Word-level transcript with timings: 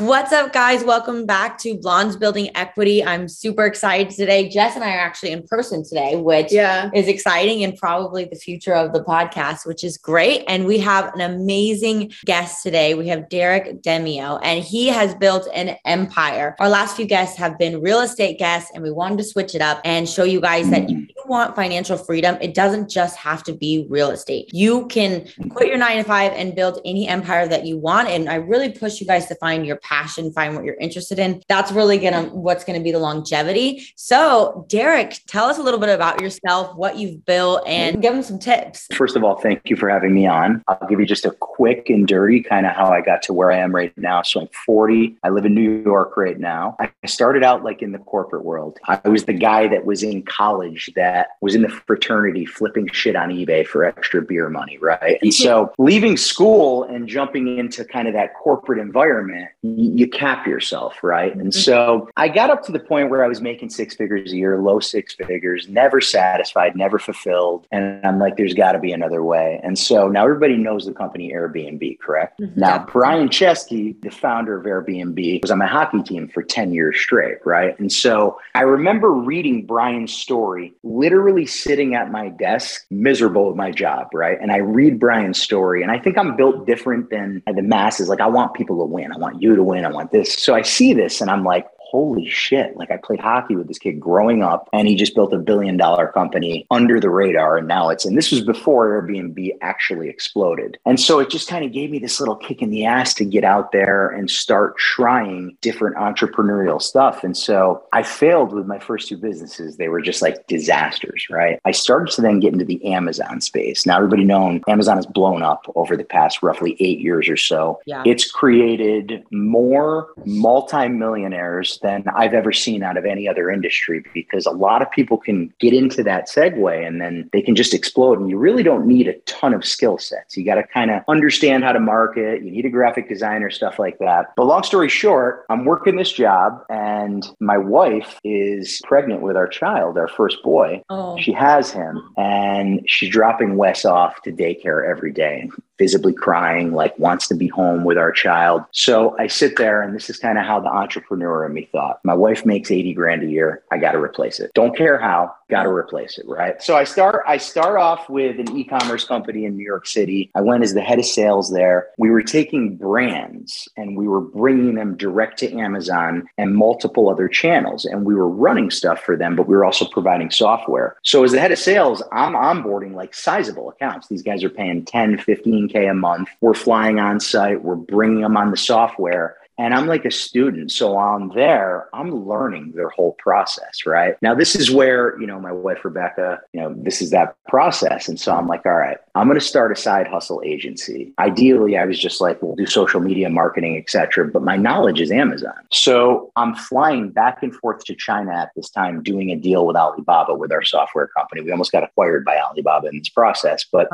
What's 0.00 0.32
up, 0.32 0.52
guys? 0.52 0.82
Welcome 0.82 1.24
back 1.24 1.56
to 1.58 1.78
Blondes 1.78 2.16
Building 2.16 2.50
Equity. 2.56 3.04
I'm 3.04 3.28
super 3.28 3.64
excited 3.64 4.10
today. 4.10 4.48
Jess 4.48 4.74
and 4.74 4.82
I 4.82 4.88
are 4.96 4.98
actually 4.98 5.30
in 5.30 5.44
person 5.44 5.84
today, 5.84 6.16
which 6.16 6.50
Yeah. 6.50 6.90
is 6.92 7.06
exciting 7.06 7.62
and 7.62 7.76
probably 7.76 8.24
the 8.24 8.34
future 8.34 8.74
of 8.74 8.92
the 8.92 9.04
podcast, 9.04 9.64
which 9.64 9.84
is 9.84 9.96
great. 9.96 10.42
And 10.48 10.66
we 10.66 10.78
have 10.78 11.14
an 11.14 11.20
amazing 11.20 12.10
guest 12.26 12.64
today. 12.64 12.94
We 12.94 13.06
have 13.06 13.28
Derek 13.28 13.82
Demeo, 13.84 14.40
and 14.42 14.64
he 14.64 14.88
has 14.88 15.14
built 15.14 15.46
an 15.54 15.76
empire. 15.84 16.56
Our 16.58 16.68
last 16.68 16.96
few 16.96 17.06
guests 17.06 17.38
have 17.38 17.56
been 17.56 17.80
real 17.80 18.00
estate 18.00 18.36
guests, 18.36 18.72
and 18.74 18.82
we 18.82 18.90
wanted 18.90 19.18
to 19.18 19.24
switch 19.24 19.54
it 19.54 19.62
up 19.62 19.80
and 19.84 20.08
show 20.08 20.24
you 20.24 20.40
guys 20.40 20.70
that 20.70 20.90
you 20.90 21.03
want 21.28 21.56
financial 21.56 21.96
freedom, 21.96 22.36
it 22.40 22.54
doesn't 22.54 22.90
just 22.90 23.16
have 23.16 23.42
to 23.44 23.52
be 23.52 23.86
real 23.88 24.10
estate. 24.10 24.50
You 24.52 24.86
can 24.86 25.26
quit 25.50 25.68
your 25.68 25.78
nine 25.78 25.98
to 25.98 26.04
five 26.04 26.32
and 26.32 26.54
build 26.54 26.80
any 26.84 27.08
empire 27.08 27.46
that 27.48 27.66
you 27.66 27.78
want. 27.78 28.08
And 28.08 28.28
I 28.28 28.36
really 28.36 28.70
push 28.70 29.00
you 29.00 29.06
guys 29.06 29.26
to 29.26 29.34
find 29.36 29.66
your 29.66 29.76
passion, 29.76 30.32
find 30.32 30.54
what 30.54 30.64
you're 30.64 30.76
interested 30.76 31.18
in. 31.18 31.42
That's 31.48 31.72
really 31.72 31.98
gonna 31.98 32.24
what's 32.24 32.64
gonna 32.64 32.80
be 32.80 32.92
the 32.92 32.98
longevity. 32.98 33.86
So, 33.96 34.66
Derek, 34.68 35.20
tell 35.26 35.46
us 35.46 35.58
a 35.58 35.62
little 35.62 35.80
bit 35.80 35.88
about 35.88 36.20
yourself, 36.20 36.76
what 36.76 36.96
you've 36.98 37.24
built, 37.24 37.66
and 37.66 38.00
give 38.02 38.12
them 38.12 38.22
some 38.22 38.38
tips. 38.38 38.86
First 38.94 39.16
of 39.16 39.24
all, 39.24 39.36
thank 39.36 39.62
you 39.68 39.76
for 39.76 39.88
having 39.88 40.14
me 40.14 40.26
on. 40.26 40.62
I'll 40.68 40.88
give 40.88 41.00
you 41.00 41.06
just 41.06 41.24
a 41.24 41.30
quick 41.30 41.90
and 41.90 42.06
dirty 42.06 42.42
kind 42.42 42.66
of 42.66 42.72
how 42.72 42.86
I 42.86 43.00
got 43.00 43.22
to 43.22 43.32
where 43.32 43.50
I 43.50 43.58
am 43.58 43.74
right 43.74 43.96
now. 43.96 44.22
So 44.22 44.40
I'm 44.40 44.48
40. 44.66 45.16
I 45.22 45.30
live 45.30 45.44
in 45.44 45.54
New 45.54 45.82
York 45.82 46.16
right 46.16 46.38
now. 46.38 46.76
I 46.78 46.90
started 47.06 47.42
out 47.42 47.64
like 47.64 47.82
in 47.82 47.92
the 47.92 47.98
corporate 47.98 48.44
world. 48.44 48.78
I 48.86 49.00
was 49.08 49.24
the 49.24 49.32
guy 49.32 49.68
that 49.68 49.84
was 49.84 50.02
in 50.02 50.22
college 50.22 50.90
that 50.96 51.13
was 51.40 51.54
in 51.54 51.62
the 51.62 51.68
fraternity 51.68 52.46
flipping 52.46 52.88
shit 52.92 53.16
on 53.16 53.30
eBay 53.30 53.66
for 53.66 53.84
extra 53.84 54.22
beer 54.22 54.48
money, 54.48 54.78
right? 54.78 55.18
And 55.22 55.32
so 55.32 55.72
leaving 55.78 56.16
school 56.16 56.84
and 56.84 57.08
jumping 57.08 57.58
into 57.58 57.84
kind 57.84 58.08
of 58.08 58.14
that 58.14 58.34
corporate 58.34 58.78
environment, 58.78 59.48
you 59.62 60.08
cap 60.08 60.46
yourself, 60.46 61.02
right? 61.02 61.34
And 61.34 61.52
so 61.54 62.08
I 62.16 62.28
got 62.28 62.50
up 62.50 62.62
to 62.64 62.72
the 62.72 62.78
point 62.80 63.10
where 63.10 63.24
I 63.24 63.28
was 63.28 63.40
making 63.40 63.70
six 63.70 63.94
figures 63.94 64.32
a 64.32 64.36
year, 64.36 64.58
low 64.60 64.80
six 64.80 65.14
figures, 65.14 65.68
never 65.68 66.00
satisfied, 66.00 66.76
never 66.76 66.98
fulfilled. 66.98 67.66
And 67.72 68.04
I'm 68.04 68.18
like, 68.18 68.36
there's 68.36 68.54
got 68.54 68.72
to 68.72 68.78
be 68.78 68.92
another 68.92 69.22
way. 69.22 69.60
And 69.62 69.78
so 69.78 70.08
now 70.08 70.24
everybody 70.24 70.56
knows 70.56 70.86
the 70.86 70.92
company 70.92 71.32
Airbnb, 71.32 71.98
correct? 72.00 72.40
Mhm. 72.40 72.56
Now, 72.56 72.86
Brian 72.92 73.28
Chesky, 73.28 74.00
the 74.02 74.10
founder 74.10 74.56
of 74.56 74.64
Airbnb, 74.64 75.42
was 75.42 75.50
on 75.50 75.58
my 75.58 75.66
hockey 75.66 76.02
team 76.02 76.28
for 76.28 76.42
10 76.42 76.72
years 76.72 76.98
straight, 76.98 77.38
right? 77.44 77.78
And 77.78 77.92
so 77.92 78.38
I 78.54 78.62
remember 78.62 79.10
reading 79.10 79.66
Brian's 79.66 80.12
story, 80.12 80.74
literally 81.04 81.44
sitting 81.44 81.94
at 81.94 82.10
my 82.10 82.30
desk, 82.30 82.86
miserable 82.90 83.50
at 83.50 83.56
my 83.56 83.70
job, 83.70 84.08
right? 84.14 84.38
And 84.40 84.50
I 84.50 84.56
read 84.56 84.98
Brian's 84.98 85.38
story, 85.38 85.82
and 85.82 85.90
I 85.90 85.98
think 85.98 86.16
I'm 86.16 86.34
built 86.34 86.66
different 86.66 87.10
than 87.10 87.42
the 87.46 87.60
masses. 87.60 88.08
Like, 88.08 88.22
I 88.22 88.26
want 88.26 88.54
people 88.54 88.78
to 88.78 88.86
win. 88.86 89.12
I 89.12 89.18
want 89.18 89.42
you 89.42 89.54
to 89.54 89.62
win. 89.62 89.84
I 89.84 89.90
want 89.90 90.12
this. 90.12 90.32
So 90.32 90.54
I 90.54 90.62
see 90.62 90.94
this, 90.94 91.20
and 91.20 91.30
I'm 91.30 91.44
like, 91.44 91.66
holy 91.94 92.28
shit. 92.28 92.76
Like 92.76 92.90
I 92.90 92.96
played 92.96 93.20
hockey 93.20 93.54
with 93.54 93.68
this 93.68 93.78
kid 93.78 94.00
growing 94.00 94.42
up 94.42 94.68
and 94.72 94.88
he 94.88 94.96
just 94.96 95.14
built 95.14 95.32
a 95.32 95.38
billion 95.38 95.76
dollar 95.76 96.08
company 96.08 96.66
under 96.72 96.98
the 96.98 97.08
radar. 97.08 97.56
And 97.56 97.68
now 97.68 97.88
it's, 97.88 98.04
and 98.04 98.18
this 98.18 98.32
was 98.32 98.42
before 98.42 99.00
Airbnb 99.00 99.50
actually 99.62 100.08
exploded. 100.08 100.76
And 100.86 100.98
so 100.98 101.20
it 101.20 101.30
just 101.30 101.48
kind 101.48 101.64
of 101.64 101.70
gave 101.70 101.92
me 101.92 102.00
this 102.00 102.18
little 102.18 102.34
kick 102.34 102.62
in 102.62 102.70
the 102.70 102.84
ass 102.84 103.14
to 103.14 103.24
get 103.24 103.44
out 103.44 103.70
there 103.70 104.08
and 104.08 104.28
start 104.28 104.76
trying 104.76 105.56
different 105.60 105.94
entrepreneurial 105.94 106.82
stuff. 106.82 107.22
And 107.22 107.36
so 107.36 107.84
I 107.92 108.02
failed 108.02 108.52
with 108.52 108.66
my 108.66 108.80
first 108.80 109.06
two 109.06 109.16
businesses. 109.16 109.76
They 109.76 109.88
were 109.88 110.02
just 110.02 110.20
like 110.20 110.48
disasters, 110.48 111.28
right? 111.30 111.60
I 111.64 111.70
started 111.70 112.12
to 112.14 112.22
then 112.22 112.40
get 112.40 112.52
into 112.52 112.64
the 112.64 112.84
Amazon 112.86 113.40
space. 113.40 113.86
Now 113.86 113.98
everybody 113.98 114.24
known 114.24 114.62
Amazon 114.66 114.96
has 114.96 115.06
blown 115.06 115.44
up 115.44 115.64
over 115.76 115.96
the 115.96 116.02
past 116.02 116.42
roughly 116.42 116.76
eight 116.80 116.98
years 116.98 117.28
or 117.28 117.36
so. 117.36 117.78
Yeah. 117.86 118.02
It's 118.04 118.28
created 118.28 119.22
more 119.30 120.08
multimillionaires 120.24 121.78
than 121.84 122.04
I've 122.16 122.32
ever 122.32 122.50
seen 122.50 122.82
out 122.82 122.96
of 122.96 123.04
any 123.04 123.28
other 123.28 123.50
industry 123.50 124.04
because 124.14 124.46
a 124.46 124.50
lot 124.50 124.80
of 124.80 124.90
people 124.90 125.18
can 125.18 125.52
get 125.60 125.74
into 125.74 126.02
that 126.02 126.28
segue 126.28 126.86
and 126.86 127.00
then 127.00 127.28
they 127.32 127.42
can 127.42 127.54
just 127.54 127.74
explode. 127.74 128.18
And 128.18 128.30
you 128.30 128.38
really 128.38 128.62
don't 128.62 128.86
need 128.86 129.06
a 129.06 129.12
ton 129.20 129.52
of 129.52 129.64
skill 129.64 129.98
sets. 129.98 130.36
You 130.36 130.44
got 130.44 130.54
to 130.54 130.62
kind 130.64 130.90
of 130.90 131.02
understand 131.08 131.62
how 131.62 131.72
to 131.72 131.80
market. 131.80 132.42
You 132.42 132.50
need 132.50 132.64
a 132.64 132.70
graphic 132.70 133.08
designer, 133.08 133.50
stuff 133.50 133.78
like 133.78 133.98
that. 133.98 134.32
But 134.34 134.46
long 134.46 134.62
story 134.62 134.88
short, 134.88 135.44
I'm 135.50 135.66
working 135.66 135.96
this 135.96 136.10
job 136.10 136.64
and 136.70 137.28
my 137.38 137.58
wife 137.58 138.18
is 138.24 138.80
pregnant 138.84 139.20
with 139.20 139.36
our 139.36 139.46
child, 139.46 139.98
our 139.98 140.08
first 140.08 140.42
boy. 140.42 140.82
Oh, 140.88 141.18
She 141.18 141.32
has 141.32 141.70
him 141.70 142.02
and 142.16 142.80
she's 142.86 143.10
dropping 143.10 143.56
Wes 143.56 143.84
off 143.84 144.22
to 144.22 144.32
daycare 144.32 144.88
every 144.88 145.12
day, 145.12 145.50
visibly 145.78 146.14
crying, 146.14 146.72
like 146.72 146.98
wants 146.98 147.28
to 147.28 147.34
be 147.34 147.48
home 147.48 147.84
with 147.84 147.98
our 147.98 148.10
child. 148.12 148.62
So 148.72 149.14
I 149.18 149.26
sit 149.26 149.56
there 149.58 149.82
and 149.82 149.94
this 149.94 150.08
is 150.08 150.16
kind 150.16 150.38
of 150.38 150.46
how 150.46 150.60
the 150.60 150.68
entrepreneur 150.68 151.44
in 151.44 151.52
me 151.52 151.68
thought. 151.74 152.00
My 152.04 152.14
wife 152.14 152.46
makes 152.46 152.70
80 152.70 152.94
grand 152.94 153.22
a 153.22 153.26
year. 153.26 153.64
I 153.70 153.78
got 153.78 153.92
to 153.92 153.98
replace 153.98 154.38
it. 154.40 154.52
Don't 154.54 154.76
care 154.76 154.98
how, 154.98 155.34
got 155.50 155.64
to 155.64 155.68
replace 155.68 156.16
it, 156.16 156.26
right? 156.26 156.62
So 156.62 156.76
I 156.76 156.84
start 156.84 157.24
I 157.26 157.36
start 157.36 157.78
off 157.78 158.08
with 158.08 158.38
an 158.38 158.56
e-commerce 158.56 159.04
company 159.04 159.44
in 159.44 159.56
New 159.56 159.64
York 159.64 159.86
City. 159.86 160.30
I 160.34 160.40
went 160.40 160.62
as 160.62 160.72
the 160.72 160.80
head 160.80 160.98
of 160.98 161.04
sales 161.04 161.52
there. 161.52 161.88
We 161.98 162.10
were 162.10 162.22
taking 162.22 162.76
brands 162.76 163.68
and 163.76 163.96
we 163.96 164.06
were 164.06 164.20
bringing 164.20 164.76
them 164.76 164.96
direct 164.96 165.38
to 165.40 165.52
Amazon 165.52 166.28
and 166.38 166.54
multiple 166.54 167.10
other 167.10 167.28
channels 167.28 167.84
and 167.84 168.04
we 168.04 168.14
were 168.14 168.28
running 168.28 168.70
stuff 168.70 169.00
for 169.00 169.16
them, 169.16 169.34
but 169.34 169.48
we 169.48 169.56
were 169.56 169.64
also 169.64 169.84
providing 169.86 170.30
software. 170.30 170.96
So 171.02 171.24
as 171.24 171.32
the 171.32 171.40
head 171.40 171.52
of 171.52 171.58
sales, 171.58 172.02
I'm 172.12 172.34
onboarding 172.34 172.94
like 172.94 173.14
sizable 173.14 173.68
accounts. 173.68 174.06
These 174.06 174.22
guys 174.22 174.44
are 174.44 174.50
paying 174.50 174.84
10, 174.84 175.18
15k 175.18 175.90
a 175.90 175.94
month. 175.94 176.28
We're 176.40 176.54
flying 176.54 177.00
on 177.00 177.18
site, 177.18 177.64
we're 177.64 177.74
bringing 177.74 178.20
them 178.20 178.36
on 178.36 178.52
the 178.52 178.56
software 178.56 179.36
and 179.58 179.74
I'm 179.74 179.86
like 179.86 180.04
a 180.04 180.10
student. 180.10 180.72
So 180.72 180.98
I'm 180.98 181.28
there, 181.30 181.88
I'm 181.92 182.26
learning 182.26 182.72
their 182.74 182.88
whole 182.88 183.12
process, 183.12 183.86
right? 183.86 184.16
Now, 184.22 184.34
this 184.34 184.56
is 184.56 184.70
where, 184.70 185.18
you 185.20 185.26
know, 185.26 185.38
my 185.40 185.52
wife, 185.52 185.84
Rebecca, 185.84 186.40
you 186.52 186.60
know, 186.60 186.74
this 186.76 187.00
is 187.00 187.10
that 187.10 187.36
process. 187.48 188.08
And 188.08 188.18
so 188.18 188.34
I'm 188.34 188.48
like, 188.48 188.66
all 188.66 188.72
right, 188.72 188.98
I'm 189.14 189.28
going 189.28 189.38
to 189.38 189.44
start 189.44 189.70
a 189.72 189.76
side 189.76 190.08
hustle 190.08 190.42
agency. 190.44 191.12
Ideally, 191.18 191.78
I 191.78 191.84
was 191.84 191.98
just 191.98 192.20
like, 192.20 192.42
we'll 192.42 192.56
do 192.56 192.66
social 192.66 193.00
media 193.00 193.30
marketing, 193.30 193.76
et 193.76 193.88
cetera. 193.88 194.26
But 194.26 194.42
my 194.42 194.56
knowledge 194.56 195.00
is 195.00 195.10
Amazon. 195.10 195.54
So 195.70 196.32
I'm 196.36 196.54
flying 196.54 197.10
back 197.10 197.42
and 197.42 197.54
forth 197.54 197.84
to 197.84 197.94
China 197.94 198.32
at 198.32 198.50
this 198.56 198.70
time, 198.70 199.02
doing 199.02 199.30
a 199.30 199.36
deal 199.36 199.66
with 199.66 199.76
Alibaba 199.76 200.34
with 200.34 200.52
our 200.52 200.64
software 200.64 201.06
company. 201.08 201.42
We 201.42 201.52
almost 201.52 201.72
got 201.72 201.84
acquired 201.84 202.24
by 202.24 202.38
Alibaba 202.38 202.88
in 202.88 202.98
this 202.98 203.08
process, 203.08 203.64
but 203.64 203.88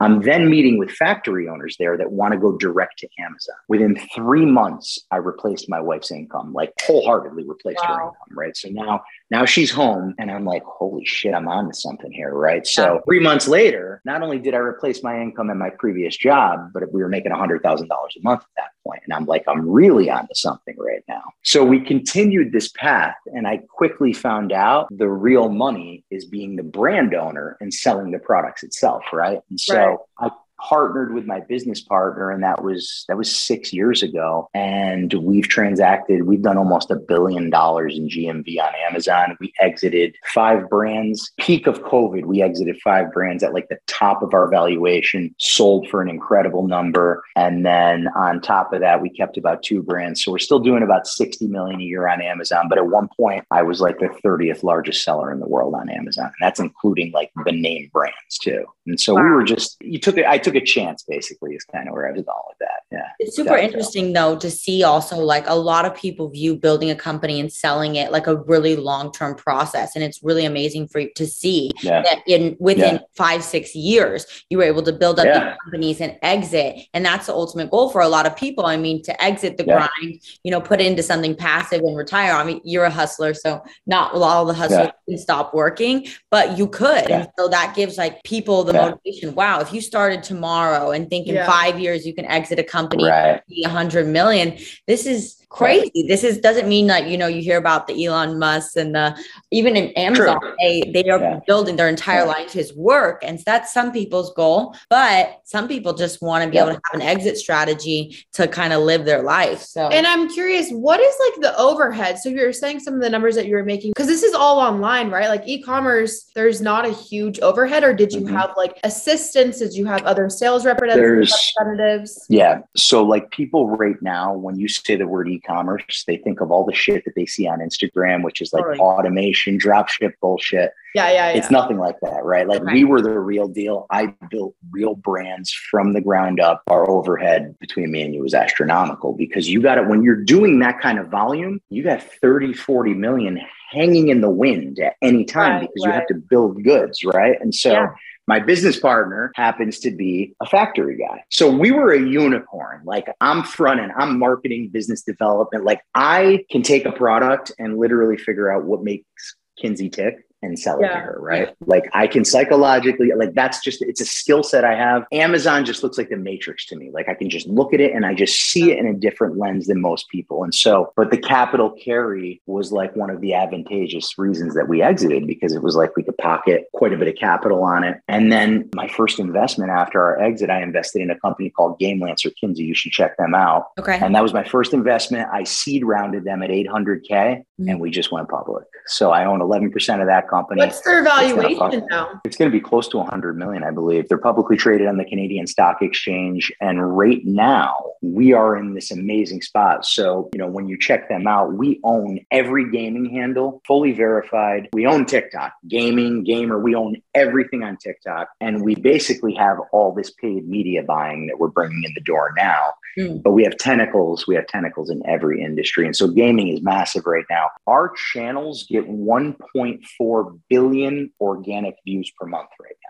I'm 0.00 0.20
then 0.22 0.50
meeting 0.50 0.78
with 0.78 0.90
factory 0.90 1.48
owners 1.48 1.76
there 1.78 1.96
that 1.96 2.10
want 2.10 2.32
to 2.32 2.38
go 2.38 2.56
direct 2.56 2.98
to 2.98 3.08
Amazon. 3.20 3.54
Within 3.68 3.96
three 4.14 4.44
months, 4.44 4.98
I 5.10 5.16
replaced 5.16 5.68
my 5.68 5.80
wife's 5.80 6.10
income, 6.10 6.52
like 6.52 6.72
wholeheartedly 6.82 7.44
replaced 7.46 7.84
her 7.84 7.92
income, 7.94 8.14
right? 8.32 8.56
So 8.56 8.68
now, 8.70 9.02
now 9.34 9.44
she's 9.44 9.70
home, 9.70 10.14
and 10.18 10.30
I'm 10.30 10.44
like, 10.44 10.62
holy 10.64 11.04
shit, 11.04 11.34
I'm 11.34 11.48
on 11.48 11.66
to 11.66 11.74
something 11.74 12.12
here, 12.12 12.32
right? 12.32 12.64
So 12.64 13.00
three 13.04 13.18
months 13.18 13.48
later, 13.48 14.00
not 14.04 14.22
only 14.22 14.38
did 14.38 14.54
I 14.54 14.58
replace 14.58 15.02
my 15.02 15.20
income 15.20 15.50
in 15.50 15.58
my 15.58 15.70
previous 15.70 16.16
job, 16.16 16.70
but 16.72 16.82
we 16.92 17.02
were 17.02 17.08
making 17.08 17.32
hundred 17.32 17.62
thousand 17.62 17.88
dollars 17.88 18.14
a 18.16 18.22
month 18.22 18.42
at 18.42 18.46
that 18.56 18.70
point. 18.84 18.94
point, 18.94 19.02
and 19.04 19.12
I'm 19.12 19.26
like, 19.26 19.44
I'm 19.48 19.68
really 19.68 20.10
on 20.10 20.28
to 20.28 20.34
something 20.34 20.76
right 20.78 21.02
now. 21.08 21.22
So 21.42 21.64
we 21.64 21.80
continued 21.80 22.52
this 22.52 22.68
path, 22.68 23.16
and 23.26 23.46
I 23.46 23.58
quickly 23.68 24.12
found 24.12 24.52
out 24.52 24.88
the 24.90 25.08
real 25.08 25.48
money 25.48 26.04
is 26.10 26.24
being 26.24 26.56
the 26.56 26.62
brand 26.62 27.14
owner 27.14 27.56
and 27.60 27.72
selling 27.72 28.10
the 28.10 28.18
products 28.18 28.62
itself, 28.62 29.02
right? 29.12 29.40
And 29.50 29.58
so 29.58 29.74
Right. 29.74 29.98
I 30.18 30.30
partnered 30.60 31.14
with 31.14 31.26
my 31.26 31.40
business 31.40 31.82
partner 31.82 32.30
and 32.30 32.42
that 32.42 32.62
was 32.62 33.04
that 33.08 33.16
was 33.16 33.34
6 33.34 33.72
years 33.72 34.02
ago. 34.02 34.48
And 34.54 35.12
we've 35.14 35.48
transacted 35.48 36.24
we've 36.24 36.42
done 36.42 36.58
almost 36.58 36.90
a 36.90 36.96
billion 36.96 37.50
dollars 37.50 37.96
in 37.96 38.08
GMV 38.08 38.60
on 38.60 38.72
Amazon. 38.88 39.36
We 39.40 39.52
exited 39.60 40.16
five 40.26 40.68
brands. 40.68 41.32
Peak 41.38 41.66
of 41.66 41.82
covid 41.82 42.24
we 42.24 42.42
exited 42.42 42.76
five 42.82 43.12
brands 43.12 43.42
at 43.42 43.54
like 43.54 43.68
the 43.68 43.78
top 43.86 44.22
of 44.22 44.34
our 44.34 44.48
valuation 44.48 45.34
sold 45.38 45.88
for 45.88 46.02
an 46.02 46.08
incredible 46.08 46.66
number. 46.66 47.22
And 47.36 47.64
then 47.64 48.08
on 48.16 48.40
top 48.40 48.72
of 48.72 48.80
that 48.80 49.02
we 49.02 49.10
kept 49.10 49.36
about 49.36 49.62
two 49.62 49.82
brands. 49.82 50.22
So 50.22 50.32
we're 50.32 50.38
still 50.38 50.60
doing 50.60 50.82
about 50.82 51.06
60 51.06 51.46
million 51.48 51.80
a 51.80 51.84
year 51.84 52.08
on 52.08 52.20
Amazon 52.20 52.68
but 52.68 52.78
at 52.78 52.86
one 52.86 53.08
point 53.16 53.44
I 53.50 53.62
was 53.62 53.80
like 53.80 53.98
the 53.98 54.08
30th 54.24 54.62
largest 54.62 55.04
seller 55.04 55.32
in 55.32 55.40
the 55.40 55.48
world 55.48 55.74
on 55.74 55.88
Amazon. 55.88 56.26
And 56.26 56.34
that's 56.40 56.60
including 56.60 57.12
like 57.12 57.30
the 57.44 57.52
name 57.52 57.90
brands 57.92 58.38
too. 58.40 58.64
And 58.86 59.00
so 59.00 59.14
we 59.14 59.22
were 59.22 59.44
just 59.44 59.76
you 59.80 59.98
took 59.98 60.16
it 60.16 60.26
I 60.26 60.38
took 60.44 60.54
a 60.54 60.60
chance 60.64 61.02
basically 61.02 61.54
is 61.54 61.64
kind 61.64 61.88
of 61.88 61.94
where 61.94 62.06
I 62.08 62.12
was 62.12 62.22
going 62.22 62.38
with 62.48 62.58
that 62.60 62.80
yeah 62.92 63.08
It's 63.18 63.34
super 63.36 63.50
Definitely. 63.50 63.66
interesting 63.66 64.12
though 64.12 64.36
to 64.38 64.50
see 64.50 64.82
also 64.84 65.16
like 65.18 65.44
a 65.48 65.54
lot 65.54 65.84
of 65.84 65.94
people 65.94 66.28
view 66.28 66.56
building 66.56 66.90
a 66.90 66.94
company 66.94 67.40
and 67.40 67.50
selling 67.52 67.96
it 67.96 68.12
like 68.12 68.26
a 68.26 68.36
really 68.36 68.76
long-term 68.76 69.34
process. 69.36 69.94
And 69.94 70.04
it's 70.04 70.22
really 70.22 70.44
amazing 70.44 70.88
for 70.88 70.98
you 71.00 71.10
to 71.16 71.26
see 71.26 71.70
yeah 71.82 72.02
that 72.02 72.18
in 72.26 72.56
within 72.60 72.94
Yeah. 72.96 73.00
five, 73.16 73.42
six 73.42 73.74
years, 73.74 74.26
you 74.50 74.58
were 74.58 74.64
able 74.64 74.82
to 74.82 74.92
build 74.92 75.18
up 75.18 75.26
Yeah. 75.26 75.56
companies 75.64 76.00
and 76.00 76.16
exit. 76.22 76.76
And 76.94 77.04
that's 77.04 77.26
the 77.26 77.32
ultimate 77.32 77.70
goal 77.70 77.88
for 77.90 78.00
a 78.02 78.08
lot 78.08 78.26
of 78.26 78.36
people. 78.36 78.66
I 78.66 78.76
mean, 78.76 79.02
to 79.08 79.24
exit 79.24 79.56
the 79.56 79.64
grind, 79.64 80.20
you 80.44 80.50
know, 80.50 80.60
put 80.60 80.80
into 80.80 81.02
something 81.02 81.34
passive 81.34 81.80
and 81.80 81.96
retire. 81.96 82.32
I 82.32 82.44
mean, 82.44 82.60
you're 82.64 82.84
a 82.84 82.90
hustler, 82.90 83.32
so 83.34 83.62
not 83.86 84.12
all 84.14 84.44
the 84.44 84.54
hustlers 84.54 84.90
can 85.08 85.18
stop 85.18 85.54
working, 85.54 86.06
but 86.30 86.58
you 86.58 86.66
could. 86.68 87.10
And 87.10 87.28
so 87.38 87.48
that 87.48 87.74
gives 87.74 87.96
like 87.98 88.22
people 88.24 88.64
the 88.64 88.72
motivation. 88.74 89.34
Wow, 89.34 89.60
if 89.60 89.72
you 89.72 89.80
started 89.80 90.22
tomorrow 90.22 90.33
tomorrow 90.34 90.90
and 90.90 91.08
think 91.08 91.26
in 91.26 91.34
Yeah. 91.36 91.46
five 91.46 91.78
years 91.78 92.06
you 92.06 92.14
can 92.14 92.24
exit 92.26 92.58
a 92.58 92.62
company 92.64 93.04
Right. 93.04 93.40
be 93.48 93.64
a 93.64 93.68
hundred 93.68 94.06
million. 94.08 94.56
This 94.86 95.06
is 95.06 95.36
crazy. 95.58 96.04
This 96.08 96.24
is 96.24 96.38
doesn't 96.38 96.68
mean 96.68 96.86
that 96.88 97.08
you 97.08 97.16
know 97.16 97.26
you 97.26 97.40
hear 97.42 97.58
about 97.58 97.86
the 97.86 98.04
Elon 98.04 98.38
Musk 98.38 98.76
and 98.76 98.94
the 98.94 99.16
even 99.50 99.76
in 99.76 99.88
Amazon 99.92 100.38
they 100.60 100.82
they 100.92 101.08
are 101.10 101.20
Yeah. 101.20 101.40
building 101.46 101.76
their 101.76 101.88
entire 101.88 102.20
Yeah. 102.24 102.34
life 102.36 102.50
to 102.52 102.58
his 102.58 102.74
work, 102.74 103.22
and 103.22 103.38
so 103.38 103.44
that's 103.46 103.72
some 103.72 103.92
people's 103.92 104.32
goal. 104.34 104.74
But 104.90 105.40
some 105.44 105.68
people 105.68 105.92
just 105.94 106.20
want 106.22 106.44
to 106.44 106.50
be 106.50 106.56
Yeah. 106.56 106.64
able 106.64 106.74
to 106.74 106.80
have 106.90 107.00
an 107.00 107.06
exit 107.06 107.36
strategy 107.38 108.16
to 108.34 108.46
kind 108.48 108.72
of 108.72 108.82
live 108.82 109.04
their 109.04 109.22
life. 109.22 109.60
So 109.62 109.88
And 109.88 110.06
I'm 110.06 110.28
curious, 110.28 110.70
what 110.70 111.00
is 111.00 111.14
like 111.26 111.40
the 111.42 111.58
overhead? 111.58 112.18
So 112.18 112.28
you're 112.28 112.52
saying 112.52 112.80
some 112.80 112.94
of 112.94 113.00
the 113.00 113.10
numbers 113.10 113.34
that 113.36 113.46
you 113.46 113.54
were 113.56 113.64
making 113.64 113.92
because 113.92 114.08
this 114.08 114.22
is 114.22 114.34
all 114.34 114.58
online, 114.58 115.10
right? 115.10 115.28
Like 115.28 115.42
e-commerce, 115.46 116.30
there's 116.34 116.60
not 116.60 116.84
a 116.86 116.90
huge 116.90 117.38
overhead, 117.40 117.84
or 117.84 117.92
did 117.94 118.12
you 118.12 118.22
Mhm. 118.22 118.30
have 118.38 118.50
like 118.56 118.78
assistants? 118.84 119.58
Did 119.58 119.74
you 119.74 119.84
have 119.86 120.02
other 120.04 120.28
sales 120.28 120.64
representatives? 120.66 121.30
There's- 121.30 121.52
representatives? 121.58 122.26
Yeah. 122.28 122.60
So, 122.76 123.02
like, 123.02 123.30
people 123.30 123.68
right 123.68 124.00
now, 124.02 124.34
when 124.34 124.58
you 124.58 124.68
say 124.68 124.96
the 124.96 125.06
word 125.06 125.28
e 125.28 125.40
commerce, 125.46 126.04
they 126.06 126.16
think 126.18 126.40
of 126.40 126.50
all 126.50 126.64
the 126.64 126.74
shit 126.74 127.04
that 127.04 127.14
they 127.14 127.26
see 127.26 127.46
on 127.46 127.60
Instagram, 127.60 128.22
which 128.22 128.40
is 128.40 128.52
like 128.52 128.62
Totally. 128.64 128.78
automation, 128.80 129.58
dropship 129.58 130.12
bullshit. 130.20 130.72
Yeah, 130.94 131.10
yeah, 131.10 131.30
yeah. 131.32 131.38
It's 131.38 131.50
nothing 131.50 131.78
like 131.78 131.96
that, 132.02 132.24
right? 132.24 132.46
Like, 132.46 132.62
Okay. 132.62 132.72
we 132.72 132.84
were 132.84 133.00
the 133.02 133.18
real 133.18 133.48
deal. 133.48 133.86
I 133.90 134.14
built 134.30 134.54
real 134.70 134.94
brands 134.94 135.52
from 135.52 135.92
the 135.92 136.00
ground 136.00 136.38
up. 136.40 136.62
Our 136.68 136.88
overhead 136.88 137.56
between 137.60 137.90
me 137.90 138.02
and 138.02 138.14
you 138.14 138.22
was 138.22 138.34
astronomical 138.34 139.12
because 139.12 139.48
you 139.48 139.60
got 139.60 139.78
it 139.78 139.88
when 139.88 140.02
you're 140.02 140.22
doing 140.22 140.60
that 140.60 140.80
kind 140.80 140.98
of 140.98 141.08
volume, 141.08 141.60
you 141.68 141.82
got 141.82 142.02
30, 142.02 142.52
40 142.52 142.94
million 142.94 143.40
hanging 143.72 144.08
in 144.08 144.20
the 144.20 144.30
wind 144.30 144.78
at 144.78 144.94
any 145.02 145.24
time 145.24 145.52
Right, 145.52 145.60
because 145.62 145.84
you 145.84 145.90
have 145.90 146.06
to 146.06 146.14
build 146.14 146.62
goods, 146.62 147.02
right? 147.04 147.40
And 147.40 147.52
so, 147.54 147.72
Yeah. 147.72 147.86
My 148.26 148.40
business 148.40 148.78
partner 148.78 149.32
happens 149.34 149.78
to 149.80 149.90
be 149.90 150.34
a 150.40 150.46
factory 150.46 150.96
guy. 150.96 151.24
So 151.30 151.50
we 151.50 151.70
were 151.70 151.92
a 151.92 152.00
unicorn. 152.00 152.82
Like 152.84 153.06
I'm 153.20 153.42
front 153.42 153.80
end, 153.80 153.92
I'm 153.96 154.18
marketing, 154.18 154.68
business 154.68 155.02
development. 155.02 155.64
Like 155.64 155.82
I 155.94 156.44
can 156.50 156.62
take 156.62 156.86
a 156.86 156.92
product 156.92 157.52
and 157.58 157.78
literally 157.78 158.16
figure 158.16 158.50
out 158.50 158.64
what 158.64 158.82
makes 158.82 159.36
Kinsey 159.60 159.88
tick 159.88 160.26
and 160.44 160.58
sell 160.58 160.78
it 160.78 160.88
to 160.88 160.94
her, 160.94 161.18
right? 161.20 161.54
Like 161.66 161.84
I 161.92 162.06
can 162.06 162.24
psychologically, 162.24 163.10
like 163.16 163.34
that's 163.34 163.60
just, 163.60 163.82
it's 163.82 164.00
a 164.00 164.04
skill 164.04 164.42
set 164.42 164.64
I 164.64 164.74
have. 164.74 165.04
Amazon 165.12 165.64
just 165.64 165.82
looks 165.82 165.98
like 165.98 166.08
the 166.08 166.16
matrix 166.16 166.66
to 166.66 166.76
me. 166.76 166.90
Like 166.92 167.08
I 167.08 167.14
can 167.14 167.30
just 167.30 167.46
look 167.46 167.72
at 167.72 167.80
it 167.80 167.92
and 167.92 168.04
I 168.06 168.14
just 168.14 168.34
see 168.40 168.70
it 168.70 168.78
in 168.78 168.86
a 168.86 168.94
different 168.94 169.38
lens 169.38 169.66
than 169.66 169.80
most 169.80 170.08
people. 170.08 170.44
And 170.44 170.54
so, 170.54 170.92
but 170.96 171.10
the 171.10 171.18
capital 171.18 171.70
carry 171.70 172.42
was 172.46 172.72
like 172.72 172.94
one 172.96 173.10
of 173.10 173.20
the 173.20 173.34
advantageous 173.34 174.18
reasons 174.18 174.54
that 174.54 174.68
we 174.68 174.82
exited 174.82 175.26
because 175.26 175.54
it 175.54 175.62
was 175.62 175.76
like 175.76 175.96
we 175.96 176.02
could 176.02 176.18
pocket 176.18 176.66
quite 176.72 176.92
a 176.92 176.96
bit 176.96 177.08
of 177.08 177.16
capital 177.16 177.62
on 177.62 177.84
it. 177.84 178.00
And 178.08 178.30
then 178.30 178.68
my 178.74 178.88
first 178.88 179.18
investment 179.18 179.70
after 179.70 180.00
our 180.02 180.20
exit, 180.20 180.50
I 180.50 180.62
invested 180.62 181.02
in 181.02 181.10
a 181.10 181.18
company 181.20 181.50
called 181.50 181.78
Game 181.78 182.00
Lancer 182.00 182.30
Kinsey. 182.30 182.64
You 182.64 182.74
should 182.74 182.92
check 182.92 183.16
them 183.16 183.34
out. 183.34 183.68
okay. 183.78 183.98
And 184.00 184.14
that 184.14 184.22
was 184.22 184.32
my 184.32 184.44
first 184.44 184.72
investment. 184.72 185.28
I 185.32 185.44
seed 185.44 185.84
rounded 185.84 186.24
them 186.24 186.42
at 186.42 186.50
800K 186.50 187.10
mm. 187.10 187.44
and 187.58 187.80
we 187.80 187.90
just 187.90 188.12
went 188.12 188.28
public. 188.28 188.64
So 188.86 189.10
I 189.10 189.24
own 189.24 189.40
11% 189.40 190.00
of 190.00 190.06
that 190.06 190.28
company. 190.34 190.60
What's 190.60 190.80
their 190.80 191.02
valuation 191.02 191.86
now? 191.90 192.20
It's 192.24 192.36
going 192.36 192.50
to 192.50 192.56
be 192.56 192.60
close 192.60 192.88
to 192.88 192.98
100 192.98 193.38
million, 193.38 193.62
I 193.62 193.70
believe. 193.70 194.08
They're 194.08 194.18
publicly 194.18 194.56
traded 194.56 194.86
on 194.88 194.96
the 194.96 195.04
Canadian 195.04 195.46
Stock 195.46 195.82
Exchange. 195.82 196.52
And 196.60 196.96
right 196.96 197.24
now, 197.24 197.76
we 198.02 198.32
are 198.32 198.56
in 198.56 198.74
this 198.74 198.90
amazing 198.90 199.42
spot. 199.42 199.86
So, 199.86 200.30
you 200.32 200.38
know, 200.38 200.48
when 200.48 200.68
you 200.68 200.78
check 200.78 201.08
them 201.08 201.26
out, 201.26 201.54
we 201.54 201.80
own 201.84 202.20
every 202.30 202.70
gaming 202.70 203.06
handle, 203.10 203.62
fully 203.66 203.92
verified. 203.92 204.68
We 204.72 204.86
own 204.86 205.06
TikTok, 205.06 205.52
gaming, 205.68 206.24
gamer. 206.24 206.58
We 206.58 206.74
own 206.74 206.96
everything 207.14 207.62
on 207.62 207.76
TikTok. 207.76 208.28
And 208.40 208.62
we 208.62 208.74
basically 208.74 209.34
have 209.34 209.58
all 209.72 209.94
this 209.94 210.10
paid 210.10 210.48
media 210.48 210.82
buying 210.82 211.26
that 211.28 211.38
we're 211.38 211.48
bringing 211.48 211.82
in 211.84 211.92
the 211.94 212.02
door 212.02 212.32
now. 212.36 212.60
Mm. 212.98 213.22
But 213.22 213.32
we 213.32 213.44
have 213.44 213.56
tentacles. 213.56 214.26
We 214.26 214.34
have 214.36 214.46
tentacles 214.46 214.90
in 214.90 215.04
every 215.06 215.42
industry. 215.42 215.86
And 215.86 215.96
so 215.96 216.08
gaming 216.08 216.48
is 216.48 216.62
massive 216.62 217.06
right 217.06 217.24
now. 217.30 217.48
Our 217.66 217.92
channels 218.12 218.66
get 218.68 218.88
1.4 218.88 220.13
billion 220.48 221.10
organic 221.20 221.76
views 221.84 222.10
per 222.18 222.26
month 222.26 222.50
right. 222.60 222.83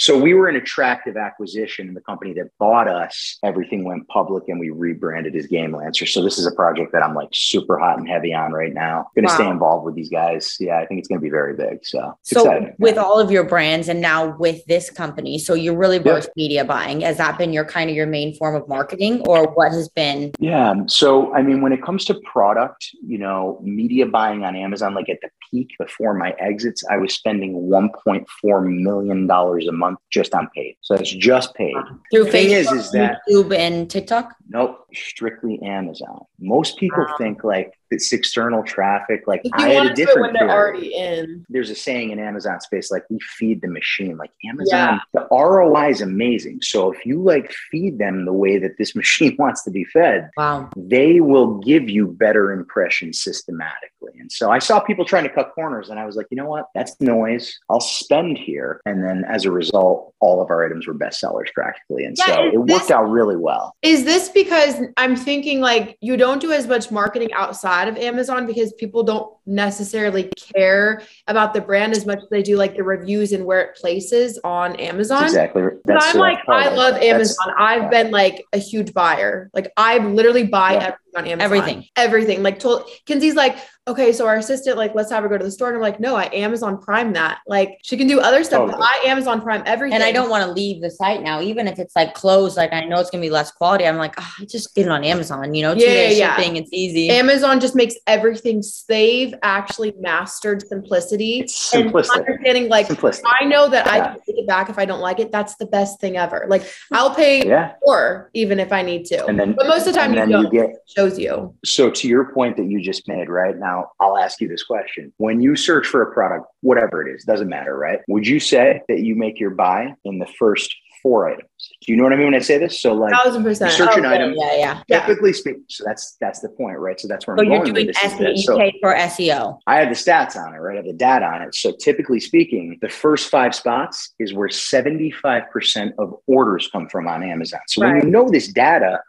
So 0.00 0.16
we 0.16 0.32
were 0.32 0.46
an 0.46 0.54
attractive 0.54 1.16
acquisition. 1.16 1.88
In 1.88 1.94
the 1.94 2.00
company 2.00 2.32
that 2.34 2.50
bought 2.60 2.86
us, 2.86 3.36
everything 3.42 3.82
went 3.82 4.06
public 4.06 4.44
and 4.46 4.60
we 4.60 4.70
rebranded 4.70 5.34
as 5.34 5.48
Game 5.48 5.74
Lancer. 5.74 6.06
So 6.06 6.22
this 6.22 6.38
is 6.38 6.46
a 6.46 6.52
project 6.52 6.92
that 6.92 7.02
I'm 7.02 7.16
like 7.16 7.30
super 7.32 7.78
hot 7.78 7.98
and 7.98 8.08
heavy 8.08 8.32
on 8.32 8.52
right 8.52 8.72
now. 8.72 9.08
Going 9.16 9.26
to 9.26 9.32
Wow. 9.32 9.34
stay 9.34 9.48
involved 9.48 9.84
with 9.86 9.96
these 9.96 10.08
guys. 10.08 10.56
Yeah, 10.60 10.78
I 10.78 10.86
think 10.86 11.00
it's 11.00 11.08
going 11.08 11.18
to 11.18 11.22
be 11.22 11.30
very 11.30 11.54
big. 11.56 11.84
So 11.84 12.16
So 12.22 12.42
exciting. 12.42 12.74
with 12.78 12.94
Yeah. 12.94 13.02
all 13.02 13.18
of 13.18 13.32
your 13.32 13.42
brands 13.42 13.88
and 13.88 14.00
now 14.00 14.36
with 14.38 14.64
this 14.66 14.88
company, 14.88 15.36
so 15.36 15.54
you're 15.54 15.76
really 15.76 15.98
versed 15.98 16.30
media 16.36 16.64
buying. 16.64 17.00
Has 17.00 17.16
that 17.16 17.36
been 17.36 17.52
your 17.52 17.64
kind 17.64 17.90
of 17.90 17.96
your 17.96 18.06
main 18.06 18.34
form 18.36 18.54
of 18.54 18.68
marketing 18.68 19.22
or 19.26 19.48
what 19.54 19.72
has 19.72 19.88
been 19.88 20.30
Yeah. 20.38 20.74
So, 20.86 21.34
I 21.34 21.42
mean, 21.42 21.60
when 21.60 21.72
it 21.72 21.82
comes 21.82 22.04
to 22.04 22.14
product, 22.24 22.90
you 23.04 23.18
know, 23.18 23.58
media 23.64 24.06
buying 24.06 24.44
on 24.44 24.54
Amazon, 24.54 24.94
like 24.94 25.08
at 25.08 25.18
the 25.22 25.30
peak 25.50 25.70
before 25.80 26.14
my 26.14 26.36
exits, 26.38 26.84
I 26.88 26.98
was 26.98 27.12
spending 27.12 27.54
$1.4 27.68 28.62
million 28.62 29.28
a 29.28 29.72
month 29.72 29.87
just 30.10 30.34
on 30.34 30.48
paid. 30.54 30.76
So 30.80 30.96
that's 30.96 31.10
just 31.12 31.54
paid. 31.54 31.74
through 32.12 32.30
Thing 32.30 32.50
is, 32.50 32.66
Facebook, 32.68 32.76
is 32.78 32.90
that- 32.92 33.20
YouTube 33.30 33.56
and 33.56 33.90
TikTok? 33.90 34.34
Nope, 34.48 34.86
strictly 34.94 35.60
Amazon. 35.62 36.24
Most 36.40 36.78
people 36.78 37.04
Wow. 37.04 37.14
think 37.18 37.44
like 37.44 37.72
it's 37.90 38.12
external 38.12 38.62
traffic. 38.62 39.22
Like 39.26 39.42
I 39.54 39.62
you 39.68 39.74
had 39.74 39.78
want 39.78 39.90
a 39.90 39.94
different 39.94 40.20
when 40.20 40.32
they're 40.34 40.50
already 40.50 40.94
in. 40.94 41.44
there's 41.48 41.70
a 41.70 41.74
saying 41.74 42.10
in 42.10 42.18
Amazon 42.18 42.60
space 42.60 42.90
like 42.90 43.04
we 43.08 43.18
feed 43.20 43.62
the 43.62 43.68
machine. 43.68 44.16
Like 44.18 44.30
Amazon, 44.48 45.00
the 45.14 45.26
ROI 45.30 45.88
is 45.90 46.00
amazing. 46.02 46.60
So 46.62 46.92
if 46.92 47.04
you 47.06 47.22
like 47.22 47.50
feed 47.70 47.98
them 47.98 48.24
the 48.26 48.32
way 48.32 48.58
that 48.58 48.72
this 48.78 48.94
machine 49.02 49.36
wants 49.38 49.62
to 49.64 49.70
be 49.70 49.84
fed, 49.84 50.30
Wow. 50.36 50.68
they 50.76 51.20
will 51.20 51.58
give 51.60 51.88
you 51.88 52.08
better 52.08 52.52
impressions 52.52 53.20
systematically. 53.22 54.12
And 54.20 54.30
so 54.30 54.50
I 54.50 54.58
saw 54.58 54.80
people 54.80 55.04
trying 55.04 55.24
to 55.24 55.30
cut 55.30 55.52
corners 55.54 55.88
and 55.90 55.98
I 55.98 56.04
was 56.06 56.16
like, 56.16 56.26
you 56.30 56.36
know 56.36 56.46
what? 56.48 56.66
That's 56.74 56.98
noise. 57.00 57.58
I'll 57.70 57.80
spend 57.80 58.36
here. 58.38 58.80
And 58.86 59.02
then 59.02 59.24
as 59.28 59.44
a 59.44 59.50
result, 59.50 60.14
all 60.20 60.42
of 60.42 60.50
our 60.50 60.64
items 60.64 60.86
were 60.86 60.94
bestsellers 60.94 61.52
practically. 61.54 62.04
And 62.04 62.16
Yeah, 62.18 62.26
so 62.36 62.44
it 62.52 62.58
worked 62.58 62.90
out 62.90 63.04
really 63.08 63.36
well. 63.36 63.74
Is 63.82 64.04
this 64.04 64.28
because 64.28 64.77
I'm 64.96 65.16
thinking 65.16 65.60
like 65.60 65.96
you 66.00 66.16
don't 66.16 66.40
do 66.40 66.52
as 66.52 66.66
much 66.66 66.90
marketing 66.90 67.32
outside 67.32 67.88
of 67.88 67.96
Amazon 67.96 68.46
because 68.46 68.72
people 68.74 69.02
don't 69.02 69.32
necessarily 69.46 70.30
care 70.54 71.02
about 71.26 71.54
the 71.54 71.60
brand 71.60 71.92
as 71.92 72.06
much 72.06 72.18
as 72.18 72.28
they 72.30 72.42
do 72.42 72.56
like 72.56 72.76
the 72.76 72.82
reviews 72.82 73.32
and 73.32 73.44
where 73.44 73.60
it 73.60 73.76
places 73.76 74.38
on 74.44 74.76
Amazon? 74.76 75.20
That's 75.20 75.32
exactly. 75.32 75.62
But 75.84 76.02
I'm 76.02 76.16
uh, 76.16 76.20
like, 76.20 76.38
I 76.48 76.68
love 76.74 76.94
That's- 76.94 77.14
Amazon. 77.14 77.54
I've 77.58 77.82
yeah. 77.84 77.88
been 77.88 78.10
like 78.10 78.44
a 78.52 78.58
huge 78.58 78.92
buyer. 78.94 79.50
Like 79.54 79.72
I 79.76 79.98
literally 79.98 80.46
buy 80.46 80.72
Yeah. 80.72 80.78
everything 80.78 81.07
on 81.16 81.26
Amazon. 81.26 81.40
Everything. 81.40 81.84
Everything. 81.96 82.42
Like 82.42 82.58
told 82.58 82.88
Kinsey's 83.06 83.34
like, 83.34 83.56
okay, 83.86 84.12
so 84.12 84.26
our 84.26 84.36
assistant, 84.36 84.76
like, 84.76 84.94
let's 84.94 85.10
have 85.10 85.22
her 85.22 85.30
go 85.30 85.38
to 85.38 85.44
the 85.44 85.50
store. 85.50 85.68
And 85.68 85.76
I'm 85.76 85.82
like, 85.82 85.98
no, 85.98 86.14
I 86.14 86.24
Amazon 86.34 86.76
Prime 86.78 87.14
that. 87.14 87.38
Like 87.46 87.78
she 87.82 87.96
can 87.96 88.06
do 88.06 88.20
other 88.20 88.44
stuff, 88.44 88.60
oh, 88.60 88.66
but 88.66 88.72
Totally. 88.72 88.88
I 89.06 89.10
Amazon 89.10 89.40
Prime 89.40 89.62
everything. 89.64 89.94
And 89.94 90.04
I 90.04 90.12
don't 90.12 90.28
want 90.28 90.44
to 90.44 90.52
leave 90.52 90.82
the 90.82 90.90
site 90.90 91.22
now, 91.22 91.40
even 91.40 91.66
if 91.66 91.78
it's 91.78 91.96
like 91.96 92.12
closed. 92.14 92.56
Like 92.56 92.72
I 92.72 92.84
know 92.84 93.00
it's 93.00 93.08
gonna 93.10 93.22
be 93.22 93.30
less 93.30 93.50
quality. 93.50 93.86
I'm 93.86 93.96
like, 93.96 94.14
oh, 94.18 94.34
just 94.46 94.74
get 94.74 94.86
it 94.86 94.90
on 94.90 95.04
Amazon. 95.04 95.54
You 95.54 95.62
know, 95.62 95.74
two 95.74 95.80
Yeah, 95.80 95.86
day 95.86 96.12
yeah, 96.12 96.18
yeah. 96.18 96.36
shipping. 96.36 96.56
It's 96.56 96.70
easy. 96.72 97.08
Amazon 97.08 97.60
just 97.60 97.74
makes 97.74 97.94
everything 98.06 98.62
they've 98.88 99.34
actually 99.42 99.94
mastered 99.98 100.66
simplicity 100.66 101.40
It's 101.40 101.72
and 101.74 101.86
understanding 101.94 102.68
like 102.68 102.88
simplistic. 102.88 103.22
I 103.40 103.44
know 103.46 103.68
that 103.70 103.86
I 103.86 104.00
can 104.00 104.14
take 104.26 104.38
it 104.38 104.46
back 104.46 104.68
if 104.68 104.78
I 104.78 104.84
don't 104.84 105.00
like 105.00 105.18
it. 105.18 105.32
That's 105.32 105.56
the 105.56 105.66
best 105.66 105.98
thing 106.00 106.16
ever. 106.18 106.44
Like 106.48 106.70
I'll 106.92 107.14
pay 107.14 107.46
Yeah. 107.46 107.72
more 107.82 108.30
even 108.34 108.60
if 108.60 108.72
I 108.72 108.82
need 108.82 109.06
to. 109.06 109.24
And 109.26 109.38
then, 109.40 109.54
but 109.54 109.66
most 109.66 109.86
of 109.86 109.94
the 109.94 109.98
time 109.98 110.12
and 110.12 110.14
you 110.14 110.20
then 110.20 110.30
don't. 110.30 110.52
you 110.52 110.60
get 110.60 110.70
It 110.70 110.76
shows 110.98 111.18
you. 111.18 111.54
So, 111.64 111.90
to 111.90 112.08
your 112.08 112.32
point 112.32 112.56
that 112.56 112.66
you 112.66 112.80
just 112.80 113.06
made, 113.08 113.28
right 113.28 113.56
now, 113.56 113.90
I'll 114.00 114.18
ask 114.18 114.40
you 114.40 114.48
this 114.48 114.64
question. 114.64 115.12
When 115.18 115.40
you 115.40 115.56
search 115.56 115.86
for 115.86 116.02
a 116.02 116.12
product, 116.12 116.46
whatever 116.60 117.06
it 117.06 117.14
is, 117.14 117.24
doesn't 117.24 117.48
matter, 117.48 117.76
right? 117.76 118.00
Would 118.08 118.26
you 118.26 118.40
say 118.40 118.82
that 118.88 119.00
you 119.00 119.14
make 119.14 119.38
your 119.38 119.50
buy 119.50 119.94
in 120.04 120.18
the 120.18 120.26
first 120.38 120.74
four 121.02 121.28
items? 121.28 121.48
Do 121.84 121.92
you 121.92 121.96
know 121.96 122.04
what 122.04 122.12
I 122.12 122.16
mean 122.16 122.26
when 122.26 122.34
I 122.34 122.38
say 122.40 122.58
this? 122.58 122.80
So, 122.80 122.92
like, 122.94 123.12
Thousand 123.12 123.42
percent. 123.42 123.72
search 123.72 123.96
an 123.96 124.04
Oh, 124.06 124.10
item. 124.10 124.34
yeah, 124.36 124.56
yeah. 124.56 124.82
Yeah. 124.88 125.06
typically 125.06 125.32
speaking, 125.32 125.64
so 125.68 125.84
that's 125.86 126.16
that's 126.20 126.40
the 126.40 126.48
point, 126.50 126.78
right? 126.78 126.98
So 127.00 127.08
that's 127.08 127.26
where 127.26 127.36
So 127.36 127.42
I'm 127.42 127.48
you're 127.50 127.58
going 127.62 127.74
doing 127.74 127.86
with 127.88 127.96
this. 127.96 128.12
SEO, 128.12 128.36
so- 128.38 128.70
for 128.80 128.94
SEO. 128.94 129.58
I 129.66 129.76
have 129.80 129.88
the 129.88 129.94
stats 129.94 130.36
on 130.36 130.54
it, 130.54 130.58
right? 130.58 130.74
I 130.74 130.76
have 130.76 130.84
the 130.86 130.92
data 130.92 131.24
on 131.26 131.42
it. 131.42 131.54
So 131.54 131.72
typically 131.72 132.20
speaking, 132.20 132.78
the 132.80 132.88
first 132.88 133.30
five 133.30 133.54
spots 133.54 134.14
is 134.18 134.32
where 134.34 134.48
75% 134.48 135.92
of 135.98 136.14
orders 136.26 136.68
come 136.70 136.88
from 136.88 137.06
on 137.08 137.22
Amazon. 137.22 137.60
So 137.68 137.82
when 137.84 137.96
you 137.96 138.02
know 138.04 138.28
this 138.30 138.48
data, 138.48 139.00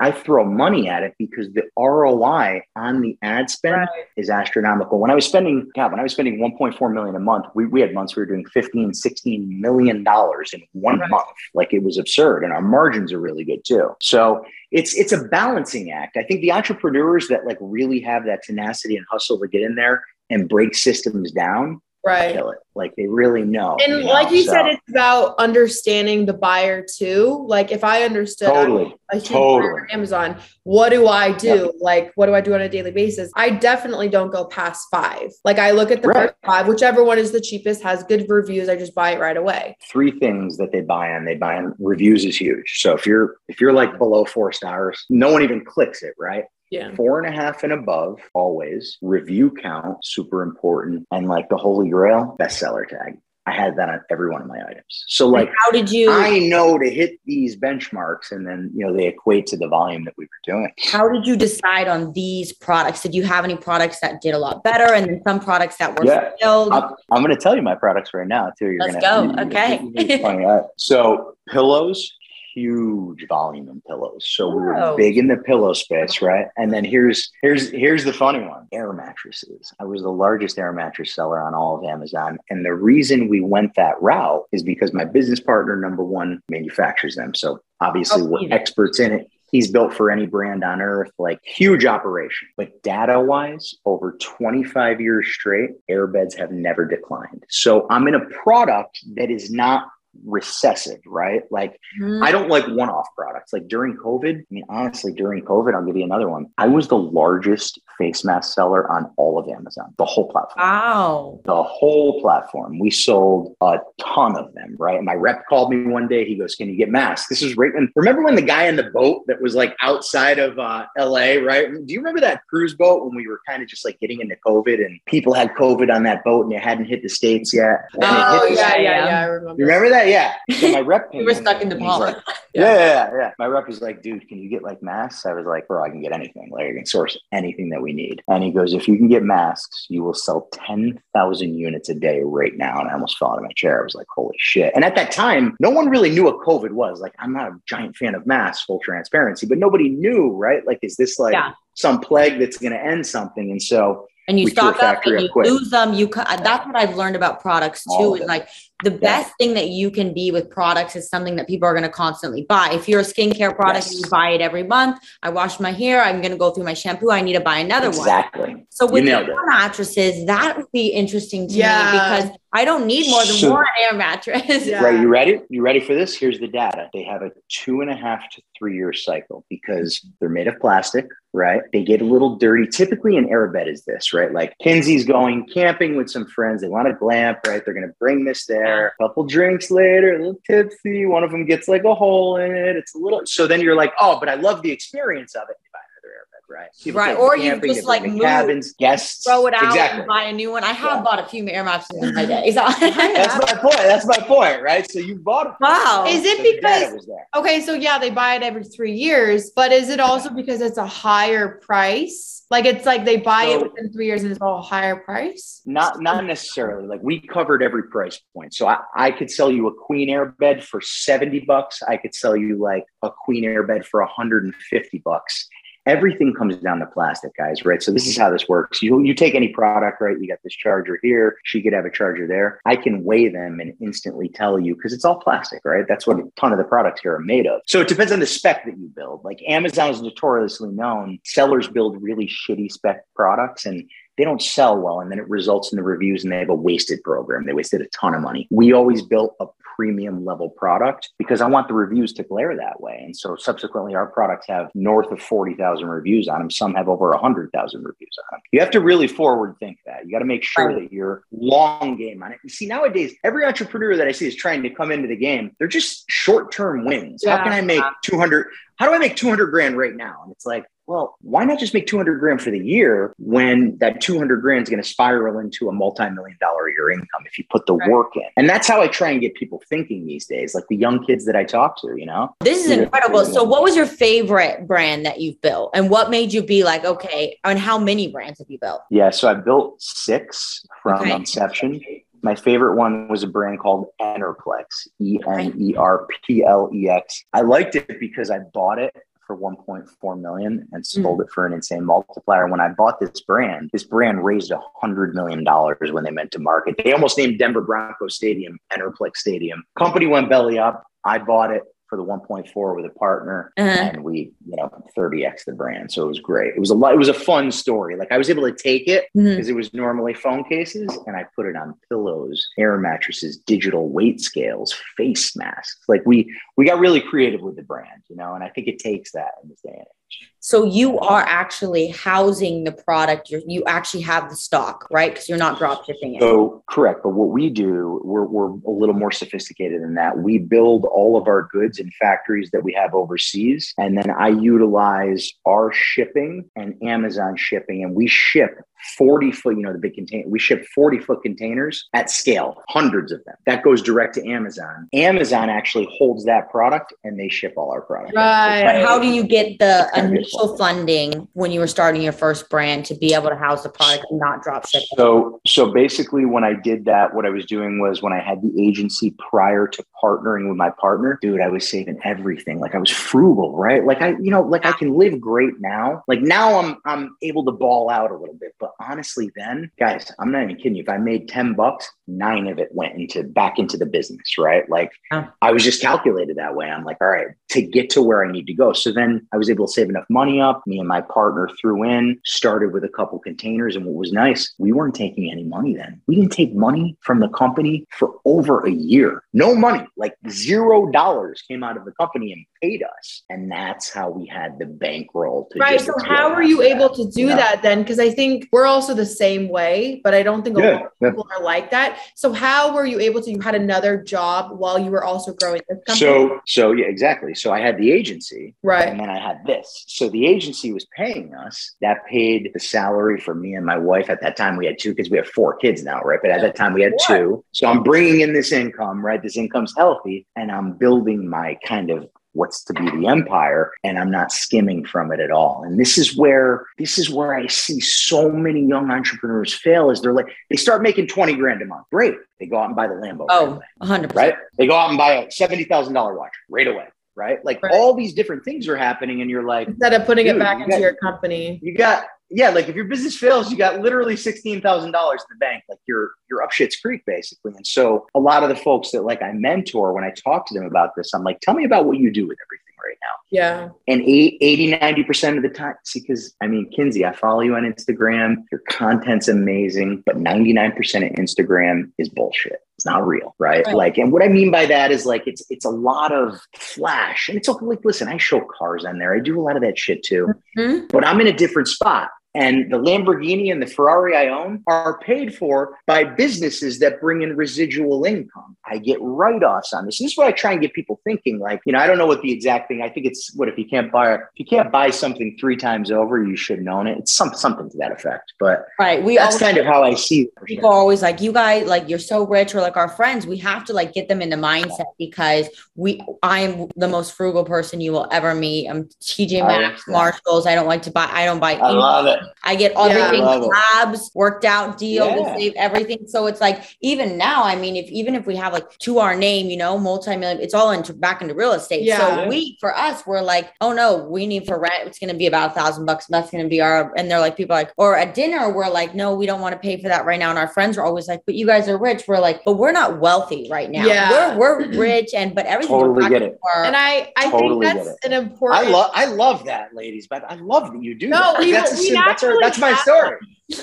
I 0.00 0.10
throw 0.12 0.44
money 0.44 0.88
at 0.88 1.02
it 1.02 1.14
because 1.18 1.52
the 1.52 1.64
ROI 1.76 2.62
on 2.76 3.00
the 3.00 3.16
ad 3.22 3.50
spend 3.50 3.76
Right. 3.76 3.88
is 4.16 4.30
astronomical. 4.30 4.98
When 4.98 5.10
I 5.10 5.14
was 5.14 5.26
spending, 5.26 5.68
God, 5.74 5.90
when 5.90 6.00
I 6.00 6.02
was 6.02 6.12
spending 6.12 6.38
1.4 6.38 6.92
million 6.92 7.16
a 7.16 7.20
month, 7.20 7.46
we, 7.54 7.66
we 7.66 7.80
had 7.80 7.92
months 7.94 8.16
we 8.16 8.22
were 8.22 8.26
doing 8.26 8.44
15, 8.46 8.94
16 8.94 9.60
million 9.60 10.04
dollars 10.04 10.52
in 10.52 10.62
one 10.72 10.98
Right. 11.00 11.10
month. 11.10 11.26
Like 11.54 11.72
it 11.72 11.82
was 11.82 11.98
absurd. 11.98 12.44
And 12.44 12.52
our 12.52 12.62
margins 12.62 13.12
are 13.12 13.20
really 13.20 13.44
good 13.44 13.64
too. 13.64 13.96
So 14.00 14.44
it's 14.70 14.94
it's 14.94 15.12
a 15.12 15.24
balancing 15.24 15.90
act. 15.90 16.16
I 16.16 16.22
think 16.24 16.40
the 16.40 16.52
entrepreneurs 16.52 17.28
that 17.28 17.46
like 17.46 17.58
really 17.60 18.00
have 18.00 18.24
that 18.26 18.42
tenacity 18.42 18.96
and 18.96 19.06
hustle 19.10 19.38
to 19.40 19.48
get 19.48 19.62
in 19.62 19.74
there 19.74 20.02
and 20.30 20.48
break 20.48 20.74
systems 20.74 21.32
down 21.32 21.80
Right. 22.08 22.34
kill 22.34 22.50
it. 22.50 22.58
Like 22.74 22.94
they 22.96 23.06
really 23.06 23.42
know. 23.42 23.76
And 23.84 24.02
you 24.02 24.08
like 24.08 24.30
you 24.30 24.42
So, 24.44 24.52
said, 24.52 24.66
it's 24.66 24.88
about 24.88 25.34
understanding 25.38 26.26
the 26.26 26.32
buyer 26.32 26.84
too. 26.96 27.44
Like 27.48 27.72
if 27.72 27.82
I 27.82 28.02
understood 28.04 28.48
totally. 28.48 28.94
a 29.10 29.16
huge 29.16 29.28
Totally. 29.28 29.82
Amazon, 29.90 30.40
what 30.62 30.90
do 30.90 31.08
I 31.08 31.32
do? 31.32 31.72
Like 31.80 32.12
what 32.14 32.26
do 32.26 32.34
I 32.34 32.40
do 32.40 32.54
on 32.54 32.60
a 32.60 32.68
daily 32.68 32.90
basis? 32.92 33.30
I 33.34 33.50
definitely 33.50 34.08
don't 34.08 34.30
go 34.30 34.44
past 34.44 34.86
five. 34.92 35.30
Like 35.44 35.58
I 35.58 35.72
look 35.72 35.90
at 35.90 36.02
the 36.02 36.08
Right. 36.08 36.28
first 36.30 36.34
five, 36.46 36.68
whichever 36.68 37.02
one 37.02 37.18
is 37.18 37.32
the 37.32 37.40
cheapest, 37.40 37.82
has 37.82 38.04
good 38.04 38.26
reviews. 38.28 38.68
I 38.68 38.76
just 38.76 38.94
buy 38.94 39.10
it 39.12 39.18
right 39.18 39.36
away. 39.36 39.76
Three 39.90 40.12
things 40.12 40.56
that 40.58 40.70
they 40.72 40.80
buy 40.82 41.12
on. 41.14 41.24
They 41.24 41.34
buy 41.34 41.56
on 41.56 41.74
reviews 41.80 42.24
is 42.24 42.40
huge. 42.40 42.74
So 42.80 42.94
if 42.94 43.06
you're 43.06 43.36
if 43.48 43.60
you're 43.60 43.72
like 43.72 43.98
below 43.98 44.24
four 44.24 44.52
stars, 44.52 45.04
no 45.10 45.32
one 45.32 45.42
even 45.42 45.64
clicks 45.64 46.02
it, 46.02 46.14
right? 46.18 46.44
Yeah. 46.70 46.94
Four 46.94 47.22
and 47.22 47.32
a 47.34 47.36
half 47.36 47.64
and 47.64 47.72
above, 47.72 48.20
always. 48.34 48.98
Review 49.02 49.50
count, 49.50 50.04
super 50.04 50.42
important. 50.42 51.06
And 51.10 51.28
like 51.28 51.48
the 51.48 51.56
holy 51.56 51.88
grail, 51.90 52.36
bestseller 52.40 52.86
tag. 52.86 53.18
I 53.46 53.52
had 53.52 53.76
that 53.76 53.88
on 53.88 54.00
every 54.10 54.28
one 54.28 54.42
of 54.42 54.46
my 54.46 54.58
items. 54.68 55.04
So 55.06 55.26
like 55.26 55.50
How 55.64 55.70
did 55.70 55.90
you? 55.90 56.10
I 56.10 56.38
know 56.38 56.76
to 56.76 56.90
hit 56.90 57.18
these 57.24 57.56
benchmarks 57.56 58.30
and 58.30 58.46
then 58.46 58.70
you 58.74 58.86
know 58.86 58.94
they 58.94 59.06
equate 59.06 59.46
to 59.46 59.56
the 59.56 59.68
volume 59.68 60.04
that 60.04 60.12
we 60.18 60.24
were 60.26 60.28
doing. 60.44 60.70
How 60.92 61.08
did 61.08 61.26
you 61.26 61.34
decide 61.34 61.88
on 61.88 62.12
these 62.12 62.52
products? 62.52 63.02
Did 63.02 63.14
you 63.14 63.22
have 63.22 63.44
any 63.44 63.56
products 63.56 64.00
that 64.00 64.20
did 64.20 64.34
a 64.34 64.38
lot 64.38 64.62
better, 64.64 64.92
and 64.92 65.06
then 65.06 65.22
some 65.26 65.40
products 65.40 65.78
that 65.78 65.98
were 65.98 66.04
Yeah. 66.04 66.32
filled? 66.38 66.74
I'm, 66.74 66.90
I'm 67.10 67.22
going 67.22 67.34
to 67.34 67.40
tell 67.40 67.56
you 67.56 67.62
my 67.62 67.74
products 67.74 68.12
right 68.12 68.28
now 68.28 68.52
too. 68.58 68.66
You're 68.66 68.80
Let's 68.80 69.02
gonna, 69.02 69.34
go. 69.34 69.42
Okay. 69.46 69.80
it's 69.94 70.22
funny. 70.22 70.44
All 70.44 70.56
right. 70.56 70.64
So 70.76 71.34
pillows, 71.48 72.17
huge 72.58 73.26
volume 73.28 73.68
in 73.68 73.80
pillows. 73.82 74.26
So 74.28 74.48
we 74.48 74.56
were 74.62 74.94
big 74.96 75.16
in 75.18 75.28
the 75.28 75.36
pillow 75.36 75.72
space, 75.72 76.20
right? 76.22 76.46
And 76.56 76.72
then 76.72 76.84
here's 76.84 77.30
here's 77.42 77.70
here's 77.70 78.04
the 78.04 78.12
funny 78.12 78.40
one: 78.40 78.66
air 78.72 78.92
mattresses. 78.92 79.72
I 79.80 79.84
was 79.84 80.02
the 80.02 80.10
largest 80.10 80.58
air 80.58 80.72
mattress 80.72 81.14
seller 81.14 81.40
on 81.42 81.54
all 81.54 81.78
of 81.78 81.84
Amazon, 81.84 82.38
and 82.50 82.64
the 82.64 82.74
reason 82.74 83.28
we 83.28 83.40
went 83.40 83.74
that 83.76 84.00
route 84.00 84.44
is 84.52 84.62
because 84.62 84.92
my 84.92 85.04
business 85.04 85.40
partner, 85.40 85.76
number 85.76 86.04
one, 86.04 86.40
manufactures 86.50 87.16
them. 87.16 87.34
So 87.34 87.60
obviously, 87.80 88.22
Oh, 88.22 88.26
we're 88.26 88.52
experts 88.52 88.98
in 88.98 89.12
it. 89.12 89.30
He's 89.50 89.70
built 89.70 89.94
for 89.94 90.10
any 90.10 90.26
brand 90.26 90.62
on 90.62 90.82
earth, 90.82 91.10
like 91.18 91.40
huge 91.42 91.86
operation. 91.86 92.48
But 92.58 92.82
data 92.82 93.18
wise, 93.18 93.74
over 93.86 94.12
25 94.20 95.00
years 95.00 95.26
straight, 95.32 95.70
airbeds 95.90 96.36
have 96.36 96.50
never 96.50 96.84
declined. 96.84 97.44
So 97.48 97.86
I'm 97.88 98.06
in 98.08 98.14
a 98.14 98.26
product 98.26 98.98
that 99.14 99.30
is 99.30 99.50
not 99.50 99.88
recessive, 100.26 100.98
right? 101.06 101.42
Like 101.50 101.78
Mhm. 102.00 102.22
I 102.22 102.30
don't 102.32 102.48
like 102.48 102.66
one 102.66 102.88
off 102.90 103.06
products. 103.16 103.52
Like 103.52 103.68
during 103.68 103.96
COVID, 103.96 104.40
I 104.40 104.44
mean, 104.50 104.64
honestly, 104.68 105.12
during 105.12 105.44
COVID, 105.44 105.74
I'll 105.74 105.84
give 105.84 105.96
you 105.96 106.04
another 106.04 106.28
one. 106.28 106.46
I 106.58 106.66
was 106.68 106.88
the 106.88 106.96
largest 106.98 107.80
face 107.98 108.24
mask 108.24 108.54
seller 108.54 108.90
on 108.90 109.10
all 109.16 109.38
of 109.38 109.48
Amazon, 109.48 109.94
the 109.98 110.04
whole 110.04 110.28
platform. 110.28 110.64
Wow. 110.64 111.40
The 111.44 111.62
whole 111.62 112.20
platform. 112.20 112.78
We 112.78 112.90
sold 112.90 113.56
a 113.60 113.78
ton 114.00 114.36
of 114.36 114.52
them, 114.54 114.76
right? 114.78 114.96
And 114.96 115.04
my 115.06 115.14
rep 115.14 115.44
called 115.48 115.70
me 115.70 115.84
one 115.90 116.08
day. 116.08 116.24
He 116.24 116.36
goes, 116.36 116.54
Can 116.54 116.68
you 116.68 116.76
get 116.76 116.88
masks? 116.90 117.28
This 117.28 117.42
is 117.42 117.56
right. 117.56 117.72
And 117.74 117.88
remember 117.96 118.22
when 118.22 118.34
the 118.34 118.42
guy 118.42 118.64
in 118.64 118.76
the 118.76 118.84
boat 118.84 119.24
that 119.26 119.40
was 119.42 119.54
like 119.54 119.74
outside 119.82 120.38
of 120.38 120.58
uh, 120.58 120.86
LA, 120.98 121.34
right? 121.42 121.68
Do 121.84 121.92
you 121.92 122.00
remember 122.00 122.20
that 122.20 122.42
cruise 122.48 122.74
boat 122.74 123.04
when 123.04 123.14
we 123.16 123.26
were 123.26 123.40
kind 123.48 123.62
of 123.62 123.68
just 123.68 123.84
like 123.84 123.98
getting 124.00 124.20
into 124.20 124.36
COVID 124.46 124.84
and 124.84 125.00
people 125.06 125.34
had 125.34 125.50
COVID 125.54 125.92
on 125.94 126.02
that 126.04 126.22
boat 126.24 126.44
and 126.44 126.52
it 126.52 126.60
hadn't 126.62 126.86
hit 126.86 127.02
the 127.02 127.08
States 127.08 127.52
yet? 127.54 127.80
Oh 128.02 128.46
yeah, 128.46 128.76
yeah, 128.76 128.76
yeah, 128.76 128.80
yeah. 128.80 129.04
yeah. 129.06 129.20
I 129.20 129.24
remember. 129.24 129.60
you 129.60 129.66
remember 129.66 129.88
that? 129.90 130.07
Yeah. 130.10 130.34
So 130.58 130.72
my 130.72 130.80
rep 130.80 131.10
We 131.14 131.24
were 131.24 131.34
stuck 131.34 131.60
in 131.62 131.68
the 131.68 131.76
and 131.76 131.84
like, 131.84 132.16
yeah, 132.54 132.62
yeah, 132.62 132.76
yeah, 132.78 133.10
yeah. 133.18 133.30
My 133.38 133.46
rep 133.46 133.66
was 133.66 133.80
like, 133.80 134.02
dude, 134.02 134.28
can 134.28 134.38
you 134.38 134.48
get 134.48 134.62
like 134.62 134.82
masks? 134.82 135.26
I 135.26 135.32
was 135.32 135.46
like, 135.46 135.68
bro, 135.68 135.82
I 135.84 135.88
can 135.90 136.00
get 136.02 136.12
anything. 136.12 136.50
Like, 136.50 136.66
I 136.66 136.72
can 136.72 136.86
source 136.86 137.16
anything 137.32 137.70
that 137.70 137.82
we 137.82 137.92
need. 137.92 138.22
And 138.28 138.42
he 138.42 138.50
goes, 138.50 138.72
if 138.74 138.88
you 138.88 138.96
can 138.96 139.08
get 139.08 139.22
masks, 139.22 139.86
you 139.88 140.02
will 140.02 140.14
sell 140.14 140.48
10,000 140.52 141.54
units 141.54 141.88
a 141.88 141.94
day 141.94 142.22
right 142.24 142.56
now. 142.56 142.80
And 142.80 142.88
I 142.88 142.92
almost 142.94 143.18
fell 143.18 143.32
out 143.32 143.38
of 143.38 143.44
my 143.44 143.52
chair. 143.56 143.80
I 143.80 143.84
was 143.84 143.94
like, 143.94 144.06
holy 144.14 144.36
shit. 144.38 144.72
And 144.74 144.84
at 144.84 144.96
that 144.96 145.10
time, 145.10 145.56
no 145.60 145.70
one 145.70 145.88
really 145.88 146.10
knew 146.10 146.24
what 146.24 146.38
COVID 146.40 146.70
was. 146.72 147.00
Like, 147.00 147.14
I'm 147.18 147.32
not 147.32 147.48
a 147.52 147.56
giant 147.66 147.96
fan 147.96 148.14
of 148.14 148.26
masks, 148.26 148.64
full 148.64 148.80
transparency, 148.80 149.46
but 149.46 149.58
nobody 149.58 149.88
knew, 149.88 150.30
right? 150.30 150.66
Like, 150.66 150.78
is 150.82 150.96
this 150.96 151.18
like 151.18 151.32
Yeah. 151.34 151.52
some 151.74 152.00
plague 152.00 152.38
that's 152.38 152.58
going 152.58 152.72
to 152.72 152.82
end 152.82 153.06
something? 153.06 153.50
And 153.50 153.62
so, 153.62 154.06
and 154.28 154.38
you 154.38 154.44
We 154.44 154.50
threw 154.50 154.72
stock 154.74 154.82
up 154.82 155.04
and 155.06 155.20
you 155.22 155.28
quick. 155.30 155.46
lose 155.48 155.70
them. 155.70 155.94
You 155.94 156.06
co- 156.06 156.22
that's 156.22 156.66
what 156.66 156.76
I've 156.76 156.94
learned 156.96 157.16
about 157.16 157.40
products 157.40 157.82
too. 157.84 158.14
of 158.14 158.20
Is 158.20 158.26
like 158.28 158.46
the 158.84 158.90
best 158.92 159.32
thing 159.40 159.54
that 159.54 159.70
you 159.70 159.90
can 159.90 160.12
be 160.14 160.30
with 160.30 160.50
products 160.50 160.94
is 160.94 161.08
something 161.08 161.34
that 161.36 161.48
people 161.48 161.66
are 161.66 161.72
going 161.72 161.82
to 161.82 161.88
constantly 161.88 162.42
buy. 162.48 162.68
If 162.72 162.88
you're 162.88 163.00
a 163.00 163.04
skincare 163.04 163.56
product 163.56 163.86
and 163.86 163.94
Yes. 163.94 164.00
you 164.04 164.10
buy 164.10 164.30
it 164.30 164.40
every 164.40 164.62
month, 164.62 164.98
I 165.22 165.30
wash 165.30 165.58
my 165.58 165.72
hair. 165.72 166.00
I'm 166.02 166.20
going 166.20 166.30
to 166.30 166.36
go 166.36 166.50
through 166.50 166.64
my 166.64 166.74
shampoo. 166.74 167.10
I 167.10 167.22
need 167.22 167.32
to 167.32 167.40
buy 167.40 167.58
another 167.58 167.88
one. 167.88 167.98
exactly. 167.98 168.66
So 168.70 168.86
with 168.86 169.04
You 169.04 169.10
air 169.12 169.26
mattresses, 169.48 170.26
that 170.26 170.56
would 170.58 170.70
be 170.72 170.88
interesting 170.88 171.48
to 171.48 171.54
Yeah. 171.54 171.86
me 171.86 171.98
because 171.98 172.38
I 172.52 172.64
don't 172.64 172.86
need 172.86 173.10
more 173.10 173.24
than 173.24 173.34
So- 173.34 173.52
one 173.52 173.64
air 173.82 173.94
mattress. 173.94 174.66
Yeah. 174.66 174.84
Right. 174.84 175.00
You 175.00 175.08
ready? 175.08 175.40
You 175.48 175.62
ready 175.62 175.80
for 175.80 175.94
this? 175.94 176.14
Here's 176.16 176.38
the 176.38 176.48
data. 176.48 176.88
They 176.92 177.02
have 177.02 177.22
a 177.22 177.30
two 177.48 177.80
and 177.80 177.90
a 177.90 177.96
half 177.96 178.20
to 178.32 178.42
three 178.56 178.76
year 178.76 178.92
cycle 178.92 179.44
because 179.50 180.04
they're 180.20 180.28
made 180.28 180.46
of 180.46 180.58
plastic, 180.60 181.06
right? 181.38 181.62
They 181.72 181.84
get 181.84 182.02
a 182.02 182.04
little 182.04 182.36
dirty. 182.36 182.66
Typically, 182.66 183.16
an 183.16 183.28
airbed 183.28 183.70
is 183.70 183.84
this, 183.84 184.12
right? 184.12 184.32
Like 184.32 184.54
Kinsey's 184.58 185.06
going 185.06 185.46
camping 185.46 185.96
with 185.96 186.10
some 186.10 186.26
friends. 186.26 186.60
They 186.60 186.68
want 186.68 186.88
to 186.88 186.94
glamp, 186.94 187.38
right? 187.46 187.64
They're 187.64 187.72
going 187.72 187.86
to 187.86 187.94
bring 187.98 188.24
this 188.24 188.44
there. 188.46 188.88
A 188.88 188.92
couple 189.02 189.24
drinks 189.24 189.70
later, 189.70 190.14
a 190.14 190.18
little 190.18 190.40
tipsy. 190.46 191.06
One 191.06 191.24
of 191.24 191.30
them 191.30 191.46
gets 191.46 191.68
like 191.68 191.84
a 191.84 191.94
hole 191.94 192.36
in 192.36 192.54
it. 192.54 192.76
It's 192.76 192.94
a 192.94 192.98
little. 192.98 193.22
So 193.24 193.46
then 193.46 193.60
you're 193.60 193.76
like, 193.76 193.92
oh, 194.00 194.18
but 194.18 194.28
I 194.28 194.34
love 194.34 194.62
the 194.62 194.72
experience 194.72 195.34
of 195.34 195.42
it. 195.48 195.56
You 195.62 195.70
buy 195.72 195.78
another 196.02 196.12
airbed, 196.18 196.36
right? 196.48 196.68
People 196.82 197.00
Right, 197.00 197.16
or 197.16 197.36
you 197.36 197.50
camping, 197.50 197.74
just, 197.74 197.86
like, 197.86 198.02
move, 198.04 198.20
cabins, 198.20 198.72
guests. 198.78 199.24
Throw 199.24 199.46
it 199.46 199.54
out 199.54 199.64
Exactly. 199.64 200.00
and 200.00 200.08
buy 200.08 200.22
a 200.24 200.32
new 200.32 200.50
one. 200.50 200.64
I 200.64 200.72
have 200.72 200.98
Yeah. 200.98 201.02
bought 201.02 201.18
a 201.18 201.26
few 201.26 201.46
air 201.48 201.64
mattresses 201.64 202.02
in 202.02 202.14
my 202.14 202.24
day. 202.34 202.50
So 202.50 202.64
That's 202.78 203.52
my 203.52 203.58
point. 203.60 203.76
That's 203.76 204.06
my 204.06 204.18
point, 204.26 204.62
right? 204.62 204.90
So 204.90 204.98
you 204.98 205.16
bought 205.16 205.46
it. 205.48 205.52
wow. 205.60 206.04
Is 206.08 206.24
it 206.24 206.36
So 206.38 206.42
because 206.42 207.06
okay, 207.36 207.60
so 207.60 207.74
yeah, 207.74 207.98
they 207.98 208.10
buy 208.10 208.34
it 208.36 208.42
every 208.42 208.64
three 208.64 208.94
years, 208.94 209.50
but 209.54 209.72
is 209.72 209.88
it 209.88 210.00
also 210.00 210.30
because 210.30 210.60
it's 210.60 210.78
a 210.78 210.86
higher 210.86 211.60
price? 211.64 212.44
Like 212.50 212.64
it's 212.64 212.86
like 212.86 213.04
they 213.04 213.18
buy 213.18 213.44
it 213.44 213.60
within 213.62 213.92
three 213.92 214.06
years 214.06 214.22
and 214.22 214.32
it's 214.32 214.40
all 214.40 214.62
higher 214.62 214.96
price? 214.96 215.60
Not 215.66 216.00
not 216.00 216.24
necessarily. 216.24 216.86
Like 216.88 217.00
we 217.02 217.20
covered 217.20 217.62
every 217.62 217.84
price 217.88 218.18
point. 218.34 218.54
So 218.54 218.66
I, 218.66 218.78
I 218.96 219.10
could 219.10 219.30
sell 219.30 219.52
you 219.52 219.66
a 219.68 219.74
queen 219.74 220.08
air 220.08 220.24
bed 220.26 220.64
for 220.64 220.80
70 220.80 221.40
bucks. 221.40 221.82
I 221.86 221.98
could 221.98 222.14
sell 222.14 222.34
you 222.34 222.56
like 222.56 222.84
a 223.02 223.10
queen 223.10 223.44
air 223.44 223.64
bed 223.64 223.84
for 223.86 224.00
150 224.00 224.98
bucks. 225.04 225.46
Everything 225.88 226.34
comes 226.34 226.56
down 226.58 226.80
to 226.80 226.86
plastic, 226.86 227.34
guys, 227.34 227.64
right? 227.64 227.82
So 227.82 227.90
this 227.90 228.06
is 228.06 228.16
how 228.16 228.30
this 228.30 228.46
works. 228.46 228.82
You 228.82 229.02
you 229.02 229.14
take 229.14 229.34
any 229.34 229.48
product, 229.48 230.00
right? 230.00 230.18
You 230.20 230.28
got 230.28 230.38
this 230.44 230.54
charger 230.54 230.98
here. 231.02 231.38
She 231.44 231.62
could 231.62 231.72
have 231.72 231.86
a 231.86 231.90
charger 231.90 232.26
there. 232.26 232.60
I 232.66 232.76
can 232.76 233.04
weigh 233.04 233.28
them 233.28 233.58
and 233.58 233.72
instantly 233.80 234.28
tell 234.28 234.60
you 234.60 234.74
because 234.74 234.92
it's 234.92 235.06
all 235.06 235.18
plastic, 235.18 235.62
right? 235.64 235.86
That's 235.88 236.06
what 236.06 236.18
a 236.18 236.30
ton 236.36 236.52
of 236.52 236.58
the 236.58 236.64
products 236.64 237.00
here 237.00 237.14
are 237.14 237.20
made 237.20 237.46
of. 237.46 237.62
So 237.66 237.80
it 237.80 237.88
depends 237.88 238.12
on 238.12 238.20
the 238.20 238.26
spec 238.26 238.66
that 238.66 238.78
you 238.78 238.88
build. 238.94 239.24
Like 239.24 239.42
Amazon 239.48 239.90
is 239.90 240.02
notoriously 240.02 240.70
known. 240.70 241.20
Sellers 241.24 241.68
build 241.68 242.02
really 242.02 242.28
shitty 242.28 242.70
spec 242.70 243.04
products 243.16 243.64
and 243.64 243.88
they 244.18 244.24
don't 244.24 244.42
sell 244.42 244.76
well 244.76 245.00
and 245.00 245.10
then 245.10 245.18
it 245.18 245.28
results 245.28 245.72
in 245.72 245.76
the 245.76 245.82
reviews 245.82 246.22
and 246.22 246.32
they 246.32 246.38
have 246.38 246.50
a 246.50 246.54
wasted 246.54 247.02
program 247.04 247.46
they 247.46 247.52
wasted 247.52 247.80
a 247.80 247.86
ton 247.88 248.14
of 248.14 248.20
money 248.20 248.48
we 248.50 248.72
always 248.72 249.00
built 249.00 249.34
a 249.40 249.46
premium 249.78 250.24
level 250.24 250.50
product 250.50 251.10
because 251.18 251.40
i 251.40 251.46
want 251.46 251.68
the 251.68 251.74
reviews 251.74 252.12
to 252.12 252.24
glare 252.24 252.56
that 252.56 252.80
way. 252.80 253.00
And 253.04 253.16
so 253.16 253.36
subsequently 253.36 253.94
our 253.94 254.06
products 254.06 254.46
have 254.48 254.70
north 254.74 255.10
of 255.12 255.20
40,000 255.20 255.86
reviews 255.86 256.26
on 256.26 256.40
them. 256.40 256.50
Some 256.50 256.74
have 256.74 256.88
over 256.88 257.10
100,000 257.10 257.84
reviews 257.84 258.16
on 258.18 258.36
them. 258.36 258.40
You 258.52 258.60
have 258.60 258.72
to 258.72 258.80
really 258.80 259.06
forward 259.06 259.54
think 259.60 259.78
that. 259.86 260.04
You 260.04 260.10
got 260.10 260.18
to 260.18 260.24
make 260.24 260.42
sure 260.42 260.74
that 260.74 260.92
you're 260.92 261.22
long 261.30 261.96
game 261.96 262.22
on 262.22 262.32
it. 262.32 262.38
You 262.42 262.50
see 262.50 262.66
nowadays 262.66 263.14
every 263.22 263.44
entrepreneur 263.44 263.96
that 263.96 264.08
i 264.08 264.12
see 264.12 264.26
is 264.26 264.34
trying 264.34 264.62
to 264.64 264.70
come 264.70 264.90
into 264.90 265.06
the 265.06 265.16
game 265.16 265.54
they're 265.58 265.68
just 265.68 266.04
short 266.08 266.50
term 266.50 266.84
wins. 266.84 267.24
How 267.24 267.42
can 267.42 267.52
i 267.52 267.60
make 267.60 267.82
200 268.02 268.48
how 268.76 268.86
do 268.86 268.94
i 268.94 268.98
make 268.98 269.14
200 269.16 269.46
grand 269.46 269.76
right 269.76 269.94
now? 269.94 270.22
And 270.24 270.32
it's 270.32 270.46
like 270.46 270.64
well, 270.88 271.16
why 271.20 271.44
not 271.44 271.58
just 271.58 271.74
make 271.74 271.86
200 271.86 272.18
grand 272.18 272.40
for 272.40 272.50
the 272.50 272.58
year 272.58 273.12
when 273.18 273.76
that 273.78 274.00
200 274.00 274.40
grand 274.40 274.62
is 274.62 274.70
going 274.70 274.82
to 274.82 274.88
spiral 274.88 275.38
into 275.38 275.68
a 275.68 275.72
multi-million 275.72 276.38
dollar 276.40 276.66
a 276.66 276.72
year 276.72 276.90
income 276.90 277.22
if 277.26 277.38
you 277.38 277.44
put 277.50 277.66
the 277.66 277.74
Right. 277.74 277.90
work 277.90 278.16
in? 278.16 278.22
And 278.38 278.48
that's 278.48 278.66
how 278.66 278.80
I 278.80 278.88
try 278.88 279.10
and 279.10 279.20
get 279.20 279.34
people 279.34 279.62
thinking 279.68 280.06
these 280.06 280.24
days, 280.26 280.54
like 280.54 280.64
the 280.68 280.76
young 280.76 281.04
kids 281.04 281.26
that 281.26 281.36
I 281.36 281.44
talk 281.44 281.78
to, 281.82 281.94
you 281.96 282.06
know? 282.06 282.34
This 282.40 282.64
is 282.64 282.70
incredible. 282.70 283.26
So, 283.26 283.44
what 283.44 283.62
was 283.62 283.76
your 283.76 283.84
favorite 283.86 284.66
brand 284.66 285.04
that 285.04 285.20
you've 285.20 285.40
built, 285.42 285.70
and 285.74 285.90
what 285.90 286.08
made 286.10 286.32
you 286.32 286.42
be 286.42 286.64
like, 286.64 286.86
okay? 286.86 287.38
And 287.44 287.58
how 287.58 287.78
many 287.78 288.08
brands 288.08 288.38
have 288.38 288.50
you 288.50 288.58
built? 288.58 288.80
Yeah. 288.90 289.10
So 289.10 289.28
I 289.28 289.34
built 289.34 289.82
six 289.82 290.64
from 290.82 291.02
Okay. 291.02 291.14
inception. 291.14 291.80
My 292.22 292.34
favorite 292.34 292.74
one 292.76 293.08
was 293.08 293.22
a 293.22 293.28
brand 293.28 293.60
called 293.60 293.86
Enerplex, 294.00 294.88
E 294.98 295.18
N 295.28 295.54
E 295.56 295.76
R 295.76 296.06
P 296.26 296.44
L 296.44 296.68
E 296.74 296.88
X. 296.88 297.24
I 297.32 297.42
liked 297.42 297.76
it 297.76 298.00
because 298.00 298.30
I 298.30 298.40
bought 298.40 298.78
it 298.78 298.92
for 299.28 299.36
1.4 299.36 300.20
million 300.20 300.66
and 300.72 300.84
hmm. 300.84 301.02
sold 301.02 301.20
it 301.20 301.28
for 301.30 301.46
an 301.46 301.52
insane 301.52 301.84
multiplier. 301.84 302.48
When 302.48 302.60
I 302.60 302.70
bought 302.70 302.98
this 302.98 303.20
brand, 303.20 303.70
this 303.72 303.84
brand 303.84 304.24
raised 304.24 304.50
a 304.50 304.60
hundred 304.80 305.14
million 305.14 305.44
dollars 305.44 305.92
when 305.92 306.02
they 306.02 306.10
went 306.10 306.32
to 306.32 306.40
market. 306.40 306.80
They 306.82 306.92
almost 306.92 307.16
named 307.16 307.38
Denver 307.38 307.60
Broncos 307.60 308.16
Stadium 308.16 308.58
Enerplex 308.72 309.18
Stadium. 309.18 309.62
Company 309.78 310.06
went 310.06 310.28
belly 310.28 310.58
up. 310.58 310.84
I 311.04 311.18
bought 311.18 311.52
it 311.52 311.62
for 311.88 311.96
the 311.96 312.04
1.4 312.04 312.76
with 312.76 312.84
a 312.84 312.90
partner 312.90 313.52
Uh-huh. 313.56 313.68
and 313.68 314.04
we, 314.04 314.32
you 314.46 314.56
know, 314.56 314.70
30x 314.96 315.44
the 315.46 315.52
brand. 315.52 315.90
So 315.90 316.04
it 316.04 316.08
was 316.08 316.20
great. 316.20 316.54
It 316.54 316.60
was 316.60 316.70
a 316.70 316.74
lot, 316.74 316.92
it 316.92 316.98
was 316.98 317.08
a 317.08 317.14
fun 317.14 317.50
story. 317.50 317.96
Like 317.96 318.12
I 318.12 318.18
was 318.18 318.28
able 318.30 318.44
to 318.44 318.52
take 318.54 318.86
it 318.88 319.06
because 319.14 319.48
it 319.48 319.54
was 319.54 319.72
normally 319.72 320.14
phone 320.14 320.44
cases 320.44 320.88
and 321.06 321.16
I 321.16 321.24
put 321.34 321.46
it 321.46 321.56
on 321.56 321.74
pillows, 321.88 322.46
air 322.58 322.76
mattresses, 322.78 323.38
digital 323.38 323.88
weight 323.88 324.20
scales, 324.20 324.74
face 324.96 325.34
masks. 325.36 325.80
Like 325.88 326.02
we 326.04 326.34
we 326.56 326.64
got 326.66 326.78
really 326.78 327.00
creative 327.00 327.40
with 327.40 327.56
the 327.56 327.62
brand, 327.62 328.02
you 328.08 328.16
know, 328.16 328.34
and 328.34 328.44
I 328.44 328.48
think 328.50 328.68
it 328.68 328.78
takes 328.78 329.12
that 329.12 329.32
in 329.42 329.48
this 329.48 329.60
day 329.62 329.70
and 329.72 329.80
age. 329.82 330.30
So 330.40 330.64
you 330.64 330.98
are 331.00 331.22
actually 331.22 331.88
housing 331.88 332.64
the 332.64 332.72
product. 332.72 333.30
You're, 333.30 333.42
you 333.46 333.64
actually 333.66 334.02
have 334.02 334.28
the 334.30 334.36
stock, 334.36 334.86
right? 334.90 335.12
Because 335.12 335.28
you're 335.28 335.38
not 335.38 335.58
drop 335.58 335.84
shipping 335.84 336.14
it. 336.14 336.20
So 336.20 336.62
correct, 336.68 337.00
but 337.02 337.10
what 337.10 337.30
we 337.30 337.50
do, 337.50 338.00
we're 338.04 338.24
we're 338.24 338.50
a 338.50 338.70
little 338.70 338.94
more 338.94 339.10
sophisticated 339.10 339.82
than 339.82 339.94
that. 339.94 340.18
We 340.18 340.38
build 340.38 340.84
all 340.84 341.16
of 341.16 341.26
our 341.26 341.48
goods 341.50 341.78
in 341.78 341.90
factories 341.98 342.50
that 342.52 342.62
we 342.62 342.72
have 342.74 342.94
overseas, 342.94 343.72
and 343.78 343.96
then 343.96 344.10
I 344.10 344.28
utilize 344.28 345.30
our 345.46 345.72
shipping 345.72 346.48
and 346.56 346.74
Amazon 346.82 347.36
shipping, 347.36 347.82
and 347.82 347.94
we 347.94 348.06
ship 348.06 348.60
40 348.96 349.32
foot, 349.32 349.56
you 349.56 349.62
know, 349.62 349.72
the 349.72 349.78
big 349.78 349.94
container. 349.94 350.28
We 350.28 350.38
ship 350.38 350.64
40 350.74 351.00
foot 351.00 351.22
containers 351.22 351.88
at 351.94 352.10
scale, 352.10 352.62
hundreds 352.68 353.12
of 353.12 353.24
them. 353.24 353.34
That 353.46 353.62
goes 353.62 353.82
direct 353.82 354.14
to 354.14 354.26
Amazon. 354.26 354.88
Amazon 354.92 355.50
actually 355.50 355.88
holds 355.98 356.24
that 356.24 356.50
product 356.50 356.94
and 357.04 357.18
they 357.18 357.28
ship 357.28 357.54
all 357.56 357.70
our 357.72 357.82
product. 357.82 358.14
Right. 358.14 358.62
But 358.62 358.82
how 358.86 358.98
do 358.98 359.08
you 359.08 359.24
get 359.24 359.58
the 359.58 359.88
It's 359.94 359.94
kinda 359.94 360.24
initial 360.28 360.56
funding 360.56 361.28
when 361.32 361.52
you 361.52 361.60
were 361.60 361.66
starting 361.66 362.02
your 362.02 362.12
first 362.12 362.48
brand 362.48 362.84
to 362.86 362.94
be 362.94 363.14
able 363.14 363.28
to 363.28 363.36
house 363.36 363.62
the 363.62 363.68
product 363.68 364.06
and 364.10 364.18
not 364.18 364.42
drop 364.42 364.68
ship? 364.68 364.82
So, 364.96 365.40
so 365.46 365.72
basically, 365.72 366.24
when 366.24 366.44
I 366.44 366.54
did 366.54 366.84
that, 366.86 367.14
what 367.14 367.26
I 367.26 367.30
was 367.30 367.44
doing 367.46 367.78
was 367.80 368.02
when 368.02 368.12
I 368.12 368.20
had 368.20 368.42
the 368.42 368.52
agency 368.62 369.14
prior 369.30 369.66
to 369.66 369.84
partnering 370.02 370.48
with 370.48 370.56
my 370.56 370.70
partner, 370.70 371.18
dude, 371.20 371.40
I 371.40 371.48
was 371.48 371.68
saving 371.68 371.98
everything. 372.04 372.60
Like 372.60 372.74
I 372.74 372.78
was 372.78 372.90
frugal, 372.90 373.56
right? 373.56 373.84
Like 373.84 374.00
I, 374.00 374.10
you 374.20 374.30
know, 374.30 374.42
like 374.42 374.66
I 374.66 374.72
can 374.72 374.94
live 374.94 375.20
great 375.20 375.54
now. 375.60 376.02
Like 376.08 376.20
now, 376.20 376.58
I'm 376.58 376.76
I'm 376.84 377.16
able 377.22 377.44
to 377.44 377.52
ball 377.52 377.90
out 377.90 378.10
a 378.10 378.16
little 378.16 378.36
bit. 378.36 378.54
But 378.58 378.72
honestly, 378.80 379.30
then, 379.36 379.70
guys, 379.78 380.10
I'm 380.18 380.32
not 380.32 380.44
even 380.44 380.56
kidding 380.56 380.76
you. 380.76 380.82
If 380.82 380.88
I 380.88 380.98
made 380.98 381.28
ten 381.28 381.54
bucks, 381.54 381.90
nine 382.08 382.46
of 382.48 382.58
it 382.58 382.70
went 382.72 382.98
into 382.98 383.22
back 383.22 383.58
into 383.58 383.76
the 383.76 383.86
business, 383.86 384.38
right? 384.38 384.68
Like 384.68 384.90
Yeah. 385.12 385.28
I 385.42 385.52
was 385.52 385.62
just 385.62 385.80
calculated 385.80 386.36
that 386.36 386.54
way. 386.54 386.68
I'm 386.68 386.84
like, 386.84 386.96
all 387.00 387.08
right, 387.08 387.28
to 387.50 387.62
get 387.62 387.90
to 387.90 388.02
where 388.02 388.24
I 388.24 388.30
need 388.30 388.46
to 388.46 388.54
go. 388.54 388.72
So 388.72 388.92
then 388.92 389.26
I 389.32 389.36
was 389.36 389.50
able 389.50 389.66
to 389.66 389.72
save 389.72 389.88
enough 389.88 390.06
money 390.08 390.40
up. 390.40 390.62
Me 390.66 390.78
and 390.78 390.88
my 390.88 391.00
partner 391.00 391.48
threw 391.60 391.84
in, 391.84 392.20
started 392.24 392.72
with 392.72 392.84
a 392.84 392.88
couple 392.88 393.18
containers. 393.18 393.76
And 393.76 393.84
what 393.84 393.94
was 393.94 394.12
nice, 394.12 394.54
we 394.58 394.72
weren't 394.72 394.94
taking 394.94 395.30
any 395.30 395.44
money 395.44 395.74
then. 395.74 396.00
We 396.06 396.16
didn't 396.16 396.32
take 396.32 396.54
money 396.54 396.96
from 397.00 397.20
the 397.20 397.28
company 397.28 397.86
for 397.90 398.14
over 398.24 398.64
a 398.66 398.70
year. 398.70 399.22
No 399.32 399.54
money, 399.54 399.86
like 399.96 400.14
zero 400.28 400.90
dollars 400.90 401.42
came 401.46 401.62
out 401.62 401.76
of 401.76 401.84
the 401.84 401.92
company 401.92 402.32
and 402.32 402.44
paid 402.62 402.82
us. 402.82 403.22
And 403.30 403.50
that's 403.50 403.90
how 403.90 404.10
we 404.10 404.26
had 404.26 404.58
the 404.58 404.66
bankroll 404.66 405.48
to 405.52 405.58
Right. 405.58 405.80
So 405.80 405.92
how 406.04 406.34
were 406.34 406.42
you 406.42 406.62
able 406.62 406.88
to 406.90 407.08
do 407.10 407.20
you 407.20 407.28
know? 407.28 407.36
that 407.36 407.62
then? 407.62 407.82
Because 407.82 407.98
I 407.98 408.10
think 408.10 408.48
we're 408.52 408.66
also 408.66 408.94
the 408.94 409.06
same 409.06 409.48
way, 409.48 410.00
but 410.04 410.14
I 410.14 410.22
don't 410.22 410.42
think 410.42 410.58
a 410.58 410.60
Yeah, 410.60 410.70
lot 410.70 410.82
of 410.86 410.92
yeah. 411.00 411.10
people 411.10 411.28
are 411.36 411.42
like 411.42 411.70
that. 411.70 411.98
So 412.16 412.32
how 412.32 412.74
were 412.74 412.86
you 412.86 413.00
able 413.00 413.22
to? 413.22 413.30
You 413.30 413.40
had 413.40 413.54
another 413.54 414.02
job 414.02 414.58
while 414.58 414.78
you 414.78 414.90
were 414.90 415.04
also 415.04 415.32
growing 415.34 415.62
this 415.68 415.78
company. 415.86 415.98
So, 415.98 416.40
so 416.46 416.72
yeah, 416.72 416.86
exactly. 416.86 417.34
So 417.34 417.52
I 417.52 417.60
had 417.60 417.78
the 417.78 417.90
agency, 417.92 418.54
right. 418.62 418.88
And 418.88 419.00
then 419.00 419.10
I 419.10 419.18
had 419.18 419.44
this. 419.46 419.84
So 419.86 420.08
the 420.08 420.26
agency 420.26 420.72
was 420.72 420.86
paying 420.96 421.34
us. 421.34 421.74
That 421.80 422.06
paid 422.06 422.50
the 422.54 422.60
salary 422.60 423.20
for 423.20 423.34
me 423.34 423.54
and 423.54 423.64
my 423.64 423.76
wife. 423.78 424.10
At 424.10 424.20
that 424.22 424.36
time, 424.36 424.56
we 424.56 424.66
had 424.66 424.78
two 424.78 424.94
because 424.94 425.10
we 425.10 425.16
have 425.18 425.28
four 425.28 425.56
kids 425.56 425.82
now, 425.82 426.00
right? 426.00 426.18
But 426.20 426.30
at 426.30 426.40
that 426.40 426.56
time, 426.56 426.72
we 426.74 426.82
had 426.82 426.94
two. 427.06 427.44
So 427.52 427.66
I'm 427.66 427.82
bringing 427.82 428.20
in 428.20 428.32
this 428.32 428.52
income, 428.52 429.04
right? 429.04 429.22
This 429.22 429.36
income's 429.36 429.74
healthy, 429.76 430.26
and 430.36 430.50
I'm 430.50 430.72
building 430.72 431.28
my 431.28 431.58
kind 431.64 431.90
of 431.90 432.08
what's 432.38 432.62
to 432.64 432.72
be 432.72 432.88
the 432.98 433.06
empire 433.08 433.72
and 433.84 433.98
i'm 433.98 434.10
not 434.10 434.30
skimming 434.30 434.84
from 434.84 435.10
it 435.12 435.18
at 435.20 435.30
all 435.30 435.62
and 435.64 435.78
this 435.78 435.98
is 435.98 436.16
where 436.16 436.64
this 436.78 436.96
is 436.98 437.10
where 437.10 437.34
i 437.34 437.46
see 437.48 437.80
so 437.80 438.30
many 438.30 438.64
young 438.64 438.90
entrepreneurs 438.90 439.52
fail 439.52 439.90
is 439.90 440.00
they're 440.00 440.12
like 440.12 440.28
they 440.50 440.56
start 440.56 440.80
making 440.82 441.06
20 441.06 441.34
grand 441.34 441.60
a 441.62 441.64
month 441.64 441.84
great 441.90 442.14
they 442.38 442.46
go 442.46 442.56
out 442.58 442.66
and 442.66 442.76
buy 442.76 442.86
the 442.86 442.94
lambo 442.94 443.26
right 443.26 443.30
Oh, 443.30 443.46
away 443.46 443.64
100%. 443.82 444.14
right? 444.14 444.34
They 444.56 444.66
go 444.68 444.74
out 444.76 444.88
and 444.90 444.98
buy 444.98 445.12
a 445.14 445.26
$70,000 445.26 446.16
watch 446.16 446.32
right 446.48 446.66
away, 446.68 446.86
right? 447.16 447.44
Like 447.44 447.60
Right. 447.62 447.72
all 447.74 447.94
these 447.94 448.14
different 448.14 448.44
things 448.44 448.68
are 448.68 448.76
happening 448.76 449.20
and 449.22 449.28
you're 449.30 449.42
like, 449.44 449.66
Instead 449.68 449.92
of 449.94 450.04
putting 450.06 450.26
it 450.28 450.38
back 450.38 450.58
into 450.58 450.70
got- 450.70 450.80
your 450.80 450.94
company. 450.94 451.58
you 451.62 451.74
got 451.76 452.04
yeah, 452.30 452.50
like 452.50 452.68
if 452.68 452.76
your 452.76 452.84
business 452.84 453.16
fails, 453.16 453.50
you 453.50 453.56
got 453.56 453.80
literally 453.80 454.14
$16,000 454.14 454.54
in 454.86 454.90
the 454.92 455.16
bank. 455.40 455.64
Like 455.68 455.78
you're 455.86 456.10
you're 456.30 456.42
up 456.42 456.52
shit's 456.52 456.76
creek 456.76 457.02
basically. 457.06 457.52
And 457.56 457.66
so 457.66 458.06
a 458.14 458.20
lot 458.20 458.42
of 458.42 458.48
the 458.50 458.56
folks 458.56 458.90
that 458.90 459.02
like 459.02 459.22
I 459.22 459.32
mentor 459.32 459.92
when 459.94 460.04
I 460.04 460.10
talk 460.10 460.46
to 460.48 460.54
them 460.54 460.64
about 460.66 460.94
this, 460.96 461.14
I'm 461.14 461.24
like, 461.24 461.40
"Tell 461.40 461.54
me 461.54 461.64
about 461.64 461.86
what 461.86 461.98
you 461.98 462.10
do 462.12 462.26
with 462.26 462.36
everything 462.46 462.74
right 462.84 462.98
now." 463.02 463.14
Yeah. 463.30 463.68
And 463.86 464.02
eight- 464.02 464.36
80, 464.40 464.72
90% 464.78 465.36
of 465.36 465.42
the 465.42 465.48
time, 465.48 465.74
see, 465.84 466.00
because 466.00 466.34
I 466.42 466.46
mean, 466.48 466.70
Kinsey, 466.70 467.04
I 467.06 467.12
follow 467.12 467.40
you 467.40 467.54
on 467.54 467.62
Instagram. 467.70 468.44
Your 468.52 468.60
content's 468.68 469.28
amazing, 469.28 470.02
but 470.06 470.16
99% 470.16 471.10
of 471.10 471.12
Instagram 471.16 471.90
is 471.98 472.08
bullshit. 472.10 472.60
It's 472.76 472.86
not 472.86 473.06
real, 473.06 473.34
right? 473.38 473.64
Right. 473.66 473.74
Like, 473.74 473.98
and 473.98 474.12
what 474.12 474.22
I 474.22 474.28
mean 474.28 474.50
by 474.52 474.66
that 474.66 474.92
is 474.92 475.04
like 475.06 475.26
it's 475.26 475.42
it's 475.50 475.64
a 475.64 475.70
lot 475.70 476.12
of 476.12 476.38
flash. 476.54 477.28
And 477.28 477.36
it's 477.38 477.48
like, 477.48 477.84
listen, 477.84 478.06
I 478.06 478.18
show 478.18 478.40
cars 478.58 478.84
on 478.84 478.98
there. 478.98 479.14
I 479.14 479.18
do 479.20 479.40
a 479.40 479.42
lot 479.42 479.56
of 479.56 479.62
that 479.62 479.78
shit 479.78 480.02
too, 480.04 480.28
Mhm. 480.56 480.88
but 480.92 481.04
I'm 481.06 481.20
in 481.20 481.26
a 481.26 481.32
different 481.32 481.68
spot. 481.68 482.10
And 482.34 482.72
the 482.72 482.76
Lamborghini 482.76 483.50
and 483.50 483.60
the 483.62 483.66
Ferrari 483.66 484.16
I 484.16 484.28
own 484.28 484.62
are 484.66 484.98
paid 485.00 485.34
for 485.34 485.76
by 485.86 486.04
businesses 486.04 486.78
that 486.80 487.00
bring 487.00 487.22
in 487.22 487.36
residual 487.36 488.04
income. 488.04 488.56
I 488.64 488.78
get 488.78 488.98
write 489.00 489.42
offs 489.42 489.72
on 489.72 489.86
this. 489.86 489.98
This 489.98 490.12
is 490.12 490.16
what 490.16 490.26
I 490.26 490.32
try 490.32 490.52
and 490.52 490.60
get 490.60 490.74
people 490.74 491.00
thinking. 491.04 491.38
Like, 491.38 491.60
you 491.64 491.72
know, 491.72 491.78
I 491.78 491.86
don't 491.86 491.98
know 491.98 492.06
what 492.06 492.20
the 492.22 492.30
exact 492.30 492.68
thing. 492.68 492.82
I 492.82 492.90
think 492.90 493.06
it's 493.06 493.34
what 493.34 493.48
if 493.48 493.58
you 493.58 493.66
can't 493.66 493.90
buy 493.90 494.14
if 494.14 494.20
you 494.36 494.44
can't 494.44 494.70
buy 494.70 494.90
something 494.90 495.36
three 495.40 495.56
times 495.56 495.90
over, 495.90 496.22
you 496.22 496.36
shouldn't 496.36 496.68
own 496.68 496.86
it. 496.86 496.98
It's 496.98 497.12
some 497.12 497.32
something 497.34 497.70
to 497.70 497.76
that 497.78 497.92
effect. 497.92 498.34
But 498.38 498.66
Right. 498.78 499.02
We 499.02 499.16
that's 499.16 499.34
always, 499.34 499.42
kind 499.42 499.58
of 499.58 499.66
how 499.66 499.82
I 499.82 499.94
see 499.94 500.22
it. 500.22 500.30
sure. 500.36 500.46
people 500.46 500.70
are 500.70 500.74
always 500.74 501.02
like, 501.02 501.20
you 501.20 501.32
guys, 501.32 501.66
like, 501.66 501.88
you're 501.88 501.98
so 501.98 502.26
rich, 502.26 502.54
or 502.54 502.60
like 502.60 502.76
our 502.76 502.88
friends. 502.88 503.26
We 503.26 503.38
have 503.38 503.64
to 503.66 503.72
like 503.72 503.94
get 503.94 504.08
them 504.08 504.20
in 504.20 504.30
the 504.30 504.36
mindset 504.36 504.86
because 504.98 505.48
we, 505.74 506.00
I 506.22 506.40
am 506.40 506.68
the 506.76 506.88
most 506.88 507.14
frugal 507.14 507.44
person 507.44 507.80
you 507.80 507.92
will 507.92 508.06
ever 508.12 508.34
meet. 508.34 508.68
I'm 508.68 508.84
TJ 509.02 509.46
Maxx. 509.46 509.84
Marshalls. 509.88 510.46
I 510.46 510.54
don't 510.54 510.66
like 510.66 510.82
to 510.82 510.90
buy, 510.90 511.08
I 511.10 511.24
don't 511.24 511.40
buy 511.40 511.54
I 511.54 511.70
love 511.70 512.06
it. 512.06 512.17
I 512.44 512.54
get 512.54 512.72
Yeah. 512.72 512.80
everything 512.84 513.20
Love 513.24 513.42
it. 513.44 513.50
tabs, 513.74 514.10
worked 514.14 514.44
out 514.44 514.78
deal, 514.78 515.12
we 515.14 515.20
Yeah. 515.20 515.36
save 515.36 515.52
everything. 515.56 515.98
So 516.06 516.26
it's 516.26 516.40
like 516.40 516.62
even 516.80 517.16
now, 517.18 517.42
I 517.44 517.56
mean, 517.56 517.76
if 517.76 517.86
even 517.90 518.14
if 518.14 518.26
we 518.26 518.36
have 518.36 518.52
like 518.52 518.76
to 518.78 518.98
our 518.98 519.14
name, 519.14 519.48
you 519.50 519.56
know, 519.56 519.76
multi-million, 519.78 520.40
it's 520.40 520.54
all 520.54 520.70
into 520.70 520.92
back 520.92 521.20
into 521.22 521.34
real 521.34 521.52
estate. 521.52 521.82
Yeah. 521.82 521.98
So 522.22 522.28
we 522.28 522.56
for 522.60 522.76
us, 522.76 523.06
we're 523.06 523.20
like, 523.22 523.50
oh 523.60 523.72
no, 523.72 523.96
we 524.08 524.26
need 524.26 524.46
for 524.46 524.58
rent, 524.58 524.74
it's 524.86 524.98
gonna 524.98 525.14
be 525.14 525.26
about 525.26 525.50
a 525.50 525.54
thousand 525.54 525.86
bucks. 525.86 526.06
That's 526.08 526.30
gonna 526.30 526.48
be 526.48 526.60
our 526.60 526.92
and 526.96 527.10
they're 527.10 527.20
like 527.20 527.36
people 527.36 527.54
are 527.54 527.60
like, 527.60 527.72
or 527.76 527.96
at 527.96 528.14
dinner, 528.14 528.50
we're 528.52 528.68
like, 528.68 528.94
no, 528.94 529.14
we 529.14 529.26
don't 529.26 529.40
want 529.40 529.52
to 529.54 529.58
pay 529.58 529.80
for 529.80 529.88
that 529.88 530.04
right 530.06 530.18
now. 530.18 530.30
And 530.30 530.38
our 530.38 530.48
friends 530.48 530.78
are 530.78 530.84
always 530.84 531.08
like, 531.08 531.20
but 531.26 531.34
you 531.34 531.46
guys 531.46 531.68
are 531.68 531.78
rich. 531.78 532.04
We're 532.08 532.18
like, 532.20 532.42
but 532.44 532.54
we're 532.54 532.72
not 532.72 532.98
wealthy 533.00 533.48
right 533.50 533.70
now. 533.70 533.84
Yeah. 533.84 534.36
We're 534.36 534.38
we're 534.38 534.78
rich 534.78 535.14
and 535.14 535.34
but 535.34 535.46
everything 535.46 535.76
Totally 535.78 536.02
we're 536.04 536.08
get 536.08 536.22
it. 536.22 536.38
for- 536.40 536.64
And 536.64 536.76
I, 536.76 537.12
I 537.16 537.30
Totally 537.30 537.66
think 537.66 537.84
that's 537.84 538.04
an 538.04 538.12
important. 538.12 538.66
I 538.66 538.70
love 538.70 538.90
I 538.94 539.04
love 539.06 539.44
that, 539.46 539.74
ladies, 539.74 540.06
but 540.06 540.24
I 540.30 540.34
love 540.36 540.72
that 540.72 540.82
you 540.82 540.94
do 540.94 541.08
No, 541.08 541.18
that. 541.32 541.38
we- 541.40 541.52
that's, 541.52 541.72
a 541.72 541.76
we 541.78 541.86
sim- 541.86 541.94
that's, 542.08 542.40
that's 542.40 542.58
my 542.58 542.74
story. 542.76 543.16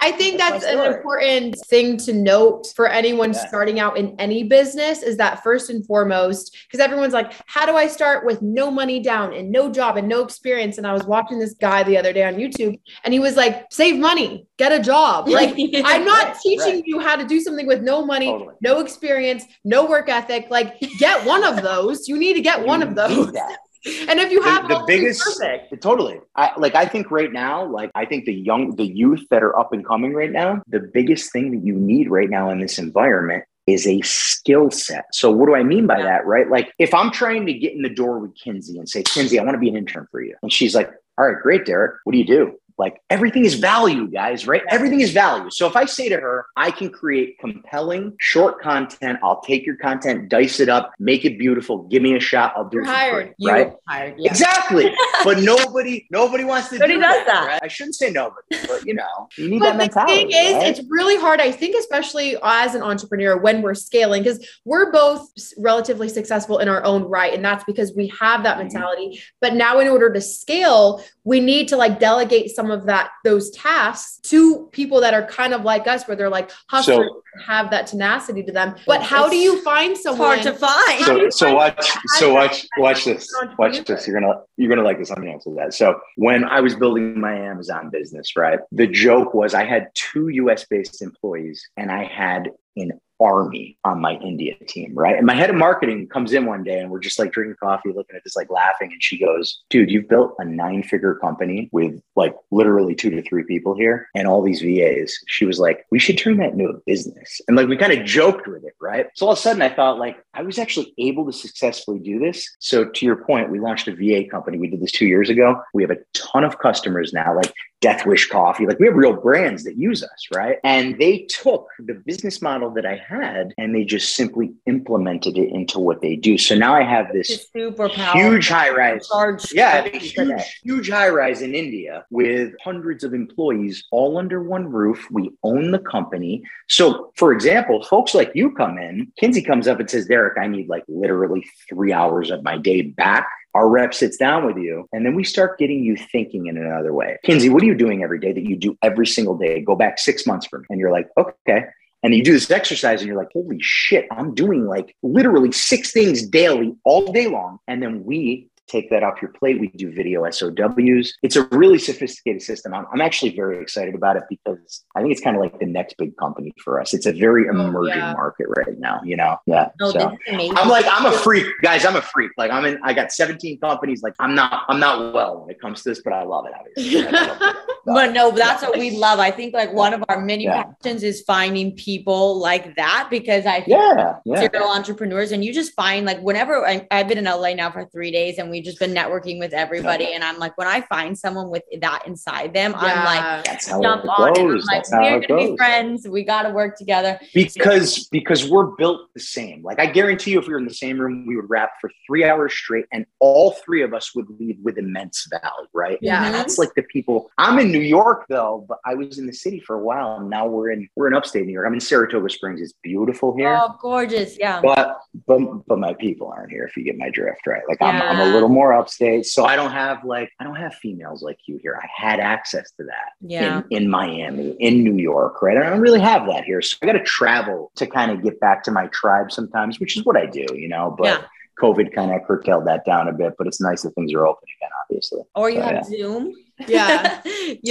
I 0.00 0.12
think 0.12 0.38
That's 0.38 0.64
that's, 0.64 0.76
an 0.76 0.94
important 0.94 1.56
thing 1.68 1.96
to 1.98 2.12
note 2.12 2.66
for 2.74 2.86
anyone 2.88 3.32
Yeah. 3.32 3.46
starting 3.46 3.78
out 3.80 3.96
in 3.96 4.14
any 4.18 4.42
business 4.44 5.02
is 5.02 5.16
that 5.18 5.42
first 5.44 5.70
and 5.70 5.84
foremost, 5.86 6.56
because 6.66 6.78
everyone's 6.84 7.12
like, 7.12 7.32
how 7.46 7.64
do 7.66 7.76
I 7.76 7.86
start 7.88 8.24
with 8.26 8.42
no 8.42 8.68
money 8.70 9.00
down 9.00 9.32
and 9.34 9.50
no 9.52 9.70
job 9.70 9.96
and 9.96 10.08
no 10.08 10.22
experience? 10.24 10.76
And 10.78 10.86
I 10.86 10.92
was 10.92 11.04
watching 11.04 11.38
this 11.38 11.54
guy 11.54 11.82
the 11.84 11.96
other 11.98 12.12
day 12.12 12.24
on 12.24 12.34
YouTube 12.34 12.78
and 13.04 13.12
he 13.14 13.20
was 13.20 13.36
like, 13.36 13.66
save 13.70 13.98
money, 13.98 14.46
get 14.56 14.72
a 14.72 14.80
job. 14.80 15.28
Like, 15.38 15.54
I'm 15.84 16.04
not 16.04 16.26
Right, 16.28 16.36
teaching 16.42 16.74
right. 16.74 16.82
you 16.86 16.98
how 17.00 17.14
to 17.16 17.24
do 17.24 17.38
something 17.40 17.66
with 17.66 17.82
no 17.82 18.04
money, 18.04 18.26
Totally. 18.26 18.54
no 18.60 18.80
experience, 18.80 19.44
no 19.64 19.86
work 19.86 20.08
ethic. 20.08 20.46
Like, 20.50 20.80
get 20.98 21.24
one 21.24 21.44
of 21.44 21.62
those. 21.62 22.08
You 22.08 22.18
need 22.18 22.34
to 22.34 22.40
get 22.40 22.64
one 22.66 22.82
of 22.82 22.94
those. 22.96 23.32
that. 23.32 23.58
And 24.08 24.18
if 24.20 24.30
you 24.32 24.42
have 24.42 24.68
the 24.68 24.76
three, 24.86 24.98
biggest- 24.98 25.22
perfect. 25.24 25.82
Totally. 25.82 26.20
I 26.34 26.50
like 26.58 26.74
I 26.74 26.86
think 26.86 27.10
right 27.10 27.32
now, 27.32 27.64
like 27.66 27.90
I 27.94 28.04
think 28.04 28.24
the 28.24 28.34
young 28.34 28.74
the 28.76 28.86
youth 28.86 29.24
that 29.30 29.42
are 29.42 29.58
up 29.58 29.72
and 29.72 29.84
coming 29.86 30.14
right 30.14 30.32
now, 30.32 30.62
the 30.68 30.80
biggest 30.80 31.32
thing 31.32 31.50
that 31.52 31.64
you 31.64 31.74
need 31.74 32.10
right 32.10 32.28
now 32.30 32.50
in 32.50 32.58
this 32.60 32.78
environment 32.78 33.44
is 33.66 33.86
a 33.86 34.00
skill 34.00 34.70
set. 34.70 35.04
So 35.12 35.30
what 35.30 35.46
do 35.46 35.54
I 35.54 35.62
mean 35.62 35.86
by 35.86 35.98
Yeah. 35.98 36.04
that, 36.04 36.26
right? 36.26 36.48
Like 36.50 36.72
if 36.78 36.94
I'm 36.94 37.10
trying 37.10 37.44
to 37.46 37.52
get 37.52 37.72
in 37.74 37.82
the 37.82 37.90
door 37.90 38.18
with 38.18 38.34
Kinsey 38.34 38.78
and 38.78 38.88
say, 38.88 39.02
Kinsey, 39.02 39.38
I 39.38 39.44
want 39.44 39.54
to 39.56 39.60
be 39.60 39.68
an 39.68 39.76
intern 39.76 40.06
for 40.10 40.22
you. 40.22 40.34
And 40.42 40.52
she's 40.52 40.74
like, 40.74 40.90
All 41.18 41.26
right, 41.26 41.40
great, 41.42 41.66
Derek. 41.66 41.96
What 42.04 42.12
do 42.12 42.18
you 42.18 42.26
do? 42.26 42.58
Like 42.78 43.00
everything 43.10 43.44
is 43.44 43.54
value, 43.54 44.06
guys, 44.08 44.46
right? 44.46 44.62
Everything 44.70 45.00
is 45.00 45.10
value. 45.10 45.50
So 45.50 45.66
if 45.66 45.74
I 45.74 45.84
say 45.84 46.08
to 46.08 46.16
her, 46.16 46.46
I 46.56 46.70
can 46.70 46.90
create 46.90 47.38
compelling 47.40 48.14
short 48.20 48.60
content, 48.62 49.18
I'll 49.22 49.40
take 49.40 49.66
your 49.66 49.76
content, 49.76 50.28
dice 50.28 50.60
it 50.60 50.68
up, 50.68 50.92
make 51.00 51.24
it 51.24 51.38
beautiful, 51.38 51.82
give 51.88 52.02
me 52.02 52.14
a 52.14 52.20
shot, 52.20 52.52
I'll 52.56 52.68
do 52.68 52.78
it. 52.80 52.86
hired. 52.86 53.26
free, 53.26 53.34
You 53.38 53.50
right? 53.50 53.72
hired. 53.88 54.14
Yeah. 54.18 54.30
Exactly. 54.30 54.94
but 55.24 55.38
nobody, 55.40 56.06
nobody 56.10 56.44
wants 56.44 56.68
to 56.68 56.76
Nobody 56.78 56.94
do 56.94 57.00
does 57.00 57.26
that. 57.26 57.46
right? 57.48 57.60
I 57.62 57.66
shouldn't 57.68 57.96
say 57.96 58.10
nobody, 58.10 58.56
but 58.68 58.86
you 58.86 58.94
know, 58.94 59.28
you 59.36 59.48
need 59.48 59.58
But 59.58 59.66
that 59.66 59.72
the 59.72 59.78
mentality. 59.78 60.14
thing 60.14 60.30
is, 60.30 60.52
right? 60.54 60.66
it's 60.68 60.80
really 60.88 61.16
hard. 61.16 61.40
I 61.40 61.50
think, 61.50 61.74
especially 61.76 62.36
as 62.44 62.76
an 62.76 62.82
entrepreneur, 62.82 63.36
when 63.38 63.60
we're 63.60 63.74
scaling, 63.74 64.22
because 64.22 64.46
we're 64.64 64.92
both 64.92 65.26
relatively 65.58 66.08
successful 66.08 66.58
in 66.58 66.68
our 66.68 66.84
own 66.84 67.02
right, 67.02 67.34
and 67.34 67.44
that's 67.44 67.64
because 67.64 67.92
we 67.96 68.12
have 68.20 68.44
that 68.44 68.56
Mhm. 68.56 68.60
mentality. 68.60 69.20
But 69.40 69.54
now, 69.54 69.80
in 69.80 69.88
order 69.88 70.12
to 70.12 70.20
scale, 70.20 71.02
we 71.28 71.40
need 71.40 71.68
to 71.68 71.76
like 71.76 72.00
delegate 72.00 72.50
some 72.50 72.70
of 72.70 72.86
that 72.86 73.10
those 73.22 73.50
tasks 73.50 74.18
to 74.30 74.66
people 74.72 74.98
that 75.02 75.12
are 75.12 75.26
kind 75.26 75.52
of 75.52 75.62
like 75.62 75.86
us, 75.86 76.08
where 76.08 76.16
they're 76.16 76.30
like 76.30 76.50
hustlers, 76.70 77.10
and 77.34 77.42
have 77.44 77.70
that 77.70 77.86
tenacity 77.86 78.42
to 78.42 78.50
them. 78.50 78.74
But 78.86 79.02
how 79.02 79.28
do 79.28 79.36
you 79.36 79.60
find 79.60 79.92
It's 79.92 80.04
someone? 80.04 80.38
hard 80.38 80.42
to 80.42 80.54
find. 80.54 81.04
So 81.04 81.28
so 81.28 81.46
find 81.46 81.56
watch 81.56 81.90
so 82.18 82.32
watch 82.32 82.66
watch 82.78 83.04
this 83.04 83.30
watch 83.58 83.84
this 83.84 84.06
you're 84.06 84.18
gonna 84.18 84.40
you're 84.56 84.70
gonna 84.70 84.82
like 84.82 84.98
this 84.98 85.10
let 85.10 85.18
me 85.18 85.30
answer 85.30 85.50
that 85.56 85.74
so 85.74 86.00
when 86.16 86.44
i 86.44 86.60
was 86.60 86.74
building 86.74 87.20
my 87.20 87.34
amazon 87.34 87.90
business 87.90 88.36
right 88.36 88.60
the 88.72 88.86
joke 88.86 89.34
was 89.34 89.54
i 89.54 89.64
had 89.64 89.88
two 89.94 90.28
us 90.28 90.64
based 90.68 91.02
employees 91.02 91.62
and 91.76 91.90
i 91.90 92.04
had 92.04 92.50
an 92.76 92.92
army 93.20 93.76
on 93.84 94.00
my 94.00 94.14
india 94.16 94.54
team 94.66 94.92
right? 94.94 95.16
And 95.16 95.26
my 95.26 95.34
head 95.34 95.50
of 95.50 95.56
marketing 95.56 96.08
comes 96.08 96.32
in 96.32 96.46
one 96.46 96.62
day 96.62 96.78
and 96.78 96.90
we're 96.90 97.00
just 97.00 97.18
like 97.18 97.32
drinking 97.32 97.56
coffee 97.62 97.90
looking 97.94 98.16
at 98.16 98.24
this 98.24 98.36
like 98.36 98.50
laughing 98.50 98.92
and 98.92 99.02
she 99.02 99.18
goes 99.18 99.62
dude 99.70 99.90
you've 99.90 100.08
built 100.08 100.34
a 100.38 100.44
nine 100.44 100.82
figure 100.82 101.14
company 101.14 101.68
with 101.72 102.00
like 102.16 102.34
literally 102.50 102.94
two 102.94 103.10
to 103.10 103.22
three 103.22 103.44
people 103.44 103.74
here 103.74 104.08
and 104.14 104.26
all 104.26 104.42
these 104.42 104.62
vas 104.62 105.18
she 105.26 105.44
was 105.44 105.58
like 105.58 105.84
we 105.90 105.98
should 105.98 106.18
turn 106.18 106.36
that 106.38 106.52
into 106.52 106.66
a 106.66 106.78
business. 106.86 107.40
And 107.48 107.56
like 107.56 107.68
we 107.68 107.76
kind 107.76 107.92
of 107.92 108.04
joked 108.04 108.46
with 108.46 108.64
it 108.64 108.74
right? 108.80 109.06
So 109.14 109.26
all 109.26 109.32
of 109.32 109.38
a 109.38 109.42
sudden 109.42 109.62
i 109.62 109.68
thought 109.68 109.98
like 109.98 110.22
i 110.34 110.42
was 110.42 110.58
actually 110.58 110.94
able 110.98 111.26
to 111.26 111.32
successfully 111.32 111.98
do 111.98 112.18
this. 112.18 112.48
So 112.58 112.84
to 112.84 113.06
your 113.06 113.16
point 113.16 113.50
we 113.50 113.60
launched 113.60 113.88
a 113.88 113.94
va 113.94 114.28
company. 114.28 114.58
We 114.58 114.68
did 114.68 114.80
this 114.80 114.92
two 114.92 115.06
years 115.06 115.30
ago. 115.30 115.60
We 115.74 115.82
have 115.82 115.90
a 115.90 115.98
ton 116.14 116.44
of 116.44 116.58
customers 116.58 117.12
now. 117.12 117.34
Like 117.34 117.52
Death 117.80 118.06
Wish 118.06 118.28
Coffee. 118.28 118.66
Like 118.66 118.78
we 118.80 118.86
have 118.86 118.96
real 118.96 119.12
brands 119.12 119.64
that 119.64 119.76
use 119.76 120.02
us, 120.02 120.28
right? 120.34 120.58
And 120.64 120.98
they 120.98 121.26
took 121.26 121.68
the 121.78 121.94
business 121.94 122.42
model 122.42 122.70
that 122.70 122.84
I 122.84 122.96
had 122.96 123.54
and 123.56 123.74
they 123.74 123.84
just 123.84 124.16
simply 124.16 124.52
implemented 124.66 125.38
it 125.38 125.50
into 125.50 125.78
what 125.78 126.00
they 126.00 126.16
do. 126.16 126.38
So 126.38 126.56
now 126.56 126.74
I 126.74 126.82
have 126.82 127.12
this 127.12 127.46
super 127.52 127.88
huge 127.88 128.48
high 128.48 128.70
rise. 128.70 129.08
Yeah, 129.52 129.68
I 129.68 129.70
have 129.76 129.86
a 129.86 129.98
for 129.98 130.24
huge, 130.24 130.60
huge 130.64 130.90
high 130.90 131.08
rise 131.08 131.40
in 131.40 131.54
India 131.54 132.04
with 132.10 132.52
hundreds 132.62 133.04
of 133.04 133.14
employees 133.14 133.84
all 133.92 134.18
under 134.18 134.42
one 134.42 134.70
roof. 134.70 135.06
We 135.10 135.30
own 135.44 135.70
the 135.70 135.78
company. 135.78 136.42
So, 136.68 137.12
for 137.14 137.32
example, 137.32 137.84
folks 137.84 138.14
like 138.14 138.32
you 138.34 138.50
come 138.52 138.78
in, 138.78 139.12
Kinsey 139.18 139.42
comes 139.42 139.68
up 139.68 139.78
and 139.78 139.88
says, 139.88 140.06
Derek, 140.06 140.36
I 140.38 140.46
need 140.48 140.68
like 140.68 140.84
literally 140.88 141.46
three 141.68 141.92
hours 141.92 142.30
of 142.30 142.42
my 142.42 142.58
day 142.58 142.82
back. 142.82 143.28
Our 143.58 143.68
rep 143.68 143.92
sits 143.92 144.16
down 144.16 144.46
with 144.46 144.56
you, 144.56 144.88
and 144.92 145.04
then 145.04 145.16
we 145.16 145.24
start 145.24 145.58
getting 145.58 145.82
you 145.82 145.96
thinking 145.96 146.46
in 146.46 146.56
another 146.56 146.94
way. 146.94 147.16
Kinsey, 147.24 147.48
what 147.48 147.60
are 147.60 147.66
you 147.66 147.74
doing 147.74 148.04
every 148.04 148.20
day 148.20 148.32
that 148.32 148.44
you 148.44 148.54
do 148.54 148.78
every 148.84 149.04
single 149.04 149.36
day? 149.36 149.60
Go 149.60 149.74
back 149.74 149.98
six 149.98 150.28
months 150.28 150.46
from, 150.46 150.64
and 150.70 150.78
you're 150.78 150.92
like, 150.92 151.08
okay. 151.18 151.64
And 152.04 152.14
you 152.14 152.22
do 152.22 152.32
this 152.32 152.48
exercise, 152.52 153.00
and 153.00 153.08
you're 153.08 153.18
like, 153.18 153.32
holy 153.32 153.58
shit, 153.60 154.06
I'm 154.12 154.32
doing 154.32 154.66
like 154.66 154.94
literally 155.02 155.50
six 155.50 155.90
things 155.90 156.24
daily, 156.24 156.76
all 156.84 157.10
day 157.10 157.26
long. 157.26 157.58
And 157.66 157.82
then 157.82 158.04
we 158.04 158.48
take 158.68 158.90
that 158.90 159.02
off 159.02 159.20
your 159.20 159.32
plate. 159.32 159.60
We 159.60 159.68
do 159.68 159.92
video 159.92 160.28
SOPs. 160.30 161.14
It's 161.22 161.36
a 161.36 161.44
really 161.52 161.78
sophisticated 161.78 162.42
system. 162.42 162.74
I'm, 162.74 162.86
I'm 162.92 163.00
actually 163.00 163.34
very 163.34 163.60
excited 163.60 163.94
about 163.94 164.16
it 164.16 164.24
because 164.28 164.84
I 164.96 165.00
think 165.00 165.12
it's 165.12 165.20
kind 165.20 165.36
of 165.36 165.42
like 165.42 165.58
the 165.58 165.66
next 165.66 165.96
big 165.96 166.16
company 166.16 166.52
for 166.62 166.80
us. 166.80 166.94
It's 166.94 167.06
a 167.06 167.12
very 167.12 167.46
oh, 167.48 167.52
emerging 167.52 167.98
yeah. 167.98 168.12
market 168.12 168.46
right 168.56 168.78
now, 168.78 169.00
you 169.04 169.16
know? 169.16 169.38
Yeah. 169.46 169.68
So. 169.80 170.16
I'm 170.28 170.68
like, 170.68 170.86
I'm 170.88 171.06
a 171.06 171.12
freak, 171.12 171.46
guys. 171.62 171.84
I'm 171.84 171.96
a 171.96 172.02
freak. 172.02 172.32
Like, 172.36 172.50
I'm 172.50 172.64
in. 172.64 172.78
I 172.82 172.92
got 172.92 173.12
17 173.12 173.60
companies. 173.60 174.02
Like, 174.02 174.14
I'm 174.18 174.34
not. 174.34 174.64
I'm 174.68 174.80
not 174.80 175.12
well 175.12 175.40
when 175.40 175.50
it 175.50 175.60
comes 175.60 175.82
to 175.82 175.88
this, 175.88 176.02
but 176.02 176.12
I 176.12 176.24
love 176.24 176.46
it. 176.46 176.52
Obviously, 176.58 177.02
love 177.02 177.38
it. 177.40 177.56
But 177.88 178.12
no, 178.12 178.30
that's 178.30 178.62
what 178.62 178.78
we 178.78 178.90
love. 178.90 179.18
I 179.18 179.30
think 179.30 179.54
like 179.54 179.72
one 179.72 179.94
of 179.94 180.04
our 180.08 180.20
many 180.20 180.44
Yeah. 180.44 180.64
passions 180.64 181.02
is 181.02 181.22
finding 181.22 181.72
people 181.72 182.38
like 182.38 182.76
that 182.76 183.08
because 183.10 183.46
I 183.46 183.60
think 183.62 183.68
Yeah, 183.68 184.18
serial 184.36 184.68
entrepreneurs 184.68 185.32
and 185.32 185.44
you 185.44 185.52
just 185.54 185.72
find 185.74 186.04
like 186.04 186.20
whenever 186.20 186.66
I, 186.66 186.86
I've 186.90 187.08
been 187.08 187.18
in 187.18 187.24
LA 187.24 187.54
now 187.54 187.70
for 187.70 187.86
three 187.86 188.10
days 188.10 188.38
and 188.38 188.50
we've 188.58 188.64
just 188.64 188.80
been 188.80 188.92
networking 188.92 189.38
with 189.38 189.52
everybody 189.52 190.14
and 190.14 190.24
I'm 190.24 190.38
like 190.38 190.58
when 190.58 190.66
I 190.66 190.80
find 190.80 191.16
someone 191.16 191.48
with 191.48 191.62
that 191.80 192.06
inside 192.06 192.52
them 192.52 192.74
I'm 192.76 193.04
like 193.04 193.44
That's 193.44 193.66
jump 193.68 194.04
on 194.18 194.36
it. 194.36 194.38
I'm 194.38 194.58
like 194.60 194.84
we're 194.90 195.20
gonna 195.20 195.50
be 195.50 195.56
friends. 195.56 196.08
We 196.08 196.24
got 196.24 196.42
to 196.42 196.50
work 196.50 196.76
together. 196.76 197.20
Because 197.32 198.08
because 198.08 198.48
we're 198.50 198.74
built 198.76 199.12
the 199.14 199.20
same. 199.20 199.62
Like 199.62 199.78
i 199.78 199.86
guarantee 199.86 200.32
you 200.32 200.40
if 200.40 200.48
we 200.48 200.52
were 200.54 200.58
in 200.58 200.66
the 200.66 200.74
same 200.74 200.98
room 200.98 201.24
we 201.26 201.36
would 201.36 201.48
rap 201.48 201.70
for 201.80 201.90
three 202.06 202.24
hours 202.24 202.52
straight 202.52 202.86
and 202.92 203.06
all 203.20 203.52
three 203.64 203.82
of 203.82 203.94
us 203.94 204.14
would 204.14 204.26
leave 204.40 204.58
with 204.62 204.76
immense 204.76 205.28
value 205.30 205.68
right? 205.72 205.98
Yeah. 206.02 206.24
And 206.24 206.34
that's 206.34 206.58
like 206.58 206.74
the 206.74 206.82
people. 206.82 207.30
I'm 207.38 207.58
in 207.60 207.70
new 207.70 207.80
york 207.80 208.26
though 208.28 208.64
but 208.68 208.78
i 208.84 208.94
was 208.94 209.18
in 209.18 209.26
the 209.26 209.32
city 209.32 209.60
for 209.60 209.76
a 209.76 209.82
while 209.82 210.16
and 210.16 210.28
now 210.28 210.46
we're 210.46 210.70
in 210.70 210.88
we're 210.96 211.06
in 211.06 211.14
upstate 211.14 211.46
new 211.46 211.52
york. 211.52 211.66
I'm 211.66 211.74
in 211.74 211.80
saratoga 211.80 212.28
springs. 212.28 212.60
It's 212.60 212.74
beautiful 212.82 213.36
here. 213.36 213.56
Oh 213.60 213.76
gorgeous. 213.80 214.36
Yeah. 214.38 214.60
But 214.60 214.98
but 215.26 215.40
but 215.68 215.78
my 215.78 215.94
people 215.94 216.28
aren't 216.28 216.50
here 216.50 216.64
if 216.64 216.76
you 216.76 216.82
get 216.82 216.98
my 216.98 217.10
drift 217.10 217.46
right? 217.46 217.62
Like 217.68 217.80
I'm, 217.80 218.00
I'm 218.02 218.20
a 218.20 218.32
Yeah. 218.32 218.47
Little 218.48 218.54
more 218.54 218.72
upstate 218.72 219.24
so 219.26 219.44
i 219.44 219.54
don't 219.56 219.70
have 219.72 220.02
like 220.04 220.30
i 220.40 220.44
don't 220.44 220.56
have 220.56 220.74
females 220.74 221.22
like 221.22 221.38
you 221.46 221.58
here 221.62 221.78
i 221.82 221.86
had 221.94 222.18
access 222.20 222.70
to 222.72 222.84
that 222.84 223.10
yeah 223.20 223.62
in, 223.70 223.84
in 223.84 223.90
Miami, 223.90 224.56
in 224.60 224.82
New 224.82 224.96
York, 224.96 225.42
right? 225.42 225.56
I 225.56 225.68
don't 225.68 225.80
really 225.80 226.00
have 226.00 226.26
that 226.26 226.44
here. 226.44 226.60
So 226.62 226.76
I 226.82 226.86
got 226.86 226.92
to 226.92 227.02
travel 227.04 227.70
to 227.76 227.86
kind 227.86 228.10
of 228.10 228.22
get 228.22 228.38
back 228.40 228.62
to 228.64 228.70
my 228.70 228.86
tribe 228.88 229.30
sometimes, 229.32 229.80
which 229.80 229.96
is 229.96 230.04
what 230.04 230.16
I 230.16 230.26
do, 230.26 230.46
you 230.54 230.68
know. 230.68 230.94
But 230.98 231.04
Yeah. 231.06 231.24
COVID 231.60 231.92
kind 231.94 232.12
of 232.12 232.22
curtailed 232.26 232.66
that 232.66 232.84
down 232.84 233.08
a 233.08 233.12
bit, 233.12 233.32
but 233.38 233.46
it's 233.46 233.60
nice 233.60 233.82
that 233.82 233.90
things 233.94 234.12
are 234.14 234.26
open 234.26 234.44
again, 234.58 234.70
obviously. 234.84 235.22
or 235.34 235.50
you 235.50 235.60
So, 235.60 235.62
have 235.66 235.84
Zoom 235.86 236.32
Yeah. 236.68 237.20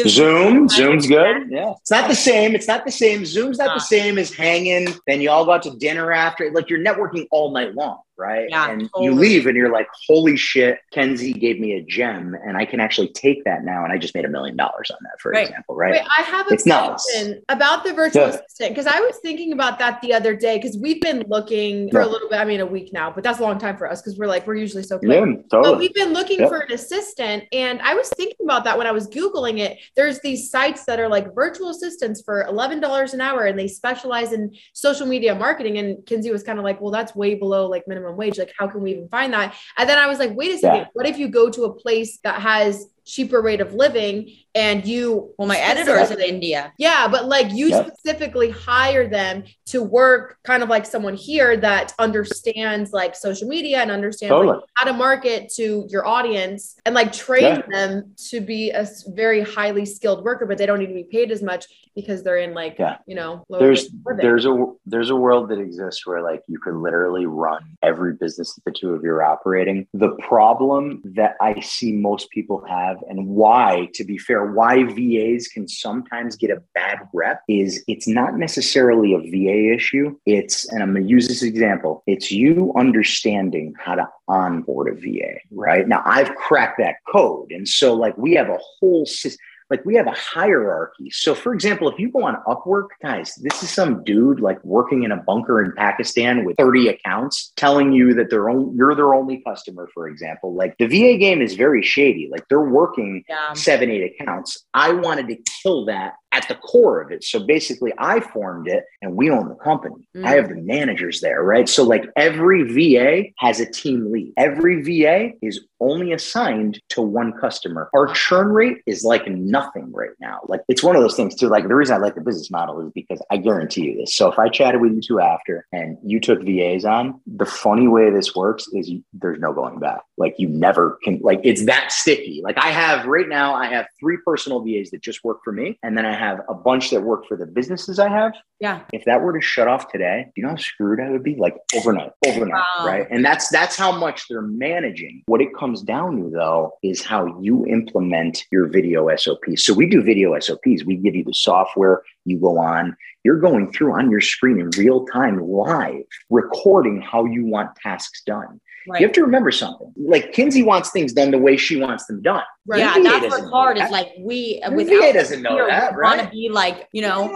Zoom, 0.08 0.68
Zoom's 0.78 1.08
good. 1.08 1.48
Yeah. 1.50 1.74
It's 1.82 1.92
not 1.92 2.08
the 2.10 2.16
same. 2.16 2.54
It's 2.56 2.68
not 2.68 2.86
the 2.86 2.92
same. 2.92 3.26
Zoom's 3.26 3.58
not 3.58 3.70
Ah. 3.70 3.74
the 3.76 3.80
same 3.80 4.18
as 4.18 4.34
hanging. 4.34 4.88
Then 5.08 5.22
you 5.22 5.30
all 5.30 5.46
go 5.46 5.52
out 5.52 5.63
to 5.63 5.72
dinner 5.78 6.12
after. 6.12 6.52
Like 6.52 6.70
you're 6.70 6.80
networking 6.84 7.28
all 7.32 7.52
night 7.52 7.74
long, 7.76 8.00
right? 8.17 8.47
Yeah, 8.49 8.71
and 8.71 8.89
you 8.99 9.13
leave 9.13 9.45
and 9.47 9.56
you're 9.56 9.71
like, 9.71 9.88
holy 10.08 10.36
shit, 10.38 10.80
Kinsey 10.91 11.34
gave 11.34 11.60
me 11.60 11.73
a 11.73 11.82
gem 11.82 12.36
and 12.45 12.58
I 12.58 12.65
can 12.65 12.80
actually 12.80 13.10
take 13.10 13.43
that 13.45 13.63
now. 13.63 13.84
And 13.84 13.93
I 13.93 13.97
just 13.97 14.15
made 14.15 14.25
a 14.25 14.30
million 14.30 14.56
dollars 14.58 14.89
on 14.91 14.97
that, 15.03 15.19
for 15.21 15.32
Right. 15.32 15.47
example, 15.47 15.75
right? 15.75 15.91
Wait, 15.93 16.01
I 16.17 16.21
have 16.23 16.49
a 16.49 16.53
It's 16.53 16.65
nuts. 16.65 17.06
question 17.12 17.41
about 17.49 17.84
the 17.84 17.93
virtual 17.93 18.23
Yeah. 18.23 18.30
assistant 18.30 18.69
because 18.75 18.88
I 18.88 18.99
was 18.99 19.17
thinking 19.17 19.53
about 19.53 19.77
that 19.80 20.01
the 20.01 20.13
other 20.13 20.36
day 20.36 20.58
because 20.58 20.77
we've 20.77 21.01
been 21.01 21.23
looking 21.27 21.89
for 21.91 22.01
a 22.01 22.08
little 22.08 22.30
bit. 22.30 22.39
I 22.39 22.45
mean, 22.45 22.60
a 22.60 22.65
week 22.65 22.91
now, 22.93 23.12
but 23.12 23.23
that's 23.23 23.39
a 23.39 23.43
long 23.43 23.58
time 23.60 23.77
for 23.77 23.89
us 23.89 24.01
because 24.01 24.17
we're 24.17 24.27
like 24.27 24.47
we're 24.47 24.56
usually 24.56 24.84
so 24.84 24.97
quick. 24.99 25.12
yeah, 25.12 25.25
But 25.51 25.77
we've 25.77 25.93
been 25.93 26.13
looking 26.13 26.47
for 26.47 26.60
an 26.60 26.71
assistant, 26.71 27.43
and 27.51 27.80
I 27.82 27.93
was 27.93 28.10
thinking 28.10 28.38
about 28.43 28.63
that 28.63 28.77
when 28.77 28.88
I 28.88 28.91
was 28.91 29.08
googling 29.08 29.60
it. 29.60 29.77
There's 29.95 30.19
these 30.21 30.49
sites 30.49 30.86
that 30.86 30.99
are 30.99 31.08
like 31.10 31.34
virtual 31.36 31.69
assistants 31.69 32.21
for 32.21 32.43
eleven 32.43 32.80
dollars 32.80 33.13
an 33.13 33.21
hour, 33.21 33.45
and 33.45 33.58
they 33.60 33.67
specialize 33.67 34.34
in 34.34 34.56
social 34.73 35.06
media 35.08 35.36
marketing. 35.36 35.77
And 35.77 36.06
Kinsey 36.06 36.32
was 36.32 36.43
kind 36.43 36.58
of 36.60 36.65
like, 36.65 36.80
"Well, 36.82 36.91
that's 36.91 37.15
way 37.15 37.36
below 37.36 37.67
like 37.67 37.88
minimum 37.88 38.07
wage. 38.15 38.38
Like, 38.38 38.54
how 38.58 38.67
can 38.67 38.82
we 38.82 38.91
even 38.91 39.10
find 39.10 39.34
that?" 39.34 39.56
And 39.78 39.89
then 39.89 39.98
I 39.98 40.08
was 40.08 40.20
like, 40.20 40.36
"Wait 40.36 40.52
a 40.52 40.58
second. 40.58 40.82
Yeah. 40.82 40.88
What 40.93 41.08
if 41.08 41.17
you 41.17 41.28
go 41.28 41.50
to 41.50 41.65
a 41.65 41.74
place 41.74 42.20
that 42.24 42.41
has 42.41 42.88
cheaper 43.08 43.41
rate 43.41 43.62
of 43.62 43.74
living 43.74 44.30
and 44.54 44.86
you 44.86 45.34
well 45.38 45.48
my 45.48 45.58
editor 45.58 45.98
is 45.98 46.12
in 46.12 46.20
India 46.20 46.74
yeah, 46.78 47.08
but 47.08 47.26
like 47.28 47.52
you 47.54 47.67
Yep. 47.67 47.88
specifically 47.88 48.50
hire 48.50 49.08
them 49.08 49.43
to 49.67 49.82
work 49.84 50.38
kind 50.43 50.62
of 50.63 50.70
like 50.70 50.86
someone 50.86 51.15
here 51.15 51.56
that 51.58 51.93
understands 52.00 52.91
like 52.91 53.15
social 53.15 53.48
media 53.48 53.80
and 53.82 53.91
understands 53.91 54.34
like, 54.46 54.60
how 54.76 54.86
to 54.86 54.93
market 54.93 55.50
to 55.56 55.86
your 55.89 56.06
audience 56.08 56.76
and 56.86 56.93
like 56.96 57.13
train 57.13 57.43
Yeah. 57.43 57.62
them 57.72 58.13
to 58.30 58.41
be 58.41 58.72
a 58.72 58.88
very 59.10 59.41
highly 59.41 59.86
skilled 59.86 60.24
worker, 60.24 60.46
but 60.46 60.58
they 60.58 60.65
don't 60.65 60.80
need 60.80 60.88
to 60.88 60.93
be 60.93 61.04
paid 61.04 61.32
as 61.32 61.41
much 61.41 61.65
because 61.96 62.24
they're 62.24 62.38
in 62.38 62.54
like, 62.54 62.78
Yeah. 62.80 62.98
you 63.08 63.15
know, 63.15 63.43
lower 63.50 63.62
there's 63.62 63.84
rate 63.84 63.89
of 63.89 64.06
living. 64.06 64.26
there's 64.26 64.46
a 64.46 64.65
there's 64.86 65.10
a 65.10 65.15
world 65.15 65.50
that 65.50 65.60
exists 65.60 66.06
where 66.06 66.22
like 66.22 66.41
you 66.48 66.60
can 66.60 66.82
literally 66.82 67.26
run 67.26 67.62
every 67.84 68.13
business 68.13 68.54
that 68.56 68.63
the 68.65 68.72
two 68.72 68.93
of 68.93 69.04
you 69.04 69.12
are 69.12 69.24
operating 69.24 69.88
the 69.93 70.10
problem 70.28 71.02
that 71.15 71.36
i 71.41 71.60
see 71.60 71.91
most 71.93 72.30
people 72.32 72.63
have 72.67 72.96
and 73.10 73.27
why 73.27 73.89
to 73.93 74.03
be 74.03 74.17
fair 74.17 74.51
why 74.51 74.83
vas 74.83 75.47
can 75.47 75.67
sometimes 75.67 76.36
get 76.36 76.49
a 76.49 76.62
bad 76.73 76.99
rep 77.13 77.41
is 77.47 77.83
it's 77.88 78.07
not 78.07 78.36
necessarily 78.38 79.13
a 79.13 79.19
va 79.19 79.75
issue. 79.75 80.15
It's 80.25 80.71
and 80.71 80.81
i'm 80.81 80.93
going 80.93 81.03
to 81.03 81.10
use 81.10 81.27
this 81.27 81.43
example 81.43 82.03
it's 82.07 82.31
you 82.31 82.73
understanding 82.77 83.73
how 83.79 83.95
to 83.95 84.07
onboard 84.27 84.89
a 84.89 84.95
va 84.95 85.39
right? 85.51 85.88
Now 85.88 86.01
i've 86.05 86.36
cracked 86.36 86.79
that 86.79 86.95
code 87.12 87.51
and 87.51 87.67
so 87.67 87.93
like 87.93 88.17
we 88.17 88.33
have 88.33 88.49
a 88.49 88.60
whole 88.79 89.05
system 89.05 89.39
like 89.69 89.84
we 89.86 89.95
have 89.95 90.08
a 90.08 90.12
hierarchy. 90.15 91.10
So, 91.12 91.36
for 91.36 91.53
example, 91.53 91.89
if 91.89 91.99
you 91.99 92.10
go 92.12 92.23
on 92.23 92.38
Upwork, 92.47 92.88
guys, 93.01 93.36
this 93.41 93.62
is 93.63 93.69
some 93.69 94.03
dude 94.03 94.39
like 94.39 94.63
working 94.63 95.03
in 95.03 95.12
a 95.12 95.17
bunker 95.17 95.62
in 95.62 95.73
Pakistan 95.73 96.45
with 96.45 96.56
30 96.58 96.88
accounts 96.89 97.51
telling 97.58 97.91
you 97.91 98.13
that 98.13 98.30
they're 98.30 98.49
only, 98.49 98.75
you're 98.77 98.95
their 98.95 99.13
only 99.13 99.41
customer, 99.45 99.89
for 99.93 100.08
example. 100.08 100.56
Like 100.56 100.75
the 100.80 100.88
VA 100.88 101.17
game 101.17 101.41
is 101.41 101.56
very 101.56 101.82
shady. 101.84 102.30
Like 102.32 102.45
they're 102.49 102.62
working 102.62 103.23
Yeah. 103.27 103.53
seven, 103.53 103.89
eight 103.89 104.15
accounts. 104.19 104.65
I 104.73 104.93
wanted 104.93 105.27
to 105.30 105.38
kill 105.62 105.86
that 105.86 106.13
at 106.38 106.47
the 106.47 106.56
core 106.56 107.02
of 107.02 107.12
it. 107.12 107.23
So 107.23 107.39
basically, 107.39 107.91
I 107.97 108.19
formed 108.19 108.67
it 108.67 108.84
and 109.02 109.15
we 109.15 109.30
own 109.30 109.50
the 109.50 109.56
company. 109.56 110.08
Mm. 110.15 110.26
I 110.26 110.36
have 110.36 110.50
the 110.50 110.56
managers 110.56 111.21
there, 111.21 111.43
right? 111.43 111.67
So, 111.67 111.84
like 111.84 112.06
every 112.15 112.63
VA 112.63 113.30
has 113.39 113.60
a 113.60 113.69
team 113.69 114.12
lead. 114.12 114.34
Every 114.38 114.82
VA 114.82 115.32
is 115.41 115.65
only 115.80 116.12
assigned 116.12 116.80
to 116.89 117.02
one 117.02 117.34
customer. 117.34 117.89
Our 117.93 118.08
churn 118.13 118.47
rate 118.47 118.78
is 118.86 119.04
like 119.04 119.28
nothing 119.28 119.91
right 119.91 120.12
now. 120.19 120.39
Like 120.47 120.62
it's 120.67 120.84
one 120.84 120.95
of 120.95 121.02
those 121.02 121.15
things 121.15 121.36
too. 121.36 121.47
Like 121.47 121.67
the 121.67 121.76
reason 121.76 121.95
I 121.95 122.00
like 122.00 122.15
the 122.15 122.21
business 122.21 122.50
model 122.50 122.86
is 122.86 122.91
because 122.93 123.21
I 123.30 123.38
guarantee 123.38 123.86
you 123.86 123.97
this. 124.00 124.15
So 124.15 124.32
if 124.32 124.39
I 124.39 124.50
chatted 124.50 124.82
with 124.82 124.93
you 124.93 125.02
two 125.02 125.19
after 125.19 125.65
and 125.71 125.97
you 126.04 126.19
took 126.19 126.41
VAs 126.43 126.86
on, 126.86 127.19
the 127.28 127.45
funny 127.45 127.88
way 127.88 128.10
this 128.10 128.36
works 128.36 128.67
is 128.73 128.89
you, 128.89 129.04
there's 129.13 129.39
no 129.39 129.54
going 129.54 129.80
back. 129.80 130.02
Like 130.17 130.36
you 130.38 130.47
never 130.50 130.97
can. 131.04 131.19
Like 131.21 131.41
it's 131.43 131.65
that 131.65 131.91
sticky. 131.91 132.41
Like 132.43 132.58
I 132.58 132.69
have 132.69 133.06
right 133.06 133.28
now, 133.28 133.56
I 133.56 133.67
have 133.67 133.88
three 134.00 134.17
personal 134.26 134.62
VAs 134.62 134.91
that 134.91 135.02
just 135.02 135.23
work 135.23 135.39
for 135.43 135.52
me, 135.52 135.78
and 135.84 135.97
then 135.97 136.06
I 136.06 136.13
have 136.13 136.27
a 136.50 136.54
bunch 136.54 136.90
that 136.92 137.02
work 137.02 137.26
for 137.28 137.38
the 137.38 137.46
businesses 137.46 138.00
I 138.00 138.10
have. 138.10 138.34
Yeah. 138.60 138.82
If 138.92 139.06
that 139.06 139.22
were 139.22 139.34
to 139.34 139.42
shut 139.42 139.68
off 139.68 139.92
today, 139.92 140.26
you 140.36 140.44
know 140.44 140.50
how 140.50 140.56
screwed 140.56 141.00
I 141.00 141.10
would 141.12 141.24
be? 141.24 141.36
Like 141.36 141.56
overnight, 141.76 142.12
overnight, 142.26 142.63
Wow. 142.80 142.86
right? 142.86 143.08
And 143.10 143.24
that's 143.24 143.50
that's 143.50 143.76
how 143.76 143.92
much 143.98 144.28
they're 144.28 144.42
managing. 144.42 145.24
What 145.28 145.42
it 145.42 145.56
comes 145.56 145.82
down 145.82 146.18
to 146.24 146.30
though 146.30 146.74
is 146.84 147.04
how 147.04 147.40
you 147.42 147.66
implement 147.68 148.44
your 148.52 148.68
video 148.68 149.08
SOPs. 149.16 149.63
So 149.66 149.74
we 149.74 149.88
do 149.88 150.02
video 150.02 150.38
SOPs. 150.40 150.84
We 150.86 150.98
give 150.98 151.16
you 151.16 151.24
the 151.24 151.34
software, 151.34 152.02
you 152.26 152.40
go 152.40 152.58
on, 152.58 152.96
you're 153.24 153.40
going 153.40 153.72
through 153.72 153.94
on 153.94 154.10
your 154.10 154.22
screen 154.22 154.60
in 154.60 154.70
real 154.78 155.06
time 155.06 155.40
live, 155.40 156.04
recording 156.30 157.02
how 157.02 157.26
you 157.26 157.46
want 157.46 157.76
tasks 157.76 158.22
done. 158.26 158.60
Right. 158.88 159.02
You 159.02 159.08
have 159.08 159.13
to 159.15 159.21
remember 159.21 159.52
something. 159.52 159.93
Like 159.97 160.34
Kinsey 160.34 160.63
wants 160.63 160.91
things 160.91 161.13
done 161.13 161.32
the 161.32 161.38
way 161.38 161.58
she 161.58 161.76
wants 161.80 162.06
them 162.06 162.21
done. 162.21 162.43
Right. 162.65 162.80
Yeah, 162.80 162.93
VA 162.95 163.04
that's 163.04 163.26
doesn't 163.26 163.41
what's 163.43 163.52
hard 163.52 163.78
is 163.78 163.89
like 163.91 164.10
we 164.19 164.62
The 164.65 164.71
without 164.76 165.02
VA 165.02 165.13
doesn't 165.13 165.41
know 165.41 165.56
fear, 165.56 165.67
that, 165.67 165.95
we 165.95 166.02
want 166.02 166.21
to 166.21 166.30
be 166.30 166.50
like, 166.50 166.88
you 166.91 167.02
know, 167.02 167.30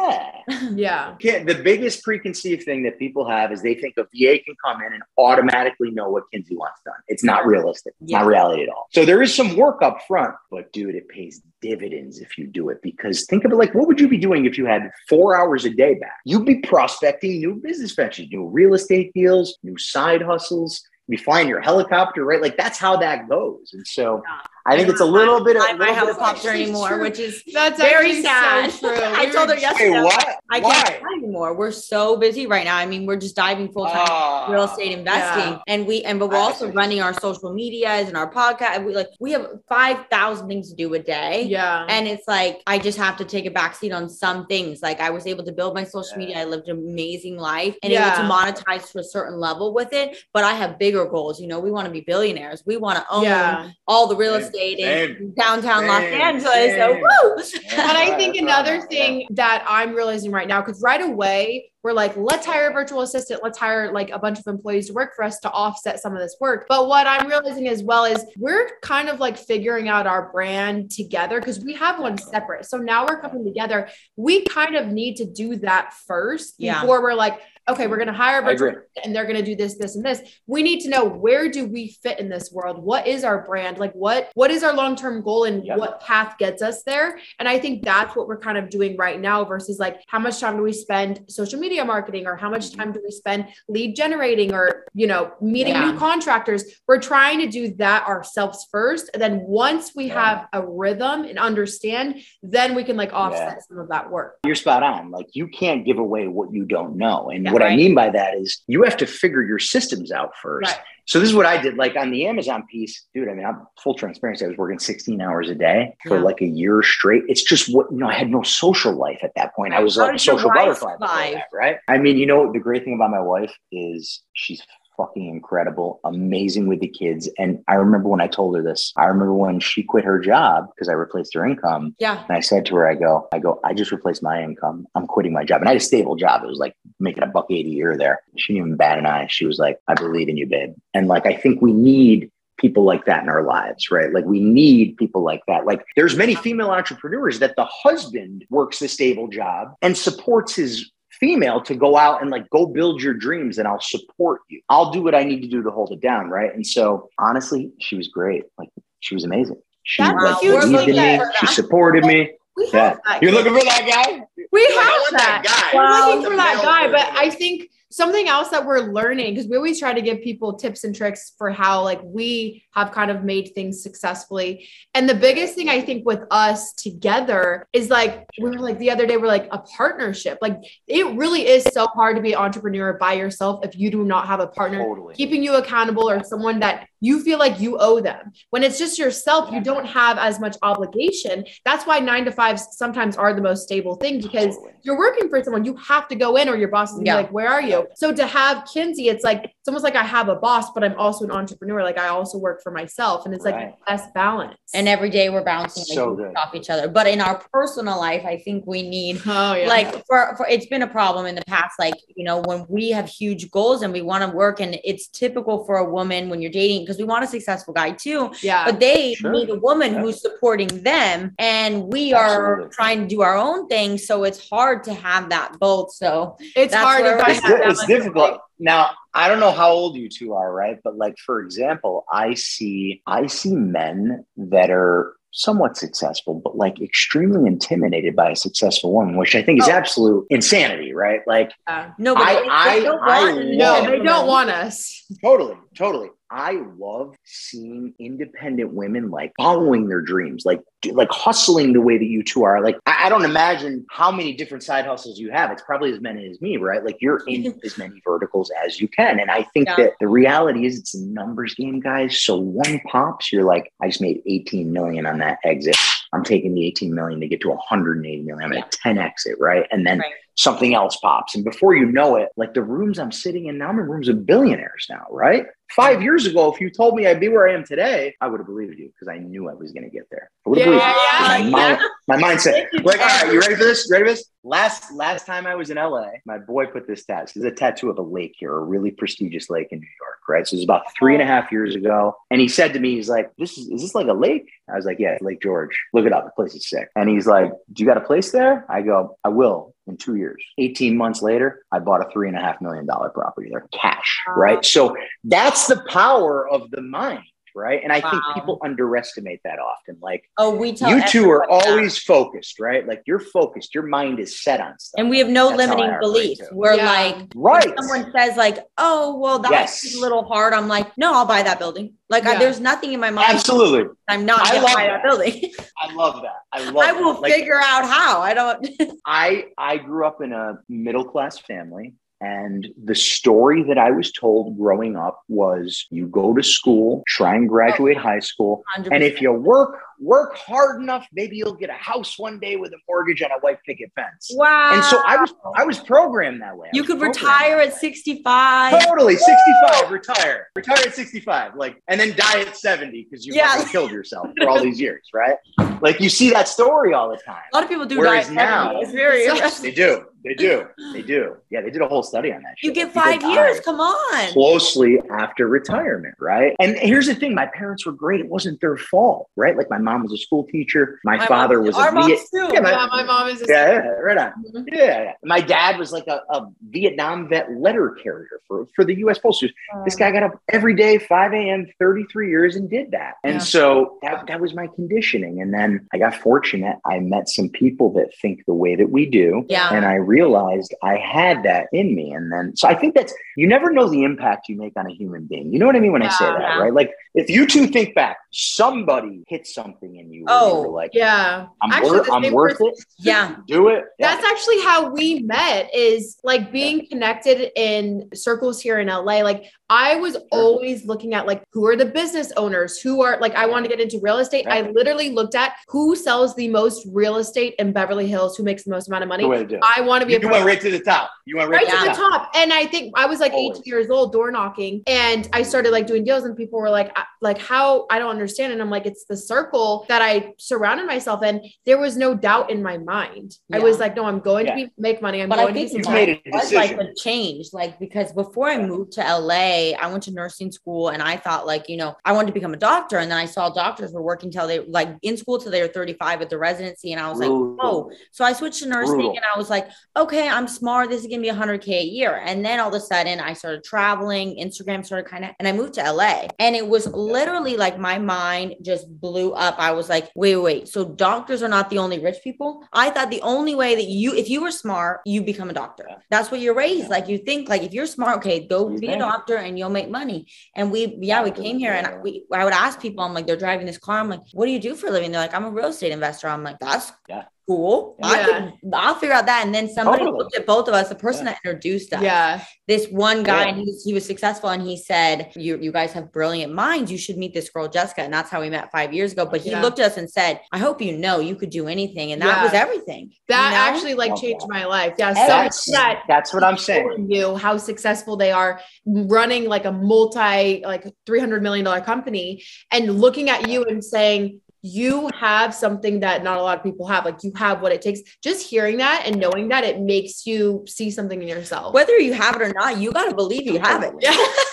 Yeah. 0.76 1.16
Yeah. 1.22 1.44
The 1.44 1.56
biggest 1.64 2.04
preconceived 2.04 2.64
thing 2.64 2.84
that 2.84 3.00
people 3.00 3.28
have 3.30 3.52
is 3.52 3.62
they 3.62 3.76
think 3.76 3.96
a 3.98 4.04
VA 4.04 4.40
can 4.44 4.56
come 4.66 4.82
in 4.82 4.94
and 4.94 5.02
automatically 5.18 5.92
know 5.92 6.10
what 6.10 6.24
Kinsey 6.34 6.56
wants 6.56 6.82
done. 6.86 6.96
It's 7.08 7.24
not 7.24 7.46
realistic, 7.46 7.94
Yeah. 8.02 8.20
not 8.20 8.28
reality 8.28 8.64
at 8.64 8.70
all. 8.70 8.88
So 8.92 9.06
there 9.06 9.22
is 9.22 9.34
some 9.34 9.56
work 9.56 9.82
up 9.82 10.00
front, 10.08 10.34
but 10.50 10.72
dude, 10.74 10.96
it 10.96 11.08
pays 11.08 11.42
dividends 11.62 12.20
if 12.20 12.38
you 12.38 12.48
do 12.48 12.70
it 12.70 12.82
because 12.82 13.26
think 13.28 13.46
of 13.46 13.52
it 13.52 13.56
like 13.56 13.74
what 13.74 13.88
would 13.88 14.00
you 14.02 14.08
be 14.10 14.18
doing 14.18 14.46
if 14.46 14.58
you 14.58 14.66
had 14.66 14.90
four 15.08 15.36
hours 15.40 15.64
a 15.66 15.70
day 15.70 15.94
back? 15.96 16.18
You'd 16.26 16.46
be 16.46 16.60
prospecting 16.60 17.40
new 17.40 17.56
business 17.56 17.94
ventures, 17.94 18.28
new 18.32 18.48
real 18.48 18.74
estate 18.74 19.14
deals, 19.14 19.58
new 19.64 19.78
side 19.78 20.22
hustles. 20.22 20.82
Be 21.10 21.18
flying 21.18 21.48
your 21.48 21.62
helicopter, 21.62 22.24
right? 22.24 22.42
Like 22.42 22.58
that's 22.58 22.78
how 22.78 22.98
that 22.98 23.28
goes. 23.28 23.72
And 23.74 23.86
so. 23.86 24.24
I 24.65 24.78
think 24.78 24.89
it's 24.89 25.02
a 25.02 25.06
little 25.06 25.43
bit 25.43 25.56
of 25.56 25.63
Not 25.63 25.78
my 25.80 25.89
little 25.89 26.06
bit 26.06 26.15
helicopter 26.15 26.50
anymore, 26.50 26.89
true. 26.89 27.02
which 27.02 27.19
is 27.19 27.43
That's 27.52 27.80
very 27.80 28.21
sad. 28.21 28.71
So. 28.71 28.89
I 29.15 29.30
told 29.30 29.50
her 29.50 29.58
yesterday. 29.58 30.02
What? 30.02 30.38
I 30.52 30.60
Why? 30.60 30.74
can't 30.74 31.00
fly 31.00 31.13
anymore. 31.17 31.56
We're 31.56 31.71
so 31.71 32.17
busy 32.17 32.45
right 32.45 32.65
now. 32.65 32.78
I 32.78 32.86
mean, 32.86 33.06
we're 33.06 33.17
just 33.17 33.36
diving 33.36 33.71
full 33.71 33.88
time 33.88 34.52
real 34.52 34.65
estate 34.65 34.97
investing, 34.97 35.60
and 35.67 35.88
we 35.88 36.04
and 36.04 36.19
but 36.19 36.30
we're 36.30 36.38
also 36.38 36.71
running 36.71 37.02
our 37.02 37.13
social 37.13 37.54
medias 37.54 38.08
and 38.08 38.17
our 38.17 38.32
podcast. 38.32 38.86
We 38.86 38.93
like 38.93 39.08
we 39.19 39.32
have 39.32 39.47
five 39.67 40.06
thousand 40.12 40.47
things 40.47 40.69
to 40.69 40.76
do 40.76 40.93
a 40.93 41.00
day. 41.00 41.43
Yeah. 41.43 41.86
And 41.89 42.08
it's 42.08 42.28
like 42.28 42.62
I 42.67 42.78
just 42.78 42.97
have 42.97 43.17
to 43.17 43.26
take 43.26 43.45
a 43.45 43.52
backseat 43.52 43.95
on 43.95 44.10
some 44.10 44.45
things. 44.45 44.82
Like 44.82 45.00
I 45.00 45.10
was 45.10 45.26
able 45.26 45.43
to 45.45 45.52
build 45.52 45.74
my 45.74 45.84
social 45.84 46.17
media. 46.17 46.39
I 46.39 46.45
lived 46.45 46.67
an 46.67 46.78
amazing 46.78 47.38
life 47.38 47.76
and 47.82 47.91
able 47.91 48.06
to 48.06 48.21
monetize 48.21 48.91
to 48.91 49.00
a 49.00 49.04
certain 49.04 49.39
level 49.39 49.74
with 49.74 49.93
it. 49.93 50.17
But 50.34 50.43
I 50.43 50.54
have 50.54 50.78
bigger 50.78 51.06
goals. 51.06 51.39
You 51.39 51.47
know, 51.47 51.60
we 51.60 51.71
want 51.71 51.86
to 51.86 51.91
be 51.91 52.02
billionaires. 52.02 52.63
We 52.65 52.78
want 52.78 53.00
to 53.00 53.06
own 53.10 53.24
yeah. 53.24 53.71
all 53.88 54.08
the 54.08 54.15
real 54.15 54.34
Same, 54.34 54.51
same, 54.54 55.34
downtown 55.38 55.88
Los 55.88 56.02
same, 56.02 56.22
Angeles. 56.22 56.76
So 56.76 56.94
same. 56.94 57.02
woo! 57.02 57.44
And 57.82 57.98
I 57.98 58.16
think 58.18 58.38
another 58.38 58.82
thing 58.82 59.28
that 59.32 59.64
I'm 59.68 59.94
realizing 59.94 60.32
right 60.32 60.48
now, 60.48 60.62
because 60.62 60.82
right 60.82 61.02
away 61.02 61.72
we're 61.84 61.94
like, 61.94 62.15
let's 62.15 62.46
hire 62.46 62.70
a 62.70 62.74
virtual 62.74 63.02
assistant, 63.02 63.41
let's 63.44 63.58
hire 63.58 63.91
like 63.91 64.10
a 64.12 64.20
bunch 64.20 64.39
of 64.39 64.48
employees 64.48 64.88
to 64.88 64.94
work 64.94 65.15
for 65.15 65.24
us 65.24 65.39
to 65.39 65.52
offset 65.52 66.00
some 66.00 66.13
of 66.13 66.20
this 66.20 66.36
work. 66.39 66.65
But 66.70 66.88
what 66.88 67.08
I'm 67.08 67.28
realizing 67.28 67.67
as 67.67 67.84
well 67.84 68.06
is 68.06 68.24
we're 68.38 68.70
kind 68.82 69.10
of 69.10 69.20
like 69.20 69.38
figuring 69.38 69.88
out 69.89 70.06
our 70.08 70.32
brand 70.32 70.91
together 70.91 71.39
because 71.39 71.60
we 71.60 71.74
have 71.74 72.00
one 72.00 72.17
separate. 72.17 72.65
So 72.65 72.78
now 72.78 73.06
we're 73.06 73.22
coming 73.22 73.44
together. 73.44 73.89
We 74.15 74.44
kind 74.46 74.76
of 74.76 74.88
need 74.88 75.15
to 75.17 75.26
do 75.26 75.56
that 75.58 75.94
first 76.06 76.56
Yeah. 76.60 76.82
before 76.82 77.02
we're 77.02 77.13
like, 77.15 77.39
okay, 77.70 77.88
we're 77.88 77.98
going 77.98 78.08
to 78.08 78.13
hire 78.13 78.39
a 78.41 78.44
virtual 78.44 78.74
and 79.04 79.15
they're 79.15 79.26
going 79.26 79.38
to 79.38 79.46
do 79.46 79.56
this 79.56 79.78
this 79.78 79.96
and 79.96 80.04
this 80.04 80.22
we 80.48 80.62
need 80.63 80.82
to 80.82 80.89
know 80.89 81.06
where 81.06 81.48
do 81.50 81.65
we 81.65 81.96
fit 82.04 82.20
in 82.20 82.28
this 82.28 82.52
world 82.52 82.78
what 82.84 83.08
is 83.08 83.24
our 83.24 83.46
brand 83.46 83.78
like 83.78 83.94
what 83.94 84.30
what 84.34 84.50
is 84.52 84.63
our 84.63 84.74
long-term 84.74 85.22
goal 85.24 85.46
and 85.46 85.63
Yep. 85.65 85.78
what 85.78 86.02
path 86.02 86.38
gets 86.39 86.62
us 86.62 86.84
there 86.84 87.20
and 87.39 87.48
i 87.48 87.60
think 87.60 87.84
that's 87.86 88.15
what 88.15 88.28
we're 88.28 88.39
kind 88.39 88.58
of 88.58 88.70
doing 88.70 88.98
right 88.98 89.22
now 89.22 89.46
versus 89.46 89.78
like 89.80 90.02
how 90.08 90.17
much 90.20 90.39
time 90.39 90.58
do 90.58 90.63
we 90.63 90.74
spend 90.74 91.22
social 91.30 91.60
media 91.60 91.71
marketing 91.82 92.28
or 92.28 92.36
how 92.36 92.50
much 92.50 92.72
Mhm. 92.72 92.78
time 92.78 92.92
do 92.92 93.02
we 93.04 93.12
spend 93.12 93.48
lead 93.70 93.96
generating 93.96 94.54
or 94.54 94.86
you 94.94 95.08
know 95.08 95.32
meeting 95.42 95.74
Yeah. 95.74 95.92
new 95.92 95.98
contractors 95.98 96.66
we're 96.88 97.00
trying 97.00 97.40
to 97.40 97.48
do 97.48 97.74
that 97.76 98.06
ourselves 98.08 98.68
first 98.72 99.10
and 99.14 99.22
then 99.22 99.40
once 99.42 99.96
we 99.96 100.06
Yeah. 100.08 100.20
have 100.22 100.48
a 100.54 100.68
rhythm 100.68 101.24
and 101.24 101.40
understand 101.40 102.22
then 102.44 102.76
we 102.76 102.84
can 102.84 102.98
like 102.98 103.14
offset 103.14 103.64
some 103.68 103.80
of 103.80 103.88
that 103.90 104.12
work 104.12 104.38
You're 104.46 104.56
spot 104.56 104.84
on. 104.84 105.12
Like 105.12 105.28
you 105.34 105.48
can't 105.48 105.86
give 105.86 105.98
away 105.98 106.28
what 106.28 106.52
you 106.54 106.66
don't 106.66 106.98
know. 106.98 107.30
And 107.30 107.46
Yeah, 107.46 107.54
what 107.54 107.64
I 107.64 107.76
mean 107.76 107.96
by 107.96 108.10
that 108.10 108.36
is 108.36 108.62
you 108.68 108.84
have 108.84 108.98
to 108.98 109.06
figure 109.08 109.44
your 109.44 109.60
systems 109.60 110.12
out 110.12 110.32
first. 110.42 110.72
Right. 110.72 110.80
So 111.06 111.20
this 111.20 111.30
is 111.30 111.36
what 111.36 111.46
I 111.46 111.62
did. 111.62 111.78
Like 111.78 111.96
on 111.96 112.12
the 112.12 112.28
Amazon 112.28 112.64
piece, 112.72 113.06
dude. 113.14 113.28
I 113.28 113.34
mean, 113.34 113.46
I'm 113.46 113.66
full 113.84 113.96
transparency. 113.96 114.46
I 114.46 114.50
was 114.50 114.58
working 114.58 114.80
16 114.80 115.20
hours 115.22 115.50
a 115.50 115.56
day 115.56 115.96
for 116.08 116.18
Yeah. 116.18 116.24
like 116.24 116.42
a 116.42 116.46
year 116.46 116.82
straight. 116.84 117.24
It's 117.28 117.44
just 117.44 117.74
what 117.74 117.92
you 117.92 117.98
know. 117.98 118.08
I 118.08 118.14
had 118.14 118.30
no 118.30 118.44
social 118.44 118.94
life 118.94 119.20
at 119.24 119.32
that 119.36 119.56
point. 119.56 119.74
I 119.74 119.82
was 119.82 119.96
How 119.98 120.04
like 120.04 120.16
a 120.16 120.20
social 120.20 120.50
butterfly. 120.52 120.96
that, 121.00 121.46
right? 121.52 121.78
I 121.88 121.98
mean, 121.98 122.18
you 122.18 122.26
know, 122.26 122.52
the 122.54 122.60
great 122.60 122.84
thing 122.86 122.94
about 122.96 123.12
my 123.12 123.22
wife 123.22 123.54
is 123.72 124.22
she's 124.34 124.62
fucking 125.02 125.28
incredible, 125.28 126.00
amazing 126.04 126.68
with 126.68 126.80
the 126.80 126.88
kids. 126.88 127.30
And 127.38 127.64
I 127.68 127.76
remember 127.76 128.10
when 128.10 128.22
I 128.22 128.28
told 128.28 128.56
her 128.56 128.62
this. 128.62 128.94
I 128.98 129.06
remember 129.06 129.34
when 129.34 129.60
she 129.60 129.84
quit 129.84 130.06
her 130.06 130.20
job 130.20 130.68
because 130.74 130.90
I 130.90 130.94
replaced 130.94 131.34
her 131.34 131.46
income. 131.46 131.96
Yeah. 132.00 132.24
And 132.28 132.38
I 132.38 132.40
said 132.40 132.66
to 132.68 132.76
her, 132.76 132.88
I 132.88 132.96
go, 132.96 133.28
I 133.34 133.40
go, 133.40 133.60
I 133.64 133.74
just 133.74 133.92
replaced 133.92 134.22
my 134.22 134.42
income. 134.42 134.86
I'm 134.96 135.08
quitting 135.08 135.34
my 135.34 135.44
job. 135.44 135.62
And 135.62 135.70
I 135.70 135.72
had 135.72 135.82
a 135.82 135.84
stable 135.84 136.16
job. 136.16 136.44
It 136.44 136.48
was 136.48 136.60
like 136.60 136.76
making 137.00 137.24
a 137.24 137.28
buck 137.28 137.48
80 137.50 137.70
a 137.70 137.74
year 137.74 137.98
there. 137.98 138.22
She 138.38 138.54
didn't 138.54 138.68
even 138.68 138.78
bat 138.78 139.00
an 139.00 139.06
eye. 139.06 139.28
She 139.30 139.46
was 139.46 139.58
like, 139.58 139.80
I 139.88 139.96
believe 139.96 140.30
in 140.30 140.38
you, 140.38 140.48
babe. 140.48 140.74
And 140.94 141.08
like, 141.08 141.26
I 141.26 141.36
think 141.36 141.62
we 141.62 141.74
need 141.74 142.30
people 142.58 142.84
like 142.84 143.06
that 143.06 143.24
in 143.24 143.30
our 143.30 143.44
lives, 143.44 143.90
right? 143.90 144.14
Like 144.14 144.26
we 144.26 144.40
need 144.40 144.96
people 144.98 145.24
like 145.24 145.42
that. 145.48 145.66
Like 145.66 145.84
there's 145.96 146.16
many 146.16 146.36
female 146.36 146.70
entrepreneurs 146.70 147.40
that 147.40 147.56
the 147.56 147.66
husband 147.66 148.46
works 148.52 148.78
the 148.78 148.88
stable 148.88 149.28
job 149.28 149.74
and 149.82 149.98
supports 149.98 150.56
his 150.56 150.92
female 151.22 151.62
to 151.62 151.76
go 151.76 151.96
out 151.98 152.22
and 152.22 152.30
like 152.32 152.50
go 152.50 152.66
build 152.66 153.02
your 153.02 153.14
dreams 153.14 153.58
and 153.60 153.68
I'll 153.68 153.80
support 153.80 154.42
you. 154.50 154.60
I'll 154.68 154.92
do 154.92 155.02
what 155.02 155.16
I 155.16 155.24
need 155.24 155.42
to 155.44 155.48
do 155.48 155.62
to 155.64 155.70
hold 155.72 155.92
it 155.94 156.02
down, 156.02 156.30
right? 156.30 156.54
And 156.54 156.66
so 156.68 157.10
honestly, 157.20 157.72
she 157.80 157.96
was 157.96 158.08
great. 158.10 158.44
Like 158.58 158.70
she 159.00 159.14
was 159.16 159.24
amazing. 159.24 159.62
She 159.84 160.02
That's 160.04 160.16
like, 160.22 160.42
believed 160.42 160.90
in 160.90 160.96
me. 160.98 161.22
She 161.40 161.46
supported 161.48 162.04
me. 162.06 162.32
we 162.58 162.70
Yeah. 162.74 162.90
have 162.90 163.00
that 163.06 163.22
You're 163.24 163.32
looking 163.32 163.54
for 163.54 163.64
that 163.64 163.86
guy? 163.88 164.24
we 164.52 164.62
You're 164.62 164.76
like, 164.76 164.86
I 164.88 164.90
have 164.90 165.02
want 165.02 165.12
that 165.18 165.44
guy. 165.72 165.78
we're 165.78 166.16
looking 166.16 166.32
for 166.32 166.36
that 166.38 166.62
guy, 166.64 166.92
but. 166.92 167.08
I 167.18 167.30
think 167.30 167.70
something 167.92 168.28
else 168.28 168.50
that 168.50 168.66
we're 168.66 168.92
learning 168.92 169.34
because 169.34 169.50
we 169.50 169.58
always 169.58 169.80
try 169.80 169.94
to 169.94 170.02
give 170.02 170.22
people 170.22 170.54
tips 170.54 170.84
and 170.84 170.96
tricks 170.96 171.34
for 171.38 171.52
how 171.52 171.84
like 171.84 172.00
we 172.04 172.64
have 172.72 172.92
kind 172.92 173.12
of 173.12 173.24
made 173.24 173.52
things 173.54 173.84
successfully. 173.84 174.68
And 174.96 175.08
the 175.08 175.14
biggest 175.14 175.56
thing 175.56 175.70
I 175.70 175.82
think 175.82 176.06
with 176.06 176.22
us 176.32 176.74
together 176.74 177.68
is 177.74 177.90
like 177.90 178.26
we 178.40 178.50
were 178.50 178.60
like 178.60 178.80
the 178.80 178.92
other 178.92 179.06
day 179.06 179.18
we're 179.18 179.28
like 179.28 179.50
a 179.52 179.60
partnership. 179.60 180.38
Like 180.42 180.58
it 180.88 181.06
really 181.18 181.48
is 181.48 181.64
so 181.74 181.86
hard 181.88 182.16
to 182.16 182.22
be 182.22 182.34
an 182.34 182.40
entrepreneur 182.40 182.94
by 182.94 183.14
yourself 183.14 183.66
if 183.66 183.78
you 183.78 183.92
do 183.92 184.06
not 184.06 184.26
have 184.26 184.40
a 184.40 184.48
partner 184.48 184.80
Totally. 184.80 185.16
keeping 185.16 185.44
you 185.44 185.56
accountable 185.56 186.10
or 186.10 186.24
someone 186.24 186.60
that 186.60 186.88
you 187.04 187.20
feel 187.22 187.40
like 187.40 187.60
you 187.60 187.78
owe 187.80 188.00
them. 188.00 188.32
When 188.52 188.64
it's 188.64 188.78
just 188.78 188.98
yourself, 189.00 189.52
you 189.52 189.60
don't 189.60 189.86
have 189.86 190.18
as 190.20 190.40
much 190.40 190.56
obligation. 190.62 191.44
That's 191.66 191.86
why 191.86 192.00
nine 192.00 192.26
to 192.26 192.32
fives 192.32 192.68
sometimes 192.78 193.18
are 193.18 193.34
the 193.34 193.42
most 193.42 193.64
stable 193.64 193.96
thing 193.96 194.22
because 194.22 194.56
you're 194.84 194.98
working 194.98 195.28
for 195.28 195.44
someone, 195.44 195.66
you 195.66 195.76
have 195.78 196.08
to 196.10 196.16
go 196.16 196.38
in 196.38 196.48
or 196.48 196.56
your 196.56 196.68
boss 196.70 196.92
is 196.92 196.98
gonna 196.98 197.06
Yeah. 197.08 197.18
be 197.18 197.24
like, 197.24 197.32
Where 197.34 197.50
are 197.50 197.62
you? 197.62 197.88
So 197.96 198.14
to 198.14 198.26
have 198.28 198.66
Kinsey, 198.72 199.08
it's 199.10 199.24
like 199.24 199.52
it's 199.62 199.67
almost 199.67 199.84
like 199.84 199.95
I 199.95 200.02
have 200.02 200.28
a 200.28 200.36
boss, 200.36 200.71
but 200.71 200.84
I'm 200.84 200.95
also 200.97 201.24
an 201.24 201.30
entrepreneur. 201.30 201.84
Like 201.84 202.00
I 202.00 202.08
also 202.08 202.39
work 202.39 202.63
for 202.63 202.71
myself, 202.71 203.28
and 203.28 203.36
it's 203.36 203.45
like 203.45 203.54
Right. 203.54 203.76
best 203.86 204.12
balance. 204.12 204.58
And 204.74 204.88
every 204.88 205.12
day 205.12 205.30
we're 205.30 205.43
bouncing 205.43 205.84
like, 205.88 205.95
So 205.95 206.15
good. 206.15 206.36
off 206.36 206.56
each 206.56 206.71
other. 206.71 206.88
But 206.88 207.06
in 207.06 207.21
our 207.21 207.36
personal 207.54 208.00
life, 208.00 208.26
I 208.26 208.38
think 208.39 208.65
we 208.65 208.82
need 208.82 209.21
oh 209.28 209.54
yeah, 209.54 209.67
like 209.67 210.04
for, 210.08 210.34
for 210.36 210.47
it's 210.47 210.65
been 210.65 210.82
a 210.82 210.88
problem 210.88 211.28
in 211.28 211.36
the 211.36 211.43
past 211.45 211.76
like 211.78 211.93
you 212.15 212.24
know 212.24 212.39
when 212.41 212.65
we 212.69 212.89
have 212.89 213.08
huge 213.08 213.52
goals 213.52 213.84
and 213.84 213.93
we 213.93 214.02
want 214.02 214.24
to 214.24 214.36
work 214.36 214.60
and 214.62 214.80
it's 214.84 215.08
typical 215.10 215.63
for 215.65 215.78
a 215.78 215.88
woman 215.88 216.30
when 216.30 216.41
you're 216.41 216.50
dating 216.52 216.82
because 216.82 216.97
we 216.97 217.04
want 217.04 217.24
a 217.24 217.28
successful 217.28 217.71
guy 217.74 217.91
too 217.91 218.32
yeah. 218.41 218.65
but 218.65 218.80
they 218.80 219.13
Sure. 219.13 219.32
need 219.32 219.50
a 219.52 219.60
woman 219.60 219.93
Yeah. 219.93 220.02
who's 220.02 220.21
supporting 220.21 220.69
them 220.84 221.36
and 221.38 221.84
we 221.93 222.13
are 222.13 222.54
Absolutely. 222.54 222.74
trying 222.74 223.02
to 223.02 223.08
do 223.08 223.21
our 223.21 223.36
own 223.38 223.67
thing 223.67 224.00
so 224.00 224.24
it's 224.24 224.50
hard 224.50 224.84
to 224.86 224.93
have 224.95 225.30
that 225.30 225.60
both 225.60 225.93
so 225.93 226.36
it's 226.56 226.74
hard 226.74 227.04
where 227.04 227.17
to 227.17 227.21
I 227.24 227.26
find 227.26 227.38
it's, 227.38 227.47
that 227.47 227.58
di- 227.63 227.69
it's 227.69 227.86
balance. 227.86 227.88
difficult 227.88 228.41
now 228.62 228.91
i 229.13 229.28
don't 229.28 229.39
know 229.41 229.52
how 229.52 229.69
old 229.69 229.95
you 229.97 230.08
two 230.08 230.34
are 230.34 230.54
right 230.54 230.78
but 230.84 230.95
like 230.95 231.17
for 231.26 231.39
example 231.41 232.06
i 232.12 232.34
see 232.34 233.02
i 233.08 233.26
see 233.28 233.54
men 233.56 234.24
that 234.38 234.69
are 234.69 235.15
somewhat 235.34 235.76
successful 235.78 236.34
but 236.43 236.56
like 236.58 236.82
extremely 236.82 237.47
intimidated 237.47 238.15
by 238.15 238.30
a 238.32 238.36
successful 238.36 238.93
woman 238.93 239.17
which 239.17 239.34
i 239.36 239.41
think 239.41 239.60
is 239.60 239.67
Oh. 239.67 239.71
absolute 239.71 240.28
insanity 240.30 240.93
right 240.93 241.21
like 241.26 241.52
Yeah. 241.67 241.91
no 241.97 242.15
but 242.15 242.24
I- 242.28 242.34
they- 242.36 242.41
they 242.41 242.50
I- 242.50 242.80
don't 242.89 243.02
I 243.02 243.24
want 243.26 243.38
an 243.39 243.58
No, 243.58 243.86
they 243.89 244.00
don't 244.00 244.28
want 244.28 244.50
us. 244.50 245.06
totally 245.24 245.56
totally 245.76 246.10
i 246.32 246.62
love 246.78 247.15
seeing 247.26 247.94
independent 248.00 248.74
women 248.74 249.10
like 249.10 249.32
following 249.38 249.88
their 249.88 250.02
dreams 250.02 250.44
like 250.46 250.62
like 250.94 251.12
hustling 251.12 251.74
the 251.74 251.82
way 251.82 251.98
that 251.98 252.06
you 252.06 252.24
two 252.24 252.44
are. 252.44 252.60
Like 252.63 252.78
I, 252.88 253.06
I 253.06 253.10
don't 253.10 253.24
imagine 253.24 253.86
how 253.91 254.12
many 254.12 254.34
different 254.34 254.63
side 254.63 254.84
hustles 254.86 255.20
you 255.20 255.30
have. 255.32 255.52
It's 255.52 255.62
probably 255.62 255.91
as 255.91 256.00
many 256.02 256.28
as 256.28 256.41
me 256.41 256.58
right? 256.58 256.84
Like 256.84 256.98
you're 257.02 257.22
in 257.28 257.54
as 257.63 257.78
many 257.78 258.02
verticals 258.04 258.52
as 258.65 258.82
you 258.82 258.88
can. 258.88 259.20
And 259.20 259.30
i 259.30 259.44
think 259.54 259.67
Yeah. 259.67 259.76
that 259.78 259.91
the 260.00 260.08
reality 260.08 260.65
is 260.65 260.80
it's 260.80 260.96
a 260.96 261.06
numbers 261.06 261.54
game 261.54 261.80
guys. 261.82 262.20
So 262.22 262.38
one 262.38 262.80
pops 262.88 263.32
you're 263.32 263.44
like 263.44 263.72
i 263.82 263.88
just 263.89 264.02
made 264.02 264.22
18 264.26 264.72
million 264.74 265.06
on 265.06 265.20
that 265.20 265.38
exit 265.44 265.78
i'm 266.13 266.24
taking 266.24 266.54
the 266.54 266.65
18 266.67 266.93
million 266.93 267.19
to 267.19 267.28
get 267.28 267.41
to 267.41 267.50
180 267.50 268.24
million 268.24 268.43
i'm 268.43 268.54
Yeah. 268.54 268.60
at 268.60 268.71
10 268.71 268.97
exit 268.97 269.36
right 269.39 269.67
and 269.71 269.86
then 269.86 270.00
Right. 270.00 270.12
something 270.36 270.74
else 270.74 270.95
pops. 270.97 271.36
And 271.36 271.43
before 271.43 271.76
you 271.76 271.86
know 271.91 272.15
it, 272.15 272.30
like 272.38 272.54
the 272.54 272.63
rooms 272.63 272.97
I'm 272.97 273.12
sitting 273.12 273.45
in 273.47 273.58
now, 273.60 273.67
I'm 273.67 273.78
in 273.80 273.86
rooms 273.86 274.08
of 274.08 274.26
billionaires 274.26 274.88
now, 274.89 275.06
right? 275.12 275.45
Five 275.76 276.02
years 276.02 276.26
ago, 276.26 276.52
if 276.52 276.60
you 276.62 276.69
told 276.71 276.95
me 276.95 277.06
I'd 277.06 277.19
be 277.19 277.28
where 277.28 277.47
I 277.50 277.54
am 277.54 277.63
today, 277.65 278.15
I 278.21 278.28
would 278.28 278.39
have 278.39 278.47
believed 278.47 278.80
you 278.80 278.88
because 278.88 279.08
I 279.13 279.17
knew 279.19 279.50
I 279.50 279.54
was 279.54 279.71
going 279.74 279.84
to 279.84 279.89
get 279.89 280.08
there. 280.10 280.32
I 280.45 280.50
would 280.50 280.60
have 280.60 280.67
Yeah, 280.67 280.80
believed 280.80 280.88
you. 280.88 281.26
yeah. 281.28 281.50
My, 281.50 281.50
mind, 281.50 281.80
my 282.08 282.17
mindset. 282.17 282.65
Like, 282.84 283.00
all 283.02 283.08
right, 283.08 283.32
you 283.34 283.39
ready 283.41 283.56
for 283.56 283.63
this? 283.65 283.88
You 283.89 283.93
ready 283.97 284.06
for 284.06 284.12
this? 284.15 284.31
Last 284.44 284.92
last 284.92 285.28
time 285.28 285.46
I 285.46 285.54
was 285.54 285.70
in 285.70 285.78
LA, 285.78 286.08
my 286.26 286.40
boy 286.40 286.66
put 286.66 286.88
this 286.88 287.06
tattoo. 287.06 287.40
There's 287.40 287.54
a 287.54 287.56
tattoo 287.56 287.92
of 287.92 288.00
a 288.00 288.02
lake 288.02 288.34
here, 288.40 288.56
a 288.56 288.64
really 288.64 288.90
prestigious 288.90 289.52
lake 289.52 289.68
in 289.72 289.80
New 289.80 289.88
York, 290.00 290.28
right? 290.28 290.48
So 290.48 290.56
it 290.56 290.58
was 290.58 290.64
about 290.64 290.84
three 290.98 291.14
and 291.14 291.22
a 291.22 291.28
half 291.28 291.52
years 291.52 291.76
ago. 291.76 292.16
And 292.32 292.42
he 292.42 292.48
said 292.48 292.74
to 292.74 292.80
me, 292.80 292.96
he's 292.96 293.08
like, 293.10 293.32
This 293.38 293.58
is 293.60 293.68
is 293.68 293.82
this 293.82 293.94
like 293.94 294.08
a 294.08 294.14
lake? 294.14 294.50
I 294.68 294.76
was 294.76 294.86
like, 294.86 294.98
Yeah, 294.98 295.18
Lake 295.22 295.44
George. 295.44 295.80
Look 295.94 296.08
it 296.08 296.14
up. 296.14 296.26
The 296.26 296.32
place 296.32 296.56
is 296.56 296.68
sick. 296.68 296.90
And 296.96 297.08
he's 297.08 297.28
like, 297.28 297.52
Do 297.72 297.84
you 297.84 297.88
got 297.88 297.98
a 297.98 298.02
place 298.02 298.32
there? 298.32 298.66
I 298.68 298.82
go, 298.82 299.16
I 299.24 299.30
will 299.30 299.76
in 299.86 299.98
two 299.98 300.16
years. 300.16 300.44
18 300.58 300.98
months 300.98 301.22
later, 301.22 301.64
I 301.72 301.78
bought 301.78 302.02
a 302.02 302.10
three 302.12 302.28
and 302.28 302.38
a 302.38 302.42
half 302.42 302.62
million 302.62 302.88
dollar 302.88 303.10
property 303.10 303.50
there, 303.52 303.68
cash, 303.74 304.22
right? 304.28 304.64
So 304.66 304.96
that's 305.24 305.68
the 305.68 305.84
power 305.90 306.50
of 306.50 306.72
the 306.72 306.82
mind. 306.82 307.24
Right. 307.56 307.82
And 307.84 307.92
I 307.92 308.02
think 308.02 308.22
people 308.34 308.60
underestimate 308.64 309.42
that 309.44 309.60
often. 309.60 309.98
Like 310.02 310.24
oh 310.38 310.56
we 310.56 310.74
tell 310.74 310.90
you 310.90 311.04
two 311.08 311.30
are 311.30 311.44
everybody 311.44 311.64
that. 311.64 311.70
always 311.72 311.98
focused, 311.98 312.60
right? 312.60 312.88
Like 312.88 313.04
you're 313.06 313.20
focused. 313.20 313.76
Your 313.76 313.84
mind 313.88 314.20
is 314.20 314.42
set 314.42 314.62
on 314.62 314.78
stuff. 314.80 315.00
and 315.00 315.10
we 315.10 315.20
have 315.20 315.30
no 315.30 315.50
That's 315.56 315.70
limiting 315.70 316.00
beliefs 316.00 316.42
we're 316.52 316.76
Yeah. 316.76 316.86
like 316.86 317.28
right. 317.36 317.74
Someone 317.78 318.12
says 318.16 318.38
like, 318.38 318.60
"Oh, 318.78 319.18
well, 319.20 319.40
that's 319.40 319.84
Yes. 319.84 319.96
a 319.96 320.00
little 320.00 320.24
hard," 320.24 320.54
I'm 320.54 320.68
like, 320.68 320.98
"No, 320.98 321.14
I'll 321.14 321.26
buy 321.26 321.44
that 321.44 321.60
building." 321.60 321.96
Like, 322.10 322.26
I, 322.26 322.38
there's 322.38 322.60
nothing 322.60 322.92
in 322.94 323.00
my 323.00 323.10
mind. 323.10 323.34
Absolutely. 323.34 323.90
I'm 324.10 324.26
not 324.26 324.42
I 324.42 324.52
gonna 324.54 324.66
love 324.66 324.74
buy 324.76 324.84
that. 324.88 325.02
that 325.02 325.04
building. 325.04 325.52
I 325.82 325.94
love 325.94 326.22
that. 326.24 326.36
I 326.52 326.70
love 326.70 326.84
I 326.86 326.92
will 326.94 327.14
that. 327.14 327.22
Like, 327.22 327.34
figure 327.34 327.56
out 327.56 327.86
how. 327.86 328.20
I 328.22 328.34
don't. 328.34 328.68
I 329.06 329.46
I 329.58 329.78
grew 329.78 330.06
up 330.06 330.22
in 330.22 330.34
a 330.34 330.60
middle 330.68 331.06
class 331.06 331.38
family. 331.40 331.94
And 332.22 332.68
the 332.84 332.94
story 332.94 333.64
that 333.64 333.80
I 333.80 333.90
was 333.90 334.12
told 334.12 334.56
growing 334.58 334.96
up 334.96 335.22
was 335.28 335.88
you 335.90 336.06
go 336.08 336.36
to 336.36 336.44
school, 336.44 337.02
try 337.08 337.34
and 337.36 337.50
graduate 337.50 337.98
oh, 337.98 338.02
high 338.02 338.20
school, 338.20 338.64
100%. 338.78 338.90
and 338.92 339.04
if 339.04 339.20
you 339.22 339.34
work 339.34 339.80
work 340.04 340.36
hard 340.36 340.82
enough, 340.82 341.06
maybe 341.14 341.36
you'll 341.38 341.54
get 341.54 341.70
a 341.70 341.74
house 341.74 342.18
one 342.18 342.40
day 342.40 342.56
with 342.56 342.74
a 342.74 342.78
mortgage 342.90 343.22
and 343.22 343.32
a 343.32 343.40
white 343.42 343.60
picket 343.68 343.92
fence. 343.96 344.32
wow, 344.34 344.72
And 344.74 344.84
so 344.84 345.00
I 345.06 345.18
was 345.18 345.34
I 345.56 345.64
was 345.64 345.80
programmed 345.80 346.42
that 346.42 346.56
way. 346.58 346.68
I 346.68 346.78
You 346.78 346.84
could 346.84 347.02
retire 347.02 347.60
at 347.60 347.74
65. 347.74 348.84
Totally, 348.84 349.16
65, 349.16 349.92
retire. 349.92 350.48
Retire 350.56 350.78
at 350.88 350.94
65, 350.96 351.56
like, 351.56 351.82
and 351.88 352.00
then 352.00 352.16
die 352.16 352.42
at 352.42 352.56
70 352.58 353.04
because 353.10 353.26
you 353.26 353.34
Yeah. 353.36 353.64
killed 353.72 353.92
yourself 353.92 354.28
for 354.40 354.50
all 354.50 354.62
these 354.62 354.80
years, 354.80 355.08
right? 355.14 355.38
Like, 355.82 356.00
you 356.00 356.10
see 356.10 356.30
that 356.32 356.48
story 356.48 356.94
all 356.94 357.10
the 357.10 357.18
time. 357.18 357.42
A 357.54 357.56
lot 357.56 357.64
of 357.64 357.70
people 357.70 357.86
do 357.86 357.98
Whereas 357.98 358.26
die. 358.28 358.32
at 358.32 358.36
now- 358.36 358.68
70. 358.82 358.82
it's 358.84 358.92
very. 358.92 359.22
They 359.62 359.72
do, 359.72 360.06
they 360.24 360.34
do, 360.34 360.66
they 360.94 361.02
do. 361.02 361.36
Yeah, 361.50 361.62
they 361.62 361.70
did 361.72 361.82
a 361.82 361.88
whole 361.88 362.04
study 362.04 362.32
on 362.32 362.42
that. 362.44 362.56
You 362.62 362.70
shit. 362.70 362.76
get 362.76 362.96
Like, 362.96 363.20
people 363.22 363.36
five 363.36 363.46
years. 363.48 363.60
Come 363.62 363.80
on. 363.80 364.32
Closely 364.34 365.00
after 365.12 365.48
retirement, 365.48 366.16
right? 366.20 366.56
And 366.60 366.76
here's 366.78 367.08
the 367.08 367.16
thing: 367.16 367.34
my 367.36 367.48
parents 367.48 367.86
were 367.86 367.92
great. 367.92 368.20
It 368.22 368.28
wasn't 368.30 368.62
their 368.62 368.78
fault, 368.78 369.30
right? 369.36 369.58
Like 369.58 369.70
my 369.70 369.78
mom 369.78 370.04
was 370.04 370.14
a 370.14 370.18
school 370.18 370.46
teacher. 370.52 371.00
My, 371.04 371.18
My 371.18 371.26
father 371.28 371.58
mom- 371.58 371.68
was 371.68 371.76
our 371.76 371.90
a 371.90 371.92
moms 371.92 372.08
Viet- 372.08 372.20
too. 372.32 372.50
Yeah, 372.54 372.60
my- 372.62 372.72
Yeah, 372.72 372.88
my 372.92 373.04
mom 373.04 373.28
is. 373.30 373.42
A 373.42 373.46
yeah, 373.48 373.72
yeah, 373.72 373.80
right 373.90 374.18
on. 374.18 374.34
Mhm. 374.54 374.64
Yeah, 374.72 375.04
yeah. 375.04 375.12
My 375.24 375.42
dad 375.42 375.78
was 375.78 375.92
like 375.92 376.08
a, 376.08 376.22
a 376.30 376.48
Vietnam 376.70 377.28
vet 377.30 377.52
letter 377.58 377.92
carrier 378.04 378.40
for, 378.48 378.66
for 378.76 378.84
the 378.86 378.96
U.S. 379.00 379.18
Postal 379.18 379.48
Service. 379.50 379.56
This 379.86 379.96
guy 379.96 380.12
got 380.12 380.24
up 380.24 380.34
every 380.52 380.76
day, 380.76 380.98
5 380.98 381.34
a.m., 381.34 381.66
33 381.80 382.30
years, 382.30 382.56
and 382.56 382.70
did 382.70 382.92
that. 382.92 383.16
And 383.24 383.36
Yeah. 383.36 383.40
so 383.40 383.98
that, 384.02 384.28
that 384.28 384.40
was 384.40 384.54
my 384.54 384.68
conditioning. 384.76 385.42
And 385.42 385.54
then 385.54 385.88
I 385.94 385.98
got 385.98 386.16
fortunate. 386.16 386.78
I 386.86 387.00
met 387.00 387.30
some 387.30 387.50
people 387.50 387.92
that 387.94 388.10
think 388.22 388.44
the 388.46 388.54
way 388.54 388.76
that 388.76 388.90
we 388.92 389.06
do. 389.10 389.46
Yeah. 389.50 389.70
And 389.74 389.86
I 389.86 389.96
realized 390.15 390.74
I 390.84 390.97
had 390.97 391.43
that 391.43 391.67
in 391.71 391.95
me. 391.95 392.12
And 392.12 392.32
then, 392.32 392.56
so 392.56 392.67
I 392.67 392.76
think 392.76 392.95
that's, 392.95 393.13
you 393.38 393.47
never 393.47 393.71
know 393.71 393.88
the 393.88 394.04
impact 394.04 394.50
you 394.50 394.58
make 394.58 394.74
on 394.76 394.86
a 394.88 394.93
human 394.93 395.26
being. 395.26 395.52
You 395.54 395.60
know 395.60 395.65
what 395.65 395.76
I 395.76 395.80
mean 395.80 395.93
when 395.93 396.04
I 396.04 396.10
say 396.10 396.26
that, 396.26 396.39
Yeah. 396.41 396.60
right? 396.60 396.74
Like 396.74 396.91
if 397.15 397.30
you 397.30 397.47
two 397.47 397.67
think 397.67 397.95
back, 397.95 398.17
somebody 398.32 399.24
hit 399.28 399.47
something 399.47 399.95
in 399.95 400.12
you. 400.12 400.26
Oh, 400.28 400.62
like, 400.62 400.91
Yeah, 400.93 401.47
I'm, 401.62 401.71
Actually, 401.71 402.00
worth, 402.00 402.10
I'm 402.12 402.34
worth 402.34 402.52
person- 402.54 402.67
it. 402.67 402.86
Yeah. 403.00 403.36
Do 403.47 403.69
it. 403.69 403.86
Yeah. 404.00 404.13
That's 404.13 404.26
actually 404.26 404.62
how 404.62 404.89
we 404.91 405.19
met 405.21 405.74
is 405.74 406.17
like 406.24 406.52
being 406.52 406.88
connected 406.88 407.52
in 407.56 408.10
circles 408.13 408.62
here 408.62 408.80
in 408.80 408.88
LA. 408.88 409.21
Like 409.24 409.45
I 409.69 409.95
was 409.95 410.17
always 410.32 410.86
looking 410.86 411.13
at 411.13 411.26
like 411.26 411.43
who 411.54 411.65
are 411.67 411.76
the 411.76 411.86
business 411.86 412.32
owners, 412.38 412.80
who 412.80 413.02
are 413.02 413.17
like 413.19 413.34
I 413.36 413.45
want 413.47 413.65
to 413.65 413.69
get 413.69 413.80
into 413.80 414.00
real 414.02 414.17
estate. 414.19 414.45
I 414.47 414.69
literally 414.71 415.10
looked 415.10 415.36
at 415.36 415.54
who 415.69 415.95
sells 415.95 416.36
the 416.36 416.50
most 416.50 416.86
real 416.91 417.17
estate 417.17 417.56
in 417.58 417.71
Beverly 417.71 418.08
Hills, 418.08 418.36
who 418.38 418.43
makes 418.43 418.63
the 418.63 418.71
most 418.71 418.88
amount 418.88 419.04
of 419.04 419.10
money. 419.10 419.24
the 419.24 419.30
way 419.30 419.38
to 419.39 419.45
do 419.45 419.56
it. 419.56 419.62
I 419.63 419.82
want 419.82 420.01
to 420.02 420.06
be 420.06 420.14
You, 420.14 420.20
a 420.20 420.22
you 420.22 420.30
went 420.30 420.46
right 420.46 420.60
to 420.62 420.72
the 420.72 420.80
top. 420.80 421.10
You 421.26 421.38
went 421.38 421.50
right, 421.50 421.58
right 421.62 421.66
to 421.70 421.72
to 421.78 421.84
the 421.84 421.90
the 421.92 421.96
top. 421.96 422.12
top. 422.24 422.32
And 422.36 422.52
I 422.54 422.66
think 422.66 422.94
I 422.98 423.06
was 423.06 423.20
like 423.20 423.34
Always. 423.34 423.60
18 423.60 423.64
years 423.72 423.90
old, 423.90 424.12
door 424.12 424.32
knocking, 424.32 424.84
and 424.88 425.28
I 425.34 425.44
started 425.44 425.72
like 425.72 425.88
doing 425.88 426.04
deals, 426.04 426.24
and 426.26 426.36
people 426.36 426.60
were 426.60 426.70
like, 426.70 426.96
like 427.22 427.38
how 427.38 427.86
I 427.90 428.00
don't 428.00 428.10
understand. 428.10 428.54
And 428.54 428.62
I'm 428.62 428.70
like, 428.70 428.86
it's 428.86 429.06
the 429.06 429.16
circle 429.18 429.86
that 429.88 430.02
I 430.02 430.34
surrounded 430.38 430.86
myself 430.88 431.24
in. 431.24 431.42
There 431.66 431.78
was 431.78 431.96
no 431.98 432.16
doubt 432.16 432.50
in 432.50 432.62
my 432.64 432.78
mind. 432.78 433.38
I 433.54 433.60
was 433.60 433.80
like, 433.80 433.96
no, 433.96 434.06
I'm 434.06 434.20
going 434.20 434.46
Yeah. 434.48 434.56
to 434.56 434.66
be 434.66 434.72
make 434.78 435.02
money. 435.02 435.22
I'm 435.22 435.30
But 435.30 435.36
going 435.38 435.50
I 435.50 435.54
think 435.54 435.70
to 435.72 435.78
be 435.78 435.80
You've 435.84 435.94
made 435.94 436.22
a 436.26 436.30
was 436.32 436.52
like 436.54 436.72
a 436.72 436.94
change, 436.96 437.48
like 437.54 437.80
because 437.80 438.12
before 438.14 438.50
I 438.50 438.58
moved 438.58 438.94
to 438.94 439.02
LA, 439.02 439.74
I 439.80 439.88
went 439.92 440.04
to 440.04 440.12
nursing 440.12 440.52
school 440.52 440.90
and 440.90 441.02
I 441.02 441.18
thought 441.18 441.46
like 441.46 441.70
you 441.70 441.78
know 441.78 441.96
I 442.04 442.12
wanted 442.14 442.28
to 442.28 442.34
become 442.34 442.54
a 442.54 442.58
doctor, 442.58 442.98
and 442.98 443.10
then 443.12 443.18
I 443.18 443.26
saw 443.26 443.50
doctors 443.50 443.92
were 443.94 444.02
working 444.02 444.32
till 444.32 444.48
they 444.48 444.60
like 444.60 444.90
in 445.04 445.18
school 445.18 445.38
till 445.40 445.52
they 445.52 445.62
were 445.62 445.68
35 445.68 446.22
at 446.24 446.30
the 446.30 446.38
residency, 446.38 446.92
and 446.94 447.02
I 447.02 447.10
was 447.10 447.20
like, 447.20 447.30
Brutal. 447.30 447.56
whoa. 447.84 447.92
So 448.12 448.26
I 448.26 448.34
switched 448.34 448.60
to 448.64 448.68
nursing, 448.70 448.96
Brutal. 448.96 449.12
and 449.18 449.26
I 449.34 449.38
was 449.38 449.50
like, 449.50 449.68
okay, 449.96 450.28
I'm 450.28 450.48
smart. 450.48 450.90
This 450.90 451.02
is 451.02 451.08
gonna 451.08 451.22
be 451.22 451.30
100k 451.30 451.68
a 451.82 451.84
year, 451.84 452.22
and 452.26 452.44
then 452.46 452.60
all 452.60 452.70
of 452.70 452.74
a 452.74 452.80
sudden 452.80 453.20
I 453.20 453.34
started 453.34 453.64
traveling. 453.64 454.38
Instagram 454.40 454.86
started 454.86 455.10
kind 455.10 455.26
of, 455.26 455.32
and 455.40 455.48
I 455.48 455.52
moved 455.52 455.74
to 455.76 455.82
LA, 455.84 456.28
and 456.40 456.56
it 456.56 456.66
was 456.68 456.88
literally 456.88 457.58
like 457.58 457.78
my 457.78 457.98
mind 458.00 458.56
just 458.62 458.88
blew 459.02 459.34
up. 459.34 459.56
I 459.60 459.72
was 459.72 459.90
like, 459.90 460.10
wait, 460.16 460.36
wait. 460.38 460.68
So 460.68 460.86
doctors 460.86 461.44
are 461.44 461.48
not 461.50 461.70
the 461.70 461.78
only 461.80 462.00
rich 462.00 462.18
people. 462.24 462.64
I 462.74 462.90
thought 462.90 463.12
the 463.12 463.22
only 463.22 463.56
way 463.56 463.76
that 463.76 463.86
you, 463.86 464.14
if 464.14 464.30
you 464.30 464.42
were 464.42 464.52
smart, 464.52 465.02
you 465.06 465.22
become 465.22 465.50
a 465.50 465.54
doctor. 465.54 465.88
That's 466.10 466.32
what 466.32 466.40
you're 466.40 466.54
raised. 466.56 466.90
Like 466.90 467.08
you 467.08 467.18
think, 467.18 467.50
like 467.50 467.64
if 467.64 467.74
you're 467.74 467.86
smart, 467.86 468.18
okay, 468.18 468.48
go 468.48 468.70
be 468.70 468.88
a 468.88 469.00
doctor 469.00 469.36
and 469.38 469.58
you'll 469.60 469.70
make 469.70 469.90
money. 469.90 470.28
And 470.56 470.72
we, 470.72 470.98
yeah, 471.02 471.24
we 471.24 471.32
came 471.32 471.58
here 471.60 471.74
and 471.74 471.88
I- 471.88 471.98
we, 471.98 472.24
I 472.34 472.44
would 472.46 472.54
ask 472.54 472.80
people, 472.82 473.04
I'm 473.04 473.14
like, 473.14 473.28
they're 473.28 473.36
driving 473.36 473.66
this 473.66 473.78
car. 473.78 474.00
I'm 474.00 474.10
like, 474.10 474.22
what 474.34 474.46
do 474.46 474.52
you 474.52 474.60
do 474.60 474.76
for 474.76 474.88
a 474.88 474.92
living? 474.92 475.12
They're 475.12 475.22
like, 475.22 475.36
I'm 475.36 475.46
a 475.46 475.52
real 475.52 475.68
estate 475.68 475.92
investor. 475.92 476.28
I'm 476.30 476.44
like, 476.44 476.60
that's 476.60 476.92
Yeah. 477.10 477.24
Cool. 477.56 477.98
I 478.04 478.24
could, 478.24 478.74
I'll 478.74 478.96
figure 478.96 479.14
out 479.16 479.26
that. 479.26 479.46
And 479.46 479.54
then 479.54 479.68
somebody 479.70 480.00
Totally. 480.06 480.18
looked 480.18 480.36
at 480.36 480.46
both 480.46 480.68
of 480.68 480.74
us, 480.74 480.90
the 480.90 480.96
person 480.96 481.26
Yeah. 481.26 481.34
that 481.34 481.40
introduced 481.44 481.94
us. 481.94 482.02
Yeah. 482.02 482.44
This 482.68 482.88
one 482.88 483.24
guy, 483.24 483.44
Yeah. 483.44 483.48
and 483.50 483.58
he 483.58 483.64
was, 483.66 483.84
he 483.84 483.94
was 483.94 484.06
successful, 484.06 484.50
and 484.50 484.62
he 484.62 484.78
said, 484.78 485.32
"You 485.36 485.58
you 485.60 485.72
guys 485.72 485.92
have 485.94 486.12
brilliant 486.14 486.54
minds. 486.54 486.92
You 486.92 486.98
should 486.98 487.18
meet 487.18 487.34
this 487.34 487.50
girl, 487.50 487.68
Jessica." 487.68 488.02
And 488.02 488.14
that's 488.14 488.30
how 488.30 488.40
we 488.40 488.50
met 488.50 488.72
five 488.72 488.94
years 488.94 489.12
ago. 489.12 489.26
But 489.26 489.42
he 489.42 489.50
Yeah. 489.52 489.62
looked 489.62 489.80
at 489.80 489.92
us 489.92 489.98
and 489.98 490.10
said, 490.10 490.40
"I 490.54 490.58
hope 490.60 490.82
you 490.82 490.98
know 490.98 491.20
you 491.20 491.36
could 491.36 491.50
do 491.50 491.68
anything," 491.68 492.12
and 492.14 492.22
that 492.22 492.38
Yeah. 492.38 492.44
was 492.44 492.54
everything. 492.54 493.12
That 493.28 493.46
you 493.46 493.52
know? 493.52 493.58
actually 493.58 493.94
like 493.96 494.16
changed 494.16 494.46
that. 494.46 494.54
my 494.54 494.66
life. 494.66 494.94
Yeah. 494.98 495.14
That's 495.14 495.66
that 495.72 496.04
that's 496.08 496.34
what 496.34 496.44
I'm 496.44 496.58
saying. 496.58 497.08
you 497.10 497.36
how 497.36 497.58
successful 497.58 498.16
they 498.16 498.32
are 498.32 498.62
running 498.86 499.46
like 499.50 499.66
a 499.66 499.72
multi 499.72 500.64
like 500.66 500.86
300 501.06 501.44
million 501.44 501.66
dollar 501.66 501.82
company 501.82 502.44
and 502.72 503.00
looking 503.02 503.30
at 503.30 503.50
you 503.50 503.64
and 503.66 503.84
saying 503.84 504.40
you 504.63 505.10
have 505.19 505.54
something 505.56 506.02
that 506.02 506.24
not 506.24 506.38
a 506.38 506.41
lot 506.41 506.58
of 506.58 506.63
people 506.63 506.86
have 506.88 507.04
like 507.06 507.24
you 507.24 507.32
have 507.36 507.62
what 507.62 507.71
it 507.71 507.82
takes 507.82 508.02
just 508.24 508.45
hearing 508.47 508.78
that 508.78 509.04
and 509.06 509.19
knowing 509.19 509.50
that 509.50 509.63
it 509.63 509.80
makes 509.80 510.26
you 510.28 510.63
see 510.67 510.91
something 510.91 511.21
in 511.21 511.28
yourself 511.28 511.74
whether 511.74 511.97
you 511.97 512.13
have 512.13 512.36
it 512.36 512.41
or 512.41 512.54
not, 512.54 512.78
you 512.78 512.91
got 512.91 513.10
to 513.10 513.15
believe 513.15 513.45
you 513.45 513.60
have 513.60 513.84
it. 513.84 513.93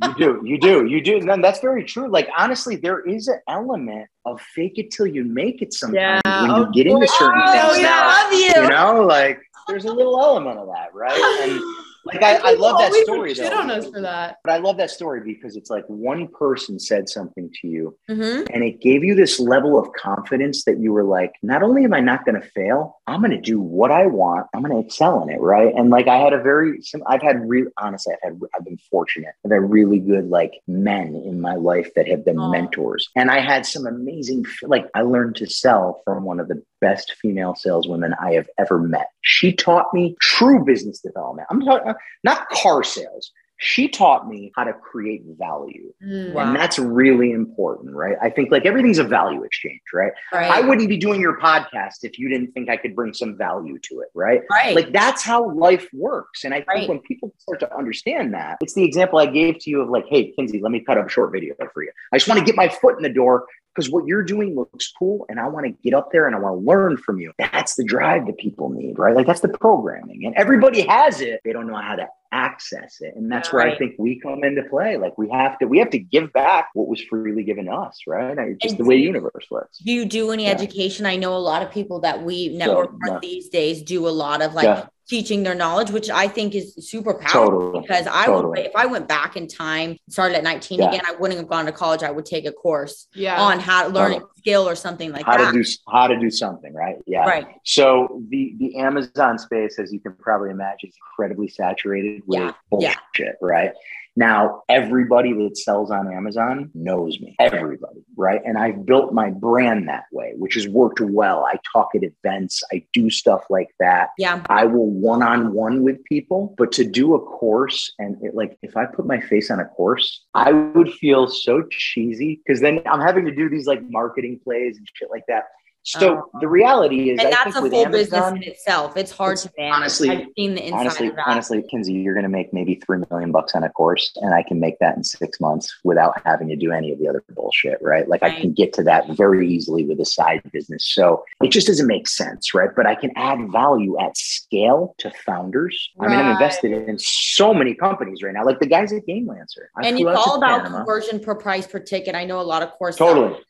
You 0.00 0.14
do, 0.14 0.42
you 0.44 0.58
do, 0.58 0.86
you 0.86 1.00
do. 1.02 1.30
And 1.30 1.44
that's 1.44 1.60
very 1.60 1.84
true. 1.84 2.08
Like 2.10 2.28
honestly, 2.36 2.74
there 2.76 3.00
is 3.00 3.28
an 3.28 3.38
element 3.48 4.08
of 4.24 4.40
fake 4.54 4.78
it 4.78 4.90
till 4.90 5.06
you 5.06 5.22
make 5.24 5.62
it 5.62 5.72
sometimes 5.72 6.20
Yeah. 6.24 6.42
when 6.42 6.56
you 6.56 6.66
Oh, 6.66 6.72
get 6.72 6.86
into 6.88 7.06
certain 7.06 7.42
Oh, 7.46 7.52
things 7.52 7.76
we 7.76 7.82
now. 7.84 8.06
love 8.08 8.32
you. 8.32 8.62
You 8.62 8.68
know, 8.68 9.04
like 9.06 9.40
there's 9.68 9.84
a 9.84 9.92
little 9.92 10.20
element 10.20 10.58
of 10.58 10.66
that, 10.68 10.92
right? 10.94 11.12
And 11.42 11.60
like 12.04 12.22
I, 12.22 12.36
I 12.36 12.54
love 12.54 12.78
that 12.78 12.92
story 12.94 13.32
though. 13.34 13.52
on 13.58 13.70
us 13.70 13.88
for 13.88 14.00
that 14.00 14.38
But 14.44 14.52
I 14.52 14.58
love 14.58 14.76
that 14.78 14.90
story 14.90 15.20
because 15.22 15.56
it's 15.56 15.70
like 15.70 15.84
one 15.86 16.28
person 16.28 16.78
said 16.78 17.08
something 17.08 17.50
to 17.60 17.68
you 17.68 17.96
Mhm. 18.10 18.48
and 18.52 18.64
it 18.64 18.80
gave 18.80 19.04
you 19.04 19.14
this 19.14 19.38
level 19.38 19.78
of 19.78 19.92
confidence 19.92 20.64
that 20.64 20.78
you 20.78 20.92
were 20.92 21.04
like, 21.04 21.32
not 21.42 21.62
only 21.62 21.84
am 21.84 21.94
I 21.94 22.00
not 22.00 22.24
going 22.24 22.40
to 22.40 22.46
fail, 22.48 22.98
I'm 23.06 23.20
going 23.20 23.30
to 23.32 23.40
do 23.40 23.60
what 23.60 23.90
I 23.90 24.06
want. 24.06 24.46
I'm 24.54 24.62
going 24.62 24.74
to 24.80 24.86
excel 24.86 25.22
in 25.22 25.30
it. 25.30 25.40
Right. 25.40 25.72
And 25.74 25.90
like 25.90 26.08
I 26.08 26.16
had 26.18 26.32
a 26.32 26.42
very, 26.42 26.80
I've 27.06 27.22
had 27.22 27.48
real, 27.48 27.66
honestly, 27.78 28.14
I've 28.14 28.32
had, 28.32 28.40
I've 28.54 28.64
been 28.64 28.78
fortunate. 28.90 29.34
I've 29.44 29.52
had 29.52 29.70
really 29.70 29.98
good 29.98 30.28
like 30.28 30.52
men 30.66 31.14
in 31.24 31.40
my 31.40 31.54
life 31.54 31.90
that 31.94 32.08
have 32.08 32.24
been 32.24 32.38
Aw. 32.38 32.50
mentors. 32.50 33.08
And 33.16 33.30
I 33.30 33.40
had 33.40 33.64
some 33.66 33.86
amazing, 33.86 34.44
like 34.62 34.86
I 34.94 35.02
learned 35.02 35.36
to 35.36 35.46
sell 35.46 36.02
from 36.04 36.24
one 36.24 36.40
of 36.40 36.48
the 36.48 36.62
best 36.80 37.12
female 37.22 37.54
saleswomen 37.54 38.14
I 38.20 38.32
have 38.32 38.48
ever 38.58 38.78
met. 38.78 39.08
She 39.20 39.52
taught 39.52 39.86
me 39.94 40.16
true 40.20 40.64
business 40.64 40.98
development. 41.00 41.46
I'm 41.50 41.60
talking 41.60 41.91
not 42.24 42.48
car 42.50 42.82
sales. 42.82 43.32
She 43.64 43.86
taught 43.86 44.28
me 44.28 44.50
how 44.56 44.64
to 44.64 44.72
create 44.72 45.22
value. 45.38 45.92
Mm. 46.04 46.32
Wow. 46.32 46.48
And 46.48 46.56
that's 46.56 46.80
really 46.80 47.30
important, 47.30 47.94
right? 47.94 48.16
I 48.20 48.28
think 48.28 48.50
like 48.50 48.66
everything's 48.66 48.98
a 48.98 49.04
value 49.04 49.44
exchange, 49.44 49.82
right? 49.94 50.10
Right. 50.32 50.50
I 50.50 50.62
wouldn't 50.62 50.88
be 50.88 50.96
doing 50.96 51.20
your 51.20 51.38
podcast 51.38 52.02
if 52.02 52.18
you 52.18 52.28
didn't 52.28 52.50
think 52.54 52.68
I 52.68 52.76
could 52.76 52.96
bring 52.96 53.14
some 53.14 53.38
value 53.38 53.78
to 53.84 54.00
it, 54.00 54.08
right? 54.14 54.40
right. 54.50 54.74
Like 54.74 54.92
that's 54.92 55.22
how 55.22 55.48
life 55.54 55.88
works. 55.92 56.42
And 56.42 56.52
I 56.52 56.56
think 56.56 56.68
Right. 56.68 56.88
when 56.88 56.98
people 57.02 57.32
start 57.38 57.60
to 57.60 57.72
understand 57.76 58.34
that, 58.34 58.58
it's 58.62 58.74
the 58.74 58.82
example 58.82 59.20
I 59.20 59.26
gave 59.26 59.60
to 59.60 59.70
you 59.70 59.80
of 59.80 59.90
like, 59.90 60.06
hey, 60.08 60.32
Kinsey, 60.32 60.60
let 60.60 60.72
me 60.72 60.80
cut 60.80 60.98
up 60.98 61.06
a 61.06 61.08
short 61.08 61.30
video 61.30 61.54
for 61.72 61.84
you. 61.84 61.92
I 62.12 62.16
just 62.18 62.26
want 62.26 62.40
to 62.40 62.44
get 62.44 62.56
my 62.56 62.68
foot 62.68 62.96
in 62.96 63.04
the 63.04 63.12
door 63.12 63.46
because 63.74 63.90
what 63.90 64.06
you're 64.06 64.22
doing 64.22 64.54
looks 64.54 64.92
cool 64.98 65.24
and 65.28 65.40
I 65.40 65.48
want 65.48 65.66
to 65.66 65.72
get 65.82 65.94
up 65.94 66.10
there 66.12 66.26
and 66.26 66.36
I 66.36 66.38
want 66.38 66.60
to 66.60 66.66
learn 66.66 66.96
from 66.96 67.18
you. 67.20 67.32
That's 67.38 67.74
the 67.74 67.84
drive 67.84 68.26
that 68.26 68.36
people 68.38 68.68
need, 68.70 68.98
right? 68.98 69.14
Like 69.16 69.26
that's 69.26 69.40
the 69.40 69.48
programming. 69.48 70.26
And 70.26 70.34
everybody 70.36 70.82
has 70.82 71.20
it. 71.20 71.40
They 71.44 71.52
don't 71.52 71.66
know 71.66 71.76
how 71.76 71.96
to 71.96 72.06
access 72.32 72.98
it. 73.00 73.14
And 73.16 73.30
that's 73.30 73.52
where 73.52 73.62
I 73.62 73.76
think 73.76 73.94
we 73.98 74.18
come 74.18 74.42
into 74.44 74.62
play. 74.64 74.96
Like 74.96 75.16
we 75.18 75.28
have 75.30 75.58
to 75.58 75.66
we 75.66 75.78
have 75.78 75.90
to 75.90 75.98
give 75.98 76.32
back 76.32 76.68
what 76.74 76.88
was 76.88 77.00
freely 77.02 77.44
given 77.44 77.66
to 77.66 77.72
us, 77.72 78.00
right? 78.06 78.36
It's 78.38 78.62
just 78.62 78.72
And 78.76 78.80
the 78.80 78.88
way 78.88 78.96
the 78.96 79.00
you- 79.02 79.06
universe 79.08 79.46
works. 79.50 79.78
do 79.78 79.92
you 79.92 80.04
do 80.04 80.30
any 80.30 80.44
Yeah. 80.44 80.50
education? 80.50 81.06
I 81.06 81.16
know 81.16 81.34
a 81.36 81.38
lot 81.38 81.62
of 81.62 81.70
people 81.70 82.00
that 82.00 82.22
we 82.22 82.48
network 82.56 82.90
So, 82.90 82.96
with 83.00 83.12
yeah. 83.12 83.18
these 83.20 83.48
days 83.48 83.82
do 83.82 84.06
a 84.06 84.10
lot 84.10 84.42
of 84.42 84.54
like 84.54 84.64
Yeah. 84.64 84.86
Teaching 85.12 85.42
their 85.42 85.54
knowledge, 85.54 85.90
which 85.90 86.08
I 86.08 86.26
think 86.26 86.54
is 86.54 86.74
super 86.88 87.12
powerful 87.12 87.50
Totally. 87.72 87.80
because 87.82 88.06
I 88.06 88.24
Totally. 88.24 88.62
would 88.62 88.66
if 88.70 88.72
I 88.74 88.86
went 88.86 89.08
back 89.08 89.36
in 89.36 89.46
time, 89.46 89.98
started 90.08 90.38
at 90.38 90.42
19 90.42 90.78
Yeah. 90.78 90.88
again, 90.88 91.02
I 91.06 91.12
wouldn't 91.16 91.38
have 91.38 91.48
gone 91.48 91.66
to 91.66 91.72
college. 91.72 92.02
I 92.02 92.10
would 92.10 92.24
take 92.24 92.46
a 92.46 92.52
course 92.52 93.08
yeah 93.14 93.38
on 93.38 93.60
how 93.60 93.82
to 93.86 93.88
learn 93.92 94.12
a 94.12 94.14
Totally. 94.14 94.30
skill 94.38 94.66
or 94.66 94.74
something 94.74 95.12
like 95.12 95.26
how 95.26 95.36
that. 95.36 95.52
to 95.52 95.62
do 95.62 95.68
how 95.92 96.06
to 96.06 96.18
do 96.18 96.30
something, 96.30 96.72
right? 96.72 96.96
Yeah. 97.06 97.26
Right. 97.28 97.46
So 97.64 98.22
the 98.30 98.54
the 98.58 98.78
Amazon 98.78 99.38
space, 99.38 99.78
as 99.78 99.92
you 99.92 100.00
can 100.00 100.14
probably 100.14 100.48
imagine, 100.48 100.88
is 100.88 100.96
incredibly 100.96 101.48
saturated 101.48 102.22
with 102.26 102.40
Yeah, 102.40 102.52
bullshit, 102.70 102.96
yeah. 103.20 103.32
right? 103.42 103.72
Now, 104.14 104.62
everybody 104.68 105.32
that 105.32 105.56
sells 105.56 105.90
on 105.90 106.12
Amazon 106.12 106.70
knows 106.74 107.18
me. 107.20 107.34
Everybody, 107.38 108.04
right? 108.16 108.42
And 108.44 108.58
I've 108.58 108.84
built 108.84 109.14
my 109.14 109.30
brand 109.30 109.88
that 109.88 110.04
way, 110.12 110.34
which 110.36 110.54
has 110.54 110.68
worked 110.68 111.00
well. 111.00 111.46
I 111.46 111.58
talk 111.72 111.90
at 111.94 112.02
events, 112.02 112.62
I 112.72 112.84
do 112.92 113.08
stuff 113.08 113.44
like 113.48 113.70
that. 113.80 114.10
Yeah. 114.18 114.44
I 114.50 114.66
will 114.66 114.90
one 114.90 115.22
on 115.22 115.54
one 115.54 115.82
with 115.82 116.02
people, 116.04 116.54
but 116.58 116.72
to 116.72 116.84
do 116.84 117.14
a 117.14 117.20
course 117.20 117.92
and 117.98 118.16
it, 118.22 118.34
like 118.34 118.58
if 118.62 118.76
I 118.76 118.84
put 118.84 119.06
my 119.06 119.20
face 119.20 119.50
on 119.50 119.60
a 119.60 119.64
course, 119.64 120.24
I 120.34 120.52
would 120.52 120.92
feel 120.92 121.26
so 121.26 121.62
cheesy 121.70 122.42
because 122.44 122.60
then 122.60 122.82
I'm 122.86 123.00
having 123.00 123.24
to 123.24 123.34
do 123.34 123.48
these 123.48 123.66
like 123.66 123.80
marketing 123.88 124.40
plays 124.44 124.76
and 124.76 124.86
shit 124.92 125.10
like 125.10 125.24
that. 125.28 125.44
So 125.84 126.28
Oh. 126.32 126.38
the 126.40 126.46
reality 126.48 127.10
is, 127.10 127.18
And 127.18 127.28
I 127.28 127.30
that's 127.30 127.56
a 127.56 127.60
full 127.60 127.74
Amazon, 127.74 127.90
business 127.92 128.30
in 128.36 128.42
itself. 128.44 128.96
It's 128.96 129.10
hard 129.10 129.32
it's 129.32 129.42
to 129.44 129.50
manage. 129.58 129.74
honestly- 129.74 130.10
I've 130.10 130.26
seen 130.36 130.54
the 130.54 130.64
inside 130.64 130.78
honestly, 130.80 131.06
of 131.08 131.16
that. 131.16 131.26
honestly, 131.26 131.62
Kinsey, 131.62 131.92
you're 131.94 132.14
going 132.14 132.22
to 132.22 132.28
make 132.28 132.52
maybe 132.52 132.76
three 132.76 133.02
million 133.10 133.32
bucks 133.32 133.54
on 133.56 133.64
a 133.64 133.68
course, 133.68 134.16
and 134.22 134.32
I 134.32 134.44
can 134.44 134.60
make 134.60 134.78
that 134.78 134.96
in 134.96 135.02
six 135.02 135.40
months 135.40 135.74
without 135.82 136.20
having 136.24 136.48
to 136.48 136.56
do 136.56 136.70
any 136.70 136.92
of 136.92 137.00
the 137.00 137.08
other 137.08 137.24
bullshit, 137.34 137.78
right? 137.82 138.08
Like 138.08 138.22
I 138.22 138.30
can 138.30 138.52
get 138.52 138.72
to 138.74 138.82
that 138.84 139.08
very 139.08 139.48
easily 139.48 139.84
with 139.84 139.98
a 140.00 140.04
side 140.04 140.40
business. 140.52 140.86
So 140.86 141.24
it 141.42 141.48
just 141.48 141.66
doesn't 141.66 141.86
make 141.88 142.06
sense, 142.06 142.54
right? 142.54 142.70
But 142.74 142.86
I 142.86 142.94
can 142.94 143.10
add 143.16 143.50
value 143.50 143.98
at 144.00 144.16
scale 144.16 144.94
to 144.98 145.10
founders. 145.26 145.90
I 145.98 146.06
mean, 146.08 146.16
I'm 146.18 146.30
invested 146.30 146.70
in 146.88 146.96
so 146.98 147.52
many 147.52 147.74
companies 147.74 148.22
right 148.22 148.32
now, 148.34 148.44
like 148.44 148.60
the 148.60 148.66
guys 148.66 148.92
at 148.92 149.04
Gamelancer. 149.06 149.66
I 149.76 149.88
and 149.88 149.98
it's 149.98 150.06
all 150.26 150.36
about 150.36 150.62
Panama. 150.62 150.78
conversion 150.78 151.18
per 151.18 151.34
price 151.34 151.66
per 151.66 151.80
ticket. 151.80 152.14
I 152.14 152.24
know 152.24 152.40
a 152.40 152.42
lot 152.42 152.62
of 152.62 152.70
courses 152.72 152.98
Totally. 152.98 153.40